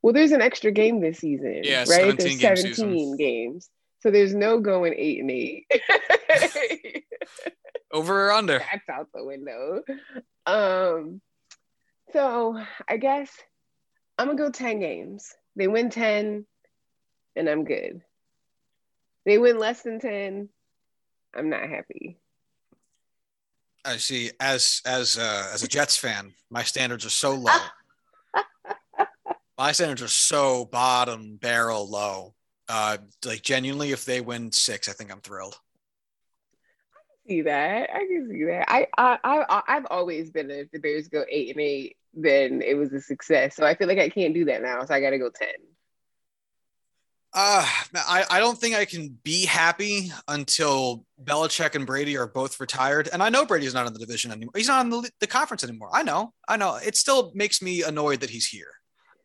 [0.01, 1.87] well, there's an extra game this season, Yeah, right?
[2.19, 3.17] 17 There's game 17 season.
[3.17, 3.69] games.
[4.01, 5.67] So there's no going eight and eight.
[7.91, 8.59] Over or under?
[8.71, 9.81] That's out the window.
[10.45, 11.21] Um,
[12.13, 13.31] so I guess
[14.17, 15.33] I'm gonna go 10 games.
[15.55, 16.45] They win 10,
[17.35, 18.01] and I'm good.
[19.25, 20.49] They win less than 10,
[21.35, 22.17] I'm not happy.
[23.83, 24.31] I see.
[24.39, 27.51] As as uh, as a Jets fan, my standards are so low.
[29.57, 32.35] my standards are so bottom barrel low.
[32.69, 35.59] Uh, like genuinely, if they win six, I think I'm thrilled.
[36.93, 37.89] I can see that.
[37.91, 38.65] I can see that.
[38.71, 42.75] I I, I I've always been if the Bears go eight and eight, then it
[42.75, 43.55] was a success.
[43.55, 44.85] So I feel like I can't do that now.
[44.85, 45.55] So I got to go ten.
[47.33, 52.59] Uh, I, I don't think I can be happy until Belichick and Brady are both
[52.59, 53.07] retired.
[53.11, 54.51] And I know Brady's not in the division anymore.
[54.55, 55.89] He's not in the, the conference anymore.
[55.93, 56.33] I know.
[56.49, 56.75] I know.
[56.75, 58.71] It still makes me annoyed that he's here.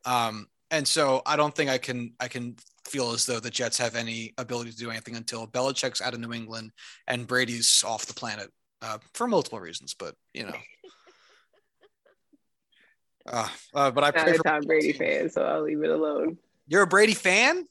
[0.05, 2.57] Um, and so I don't think I can I can
[2.87, 6.21] feel as though the Jets have any ability to do anything until Belichick's out of
[6.21, 6.71] New England
[7.09, 8.51] and Brady's off the planet
[8.83, 9.95] uh, for multiple reasons.
[9.95, 10.55] But you know,
[13.29, 16.39] uh, uh, but I Not pray a Tom Brady fan, so I'll leave it alone.
[16.69, 17.67] You're a Brady fan?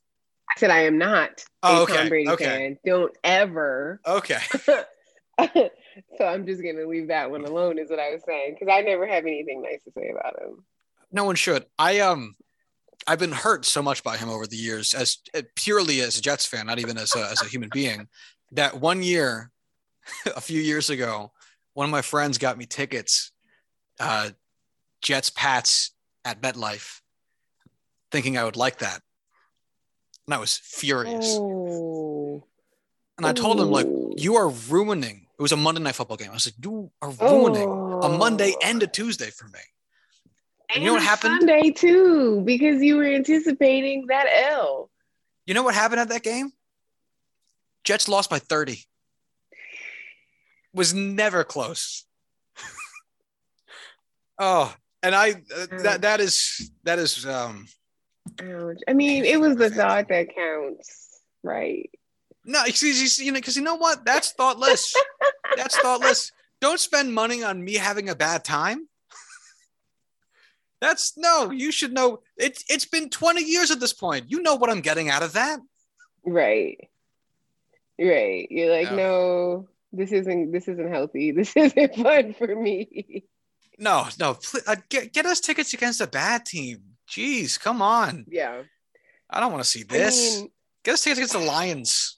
[0.50, 2.46] I said I am not Oh, a Tom Brady okay.
[2.46, 2.78] fan.
[2.86, 4.00] Don't ever.
[4.06, 4.40] Okay.
[6.18, 8.82] so I'm just gonna leave that one alone, is what I was saying, because I
[8.82, 10.64] never have anything nice to say about him.
[11.12, 11.66] no one should.
[11.80, 12.36] I um,
[13.08, 16.22] I've been hurt so much by him over the years, as uh, purely as a
[16.22, 18.08] Jets fan, not even as a, as a human being.
[18.52, 19.52] That one year,
[20.36, 21.32] a few years ago,
[21.74, 23.32] one of my friends got me tickets,
[24.00, 24.30] uh,
[25.02, 25.92] Jets Pats
[26.24, 27.02] at MetLife,
[28.12, 29.02] thinking I would like that,
[30.28, 31.38] and I was furious.
[31.40, 32.44] Oh.
[33.18, 33.88] And I told him like,
[34.18, 35.28] you are ruining.
[35.38, 36.30] It was a Monday night football game.
[36.32, 37.70] I was like, you are ruining
[38.04, 38.60] a Monday Oh.
[38.64, 39.60] and a Tuesday for me.
[40.74, 41.42] And you know what happened?
[41.42, 44.90] Sunday too, because you were anticipating that L.
[45.46, 46.52] You know what happened at that game?
[47.84, 48.84] Jets lost by 30.
[50.74, 52.06] Was never close.
[54.40, 54.74] oh,
[55.04, 57.68] and I uh, that that is that is um
[58.42, 58.78] Ouch.
[58.88, 61.90] I mean, it was the thought that counts, right?
[62.48, 64.06] no, you see, you know, because you know what?
[64.06, 64.94] That's thoughtless.
[65.58, 66.32] That's thoughtless.
[66.62, 68.88] Don't spend money on me having a bad time.
[70.82, 72.20] That's no, you should know.
[72.38, 74.26] It's it's been 20 years at this point.
[74.30, 75.60] You know what I'm getting out of that.
[76.26, 76.90] Right.
[78.00, 78.48] Right.
[78.52, 78.96] You're like, Yeah.
[78.96, 81.32] no, this isn't this isn't healthy.
[81.36, 83.24] This isn't fun for me.
[83.80, 86.95] No, no, pl- uh, get get us tickets against a bad team.
[87.10, 88.26] Jeez, come on.
[88.27, 88.64] Yeah.
[89.30, 90.40] I don't want to see I this.
[90.40, 90.49] mean,
[90.84, 92.18] Get us tickets against the Lions.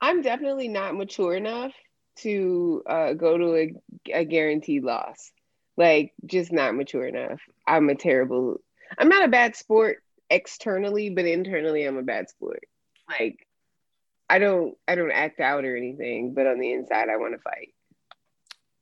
[0.00, 1.72] I'm definitely not mature enough
[2.18, 3.74] to uh, go to a,
[4.12, 5.30] a guaranteed loss.
[5.76, 7.40] Like, just not mature enough.
[7.66, 8.60] I'm a terrible.
[8.98, 12.64] I'm not a bad sport externally, but internally, I'm a bad sport.
[13.08, 13.46] Like,
[14.28, 17.40] I don't, I don't act out or anything, but on the inside, I want to
[17.40, 17.72] fight.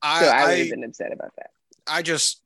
[0.01, 1.51] I So I, would have been upset about that.
[1.87, 2.41] I just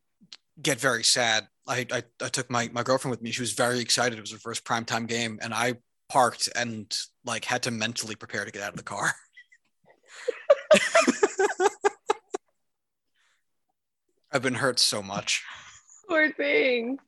[0.60, 3.30] get very sad I, I, I took my, my girlfriend with me.
[3.30, 4.18] She was very excited.
[4.18, 5.74] It was her first primetime game, and I
[6.08, 6.92] parked and
[7.24, 9.12] like had to mentally prepare to get out of the car.
[14.32, 15.44] I've been hurt so much.
[16.08, 16.98] Poor thing.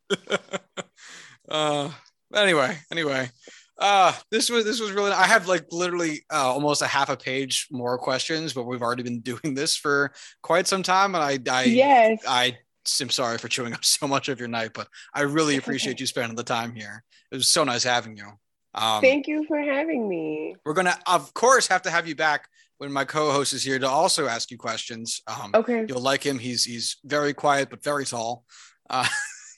[1.49, 1.91] uh
[2.35, 3.31] anyway, anyway.
[3.79, 7.17] Uh this was this was really I have like literally uh, almost a half a
[7.17, 10.13] page more questions, but we've already been doing this for
[10.43, 11.15] quite some time.
[11.15, 12.23] And I I yes.
[12.27, 12.59] I
[13.01, 16.07] am sorry for chewing up so much of your night, but I really appreciate you
[16.07, 17.03] spending the time here.
[17.31, 18.27] It was so nice having you.
[18.75, 20.57] Um, Thank you for having me.
[20.65, 22.49] We're gonna, of course, have to have you back
[22.79, 25.23] when my co-host is here to also ask you questions.
[25.27, 25.87] Um, okay.
[25.89, 26.39] You'll like him.
[26.39, 28.45] He's he's very quiet but very tall,
[28.91, 29.07] uh,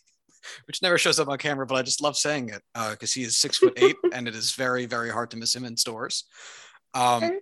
[0.67, 3.23] which never shows up on camera, but I just love saying it because uh, he
[3.23, 6.25] is six foot eight, and it is very very hard to miss him in stores.
[6.93, 7.39] Um, okay.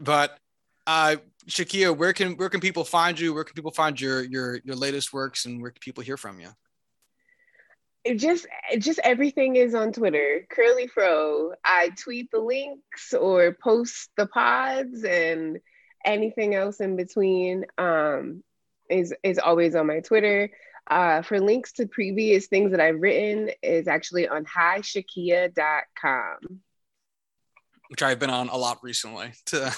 [0.00, 0.38] But
[0.86, 1.16] uh,
[1.48, 3.32] Shakeia, where can where can people find you?
[3.34, 6.40] Where can people find your your your latest works, and where can people hear from
[6.40, 6.50] you?
[8.04, 8.46] it just
[8.78, 10.46] just everything is on Twitter.
[10.50, 11.52] Curly Fro.
[11.64, 15.58] I tweet the links or post the pods and
[16.04, 18.42] anything else in between um,
[18.88, 20.50] is is always on my Twitter.
[20.86, 26.38] Uh, for links to previous things that I've written is actually on hishakia.com.
[27.90, 29.74] Which I've been on a lot recently to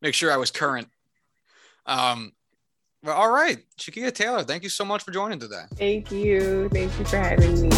[0.00, 0.86] make sure I was current.
[1.84, 2.30] Um,
[3.02, 5.64] well, all right, Shakeia Taylor, thank you so much for joining today.
[5.74, 6.68] Thank you.
[6.68, 7.70] Thank you for having me.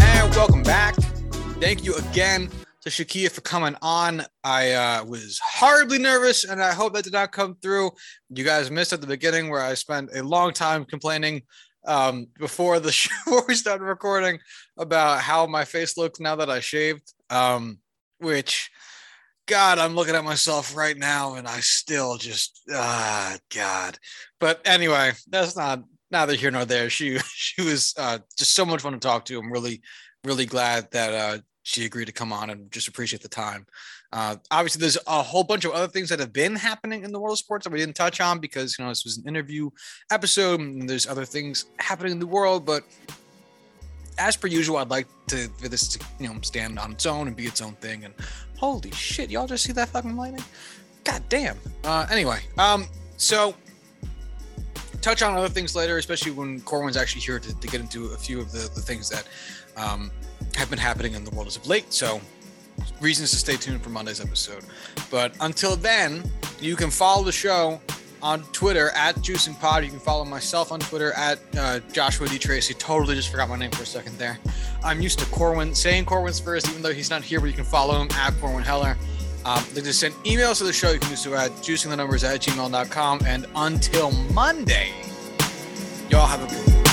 [0.00, 0.94] And welcome back.
[1.60, 2.48] Thank you again
[2.80, 4.22] to Shakeia for coming on.
[4.44, 7.90] I uh, was horribly nervous, and I hope that did not come through.
[8.30, 11.42] You guys missed at the beginning where I spent a long time complaining
[11.86, 14.38] um, before the show, before we started recording,
[14.76, 17.12] about how my face looks now that I shaved.
[17.30, 17.78] Um,
[18.18, 18.70] which
[19.46, 23.98] God, I'm looking at myself right now and I still just ah God.
[24.40, 26.90] But anyway, that's not neither here nor there.
[26.90, 29.38] She she was uh, just so much fun to talk to.
[29.38, 29.82] I'm really
[30.24, 33.66] really glad that uh, she agreed to come on and just appreciate the time.
[34.12, 37.18] Uh, obviously, there's a whole bunch of other things that have been happening in the
[37.18, 39.70] world of sports that we didn't touch on because you know this was an interview
[40.10, 42.64] episode and there's other things happening in the world.
[42.64, 42.84] But
[44.18, 47.26] as per usual, I'd like to for this to you know stand on its own
[47.26, 48.04] and be its own thing.
[48.04, 48.14] And
[48.58, 50.44] holy shit, y'all just see that fucking lightning?
[51.04, 51.56] God damn.
[51.84, 53.54] Uh, anyway, um, so
[55.00, 58.16] touch on other things later, especially when Corwin's actually here to, to get into a
[58.16, 59.28] few of the, the things that
[59.76, 60.10] um,
[60.56, 61.92] have been happening in the world as of late.
[61.92, 62.20] So
[63.00, 64.64] reasons to stay tuned for Monday's episode.
[65.10, 66.22] But until then,
[66.60, 67.80] you can follow the show
[68.22, 69.84] on Twitter at Juicing Pod.
[69.84, 72.38] You can follow myself on Twitter at uh, Joshua D.
[72.38, 72.74] Tracy.
[72.74, 74.38] Totally just forgot my name for a second there.
[74.82, 77.64] I'm used to Corwin saying Corwin's first, even though he's not here, but you can
[77.64, 78.96] follow him at Corwin Heller.
[79.44, 80.90] Um, they just send emails to the show.
[80.90, 83.20] You can do so at juicingthenumbers at gmail.com.
[83.26, 84.92] And until Monday,
[86.10, 86.85] y'all have a good